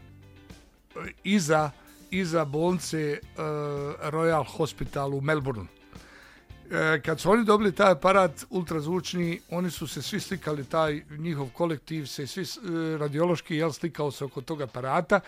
iza 1.24 1.70
iza 2.10 2.44
bolnice 2.44 3.18
uh, 3.22 3.38
Royal 4.10 4.44
Hospital 4.56 5.14
u 5.14 5.20
Melbourneu. 5.20 5.79
E, 6.70 7.00
kad 7.00 7.20
su 7.20 7.30
oni 7.30 7.44
dobili 7.44 7.72
taj 7.72 7.90
aparat 7.90 8.44
ultrazvučni, 8.50 9.40
oni 9.50 9.70
su 9.70 9.86
se 9.86 10.02
svi 10.02 10.20
slikali, 10.20 10.64
taj 10.64 11.02
njihov 11.18 11.48
kolektiv 11.52 12.06
se 12.06 12.26
svi 12.26 12.42
e, 12.42 12.98
radiološki 12.98 13.56
jel, 13.56 13.72
slikao 13.72 14.10
se 14.10 14.24
oko 14.24 14.40
tog 14.40 14.62
aparata. 14.62 15.20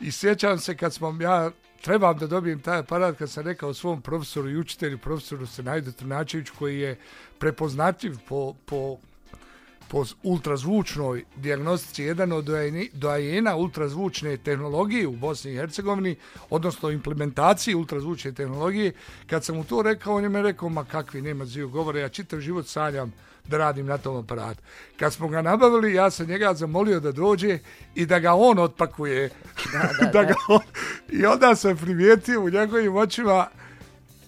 I 0.00 0.12
sjećam 0.12 0.58
se 0.58 0.76
kad 0.76 0.94
smo 0.94 1.16
ja 1.20 1.50
trebam 1.82 2.18
da 2.18 2.26
dobijem 2.26 2.60
taj 2.60 2.78
aparat 2.78 3.18
kad 3.18 3.30
sam 3.30 3.44
rekao 3.44 3.74
svom 3.74 4.02
profesoru 4.02 4.50
i 4.50 4.56
učitelju, 4.56 4.98
profesoru 4.98 5.46
Senajdu 5.46 5.92
Trnačević 5.92 6.50
koji 6.50 6.78
je 6.78 6.98
prepoznatljiv 7.38 8.16
po, 8.28 8.54
po 8.66 8.96
po 9.92 10.04
ultrazvučnoj 10.22 11.24
diagnostici 11.36 12.02
jedan 12.02 12.32
od 12.32 12.48
dojena 12.92 13.56
ultrazvučne 13.56 14.36
tehnologije 14.36 15.06
u 15.06 15.16
Bosni 15.16 15.52
i 15.52 15.56
Hercegovini, 15.56 16.16
odnosno 16.50 16.90
implementaciji 16.90 17.74
ultrazvučne 17.74 18.32
tehnologije, 18.32 18.92
kad 19.26 19.44
sam 19.44 19.56
mu 19.56 19.64
to 19.64 19.82
rekao, 19.82 20.14
on 20.14 20.22
je 20.22 20.28
me 20.28 20.42
rekao, 20.42 20.68
ma 20.68 20.84
kakvi 20.84 21.22
nema 21.22 21.44
ziju 21.44 21.68
govore, 21.68 22.00
ja 22.00 22.08
čitav 22.08 22.40
život 22.40 22.66
sanjam 22.66 23.12
da 23.48 23.58
radim 23.58 23.86
na 23.86 23.98
tom 23.98 24.16
aparatu. 24.16 24.60
Kad 24.96 25.12
smo 25.12 25.28
ga 25.28 25.42
nabavili, 25.42 25.94
ja 25.94 26.10
sam 26.10 26.26
njega 26.26 26.54
zamolio 26.54 27.00
da 27.00 27.12
dođe 27.12 27.58
i 27.94 28.06
da 28.06 28.18
ga 28.18 28.34
on 28.34 28.58
otpakuje. 28.58 29.30
Da, 29.72 29.78
da, 29.78 30.04
da. 30.04 30.12
da 30.12 30.24
ga 30.24 30.34
on... 30.48 30.60
I 31.08 31.26
onda 31.26 31.54
sam 31.54 31.76
primijetio 31.76 32.40
u 32.40 32.50
njegovim 32.50 32.96
očima, 32.96 33.46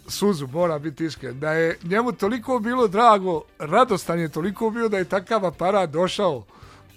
suzu, 0.09 0.47
mora 0.53 0.79
biti 0.79 1.05
iskren, 1.05 1.41
da 1.41 1.53
je 1.53 1.79
njemu 1.83 2.13
toliko 2.13 2.59
bilo 2.59 2.89
drago, 2.89 3.43
radostan 3.59 4.21
je 4.21 4.29
toliko 4.29 4.71
bio 4.71 4.89
da 4.89 4.99
je 4.99 5.05
takav 5.05 5.47
aparat 5.47 5.91
došao 5.91 6.45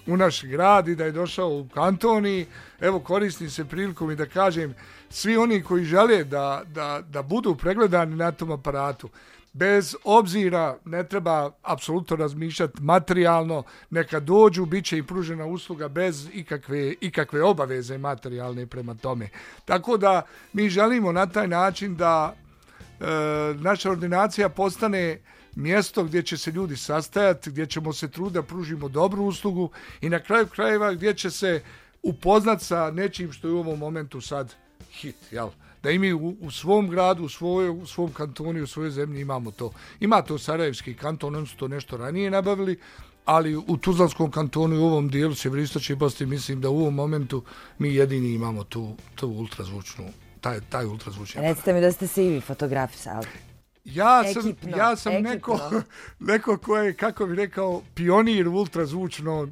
u 0.07 0.17
naš 0.17 0.43
grad 0.43 0.87
i 0.87 0.95
da 0.95 1.05
je 1.05 1.11
došao 1.11 1.49
u 1.49 1.67
kantoni. 1.73 2.45
Evo, 2.79 2.99
koristim 2.99 3.49
se 3.49 3.65
prilikom 3.65 4.11
i 4.11 4.15
da 4.15 4.25
kažem, 4.25 4.75
svi 5.09 5.37
oni 5.37 5.63
koji 5.63 5.83
žele 5.83 6.23
da, 6.23 6.61
da, 6.65 7.01
da 7.09 7.21
budu 7.21 7.55
pregledani 7.55 8.15
na 8.15 8.31
tom 8.31 8.51
aparatu, 8.51 9.09
bez 9.53 9.95
obzira 10.03 10.77
ne 10.85 11.03
treba 11.03 11.51
apsolutno 11.61 12.15
razmišljati 12.15 12.81
materijalno, 12.81 13.63
neka 13.89 14.19
dođu, 14.19 14.65
bit 14.65 14.85
će 14.85 14.97
i 14.97 15.03
pružena 15.03 15.45
usluga 15.45 15.87
bez 15.87 16.29
ikakve, 16.33 16.93
ikakve 17.01 17.43
obaveze 17.43 17.97
materijalne 17.97 18.65
prema 18.65 18.95
tome. 18.95 19.29
Tako 19.65 19.97
da 19.97 20.21
mi 20.53 20.69
želimo 20.69 21.11
na 21.11 21.25
taj 21.25 21.47
način 21.47 21.95
da 21.95 22.35
E, 22.99 23.05
naša 23.53 23.91
ordinacija 23.91 24.49
postane 24.49 25.19
mjesto 25.55 26.03
gdje 26.03 26.23
će 26.23 26.37
se 26.37 26.51
ljudi 26.51 26.77
sastajati, 26.77 27.49
gdje 27.49 27.65
ćemo 27.65 27.93
se 27.93 28.07
truda 28.07 28.43
pružimo 28.43 28.89
dobru 28.89 29.23
uslugu 29.23 29.69
i 30.01 30.09
na 30.09 30.19
kraju 30.19 30.47
krajeva 30.47 30.93
gdje 30.93 31.13
će 31.13 31.31
se 31.31 31.61
upoznat 32.03 32.61
sa 32.61 32.91
nečim 32.91 33.31
što 33.31 33.47
je 33.47 33.53
u 33.53 33.59
ovom 33.59 33.79
momentu 33.79 34.21
sad 34.21 34.55
hit, 34.91 35.15
jel? 35.31 35.49
Da 35.83 35.91
i 35.91 35.99
mi 35.99 36.13
u, 36.13 36.35
u 36.41 36.51
svom 36.51 36.89
gradu, 36.89 37.23
u, 37.23 37.29
svoj, 37.29 37.69
u 37.69 37.85
svom 37.85 38.11
kantonu, 38.13 38.63
u 38.63 38.67
svojoj 38.67 38.91
zemlji 38.91 39.21
imamo 39.21 39.51
to. 39.51 39.71
Ima 39.99 40.21
to 40.21 40.37
Sarajevski 40.37 40.93
kanton, 40.93 41.35
oni 41.35 41.47
su 41.47 41.57
to 41.57 41.67
nešto 41.67 41.97
ranije 41.97 42.31
nabavili, 42.31 42.79
ali 43.25 43.55
u 43.55 43.77
Tuzlanskom 43.77 44.31
kantonu 44.31 44.75
i 44.75 44.79
u 44.79 44.85
ovom 44.85 45.09
dijelu 45.09 45.35
Sjeveristočne 45.35 45.95
Bosne 45.95 46.25
mislim 46.25 46.61
da 46.61 46.69
u 46.69 46.79
ovom 46.79 46.93
momentu 46.93 47.43
mi 47.79 47.95
jedini 47.95 48.33
imamo 48.33 48.63
tu, 48.63 48.95
tu 49.15 49.27
ultrazvučnu 49.27 50.05
taj, 50.41 50.59
taj 50.69 50.85
ultrazvučni 50.85 51.39
aparat. 51.39 51.55
Recite 51.55 51.73
mi 51.73 51.81
da 51.81 51.91
ste 51.91 52.07
se 52.07 52.25
i 52.25 52.29
vi 52.29 52.41
fotografisali. 52.41 53.27
Ja 53.85 54.23
sam, 54.33 54.49
ekipno, 54.49 54.77
ja 54.77 54.95
sam 54.95 55.13
neko, 55.13 55.59
neko 56.19 56.57
ko 56.57 56.77
je, 56.77 56.93
kako 56.93 57.25
bi 57.25 57.35
rekao, 57.35 57.81
pionir 57.95 58.47
ultrazvučno 58.47 59.47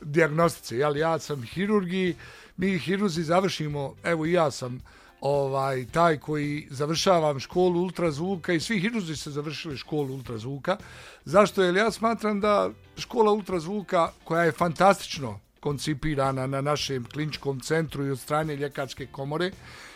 diagnostice. 0.00 0.78
Jel, 0.78 0.96
ja 0.96 1.18
sam 1.18 1.42
hirurgi, 1.42 2.14
mi 2.56 2.78
hirurzi 2.78 3.22
završimo, 3.22 3.94
evo 4.04 4.26
i 4.26 4.32
ja 4.32 4.50
sam 4.50 4.80
ovaj 5.20 5.86
taj 5.92 6.18
koji 6.18 6.66
završavam 6.70 7.40
školu 7.40 7.80
ultrazvuka 7.80 8.52
i 8.52 8.60
svi 8.60 8.80
hirurzi 8.80 9.16
se 9.16 9.30
završili 9.30 9.76
školu 9.76 10.14
ultrazvuka. 10.14 10.76
Zašto? 11.24 11.62
Jer 11.62 11.76
ja 11.76 11.90
smatram 11.90 12.40
da 12.40 12.70
škola 12.98 13.32
ultrazvuka 13.32 14.10
koja 14.24 14.42
je 14.42 14.52
fantastično 14.52 15.40
koncipirana 15.60 16.46
na 16.46 16.60
našem 16.60 17.04
kliničkom 17.04 17.60
centru 17.60 18.06
i 18.06 18.10
od 18.10 18.18
strane 18.18 18.56
ljekarske 18.56 19.06
komore 19.06 19.50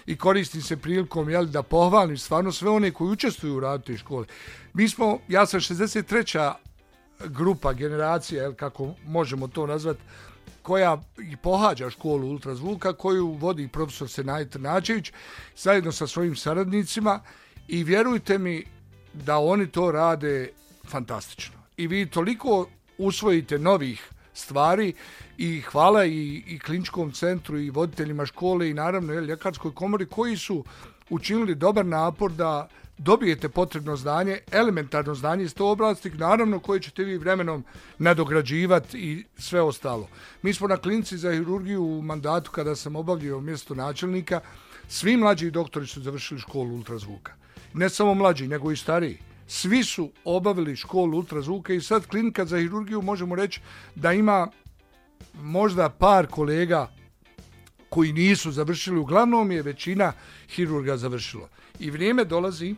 i 0.06 0.16
koristim 0.16 0.62
se 0.62 0.76
prilikom 0.76 1.30
jel, 1.30 1.46
da 1.46 1.62
pohvalim 1.62 2.18
stvarno 2.18 2.52
sve 2.52 2.70
one 2.70 2.90
koji 2.90 3.10
učestvuju 3.10 3.56
u 3.56 3.60
radu 3.60 3.84
te 3.84 3.96
škole. 3.96 4.26
Mi 4.74 4.88
smo, 4.88 5.18
ja 5.28 5.46
sam 5.46 5.60
63. 5.60 6.52
grupa, 7.24 7.72
generacija, 7.72 8.42
jel, 8.42 8.54
kako 8.54 8.94
možemo 9.06 9.48
to 9.48 9.66
nazvati, 9.66 10.00
koja 10.62 11.02
i 11.32 11.36
pohađa 11.36 11.90
školu 11.90 12.30
ultrazvuka, 12.30 12.92
koju 12.92 13.32
vodi 13.32 13.68
profesor 13.68 14.08
Senaj 14.08 14.48
Trnačević, 14.48 15.12
zajedno 15.56 15.92
sa 15.92 16.06
svojim 16.06 16.36
saradnicima 16.36 17.20
i 17.68 17.84
vjerujte 17.84 18.38
mi 18.38 18.64
da 19.12 19.38
oni 19.38 19.66
to 19.66 19.90
rade 19.92 20.50
fantastično. 20.84 21.56
I 21.76 21.86
vi 21.86 22.06
toliko 22.06 22.68
usvojite 22.98 23.58
novih 23.58 24.10
stvari 24.34 24.92
i 25.38 25.60
hvala 25.60 26.04
i, 26.04 26.42
i 26.46 26.58
kliničkom 26.58 27.12
centru 27.12 27.58
i 27.58 27.70
voditeljima 27.70 28.26
škole 28.26 28.70
i 28.70 28.74
naravno 28.74 29.12
je, 29.12 29.20
ljekarskoj 29.20 29.74
komori 29.74 30.06
koji 30.06 30.36
su 30.36 30.64
učinili 31.10 31.54
dobar 31.54 31.86
napor 31.86 32.32
da 32.32 32.68
dobijete 32.98 33.48
potrebno 33.48 33.96
znanje, 33.96 34.38
elementarno 34.52 35.14
znanje 35.14 35.44
iz 35.44 35.54
to 35.54 35.70
oblasti, 35.70 36.10
naravno 36.10 36.58
koje 36.58 36.80
ćete 36.80 37.04
vi 37.04 37.18
vremenom 37.18 37.64
nadograđivati 37.98 38.98
i 38.98 39.24
sve 39.38 39.60
ostalo. 39.60 40.08
Mi 40.42 40.54
smo 40.54 40.68
na 40.68 40.76
klinici 40.76 41.18
za 41.18 41.32
hirurgiju 41.32 41.84
u 41.84 42.02
mandatu 42.02 42.50
kada 42.50 42.76
sam 42.76 42.96
obavljio 42.96 43.40
mjesto 43.40 43.74
načelnika, 43.74 44.40
svi 44.88 45.16
mlađi 45.16 45.50
doktori 45.50 45.86
su 45.86 46.02
završili 46.02 46.40
školu 46.40 46.74
ultrazvuka. 46.74 47.32
Ne 47.74 47.88
samo 47.88 48.14
mlađi, 48.14 48.48
nego 48.48 48.72
i 48.72 48.76
stariji 48.76 49.18
svi 49.50 49.84
su 49.84 50.10
obavili 50.24 50.76
školu 50.76 51.16
ultrazvuka 51.18 51.72
i 51.72 51.80
sad 51.80 52.06
klinika 52.06 52.44
za 52.44 52.58
hirurgiju 52.58 53.02
možemo 53.02 53.34
reći 53.34 53.60
da 53.94 54.12
ima 54.12 54.48
možda 55.42 55.88
par 55.88 56.26
kolega 56.26 56.90
koji 57.88 58.12
nisu 58.12 58.52
završili, 58.52 58.98
uglavnom 58.98 59.52
je 59.52 59.62
većina 59.62 60.12
hirurga 60.48 60.96
završilo. 60.96 61.48
I 61.78 61.90
vrijeme 61.90 62.24
dolazi 62.24 62.74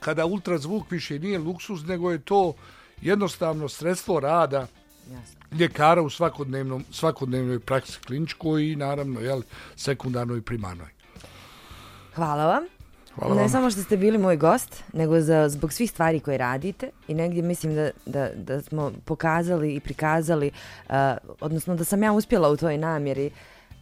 kada 0.00 0.26
ultrazvuk 0.26 0.90
više 0.90 1.18
nije 1.18 1.38
luksus, 1.38 1.84
nego 1.86 2.12
je 2.12 2.22
to 2.22 2.54
jednostavno 3.00 3.68
sredstvo 3.68 4.20
rada 4.20 4.66
ljekara 5.58 6.02
u 6.02 6.10
svakodnevnom, 6.10 6.84
svakodnevnoj 6.90 7.60
praksi 7.60 7.98
kliničkoj 8.06 8.70
i 8.70 8.76
naravno 8.76 9.20
jel, 9.20 9.42
sekundarnoj 9.76 10.38
i 10.38 10.42
primarnoj. 10.42 10.88
Hvala 12.14 12.46
vam. 12.46 12.81
Hvala 13.14 13.34
ne 13.34 13.40
vam. 13.40 13.50
samo 13.50 13.70
što 13.70 13.82
ste 13.82 13.96
bili 13.96 14.18
moj 14.18 14.36
gost, 14.36 14.84
nego 14.92 15.20
za, 15.20 15.48
zbog 15.48 15.72
svih 15.72 15.90
stvari 15.90 16.20
koje 16.20 16.38
radite 16.38 16.90
i 17.08 17.14
negdje 17.14 17.42
mislim 17.42 17.74
da, 17.74 17.90
da, 18.06 18.28
da 18.36 18.62
smo 18.62 18.92
pokazali 19.04 19.74
i 19.74 19.80
prikazali, 19.80 20.50
uh, 20.88 20.94
odnosno 21.40 21.76
da 21.76 21.84
sam 21.84 22.02
ja 22.02 22.12
uspjela 22.12 22.48
u 22.48 22.56
toj 22.56 22.78
namjeri 22.78 23.30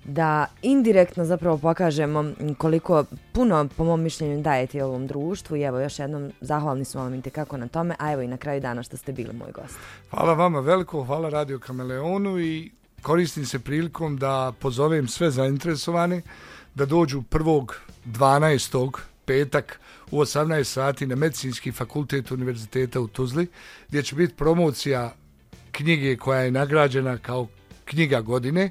da 0.04 0.46
indirektno 0.62 1.24
zapravo 1.24 1.58
pokažemo 1.58 2.24
koliko 2.58 3.04
puno, 3.32 3.68
po 3.76 3.84
mom 3.84 4.02
mišljenju, 4.02 4.42
dajete 4.42 4.84
ovom 4.84 5.06
društvu 5.06 5.56
i 5.56 5.62
evo 5.62 5.80
još 5.80 5.98
jednom 5.98 6.32
zahvalni 6.40 6.84
smo 6.84 7.02
vam 7.02 7.14
i 7.14 7.22
kako 7.22 7.56
na 7.56 7.68
tome, 7.68 7.94
a 7.98 8.12
evo 8.12 8.22
i 8.22 8.28
na 8.28 8.36
kraju 8.36 8.60
dana 8.60 8.82
što 8.82 8.96
ste 8.96 9.12
bili 9.12 9.32
moj 9.32 9.52
gost. 9.52 9.78
Hvala 10.10 10.34
vama 10.34 10.60
veliko, 10.60 11.04
hvala 11.04 11.28
Radio 11.28 11.58
Kameleonu 11.58 12.40
i 12.40 12.70
koristim 13.02 13.46
se 13.46 13.58
prilikom 13.58 14.16
da 14.16 14.52
pozovem 14.58 15.08
sve 15.08 15.30
zainteresovane 15.30 16.22
da 16.74 16.86
dođu 16.86 17.22
1.12 17.30 19.09
petak 19.30 19.80
u 20.10 20.20
18 20.20 20.64
sati 20.64 21.06
na 21.06 21.16
Medicinski 21.16 21.72
fakultet 21.72 22.30
Univerziteta 22.30 23.00
u 23.00 23.08
Tuzli, 23.08 23.46
gdje 23.88 24.02
će 24.02 24.16
biti 24.16 24.34
promocija 24.34 25.14
knjige 25.72 26.16
koja 26.16 26.40
je 26.40 26.50
nagrađena 26.50 27.18
kao 27.18 27.46
knjiga 27.84 28.20
godine, 28.20 28.70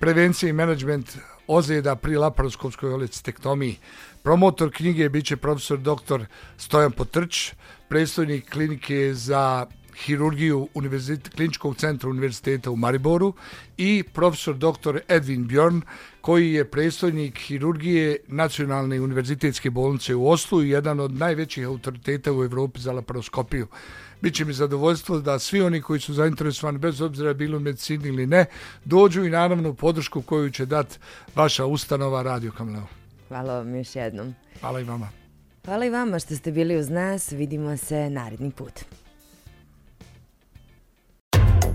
prevencija 0.00 0.50
i 0.50 0.52
management 0.52 1.18
ozljeda 1.46 1.96
pri 1.96 2.16
laparoskopskoj 2.16 2.92
olecitektomiji. 2.92 3.76
Promotor 4.22 4.72
knjige 4.72 5.08
bit 5.08 5.26
će 5.26 5.36
profesor 5.36 5.78
dr. 5.78 6.24
Stojan 6.56 6.92
Potrč, 6.92 7.52
predstojnik 7.88 8.50
klinike 8.50 9.14
za 9.14 9.66
hirurgiju 9.96 10.68
Univerzit, 10.74 11.28
kliničkog 11.28 11.76
centra 11.76 12.10
univerziteta 12.10 12.70
u 12.70 12.76
Mariboru 12.76 13.34
i 13.76 14.02
profesor 14.12 14.54
dr. 14.56 14.98
Edwin 15.08 15.46
Bjorn, 15.46 15.82
koji 16.24 16.52
je 16.52 16.64
predstojnik 16.64 17.38
hirurgije 17.38 18.16
Nacionalne 18.26 19.00
univerzitetske 19.00 19.70
bolnice 19.70 20.14
u 20.14 20.28
Oslu 20.28 20.62
i 20.62 20.70
jedan 20.70 21.00
od 21.00 21.12
najvećih 21.12 21.66
autoriteta 21.66 22.32
u 22.32 22.44
Evropi 22.44 22.80
za 22.80 22.92
laparoskopiju. 22.92 23.66
Biće 24.20 24.44
mi 24.44 24.52
zadovoljstvo 24.52 25.18
da 25.20 25.38
svi 25.38 25.60
oni 25.62 25.82
koji 25.82 26.00
su 26.00 26.14
zainteresovani, 26.14 26.78
bez 26.78 27.00
obzira 27.00 27.34
bilo 27.34 27.58
medicini 27.58 28.08
ili 28.08 28.26
ne, 28.26 28.46
dođu 28.84 29.24
i 29.24 29.30
naravno 29.30 29.74
podršku 29.74 30.22
koju 30.22 30.50
će 30.50 30.66
dati 30.66 30.98
vaša 31.34 31.66
ustanova 31.66 32.22
Radio 32.22 32.52
Kamleo. 32.52 32.86
Hvala 33.28 33.54
vam 33.54 33.74
još 33.74 33.96
jednom. 33.96 34.34
Hvala 34.60 34.80
i 34.80 34.84
vama. 34.84 35.08
Hvala 35.64 35.84
i 35.84 35.90
vama 35.90 36.18
što 36.18 36.36
ste 36.36 36.52
bili 36.52 36.76
uz 36.76 36.88
nas. 36.88 37.32
Vidimo 37.32 37.76
se 37.76 38.10
naredni 38.10 38.50
put. 38.50 39.03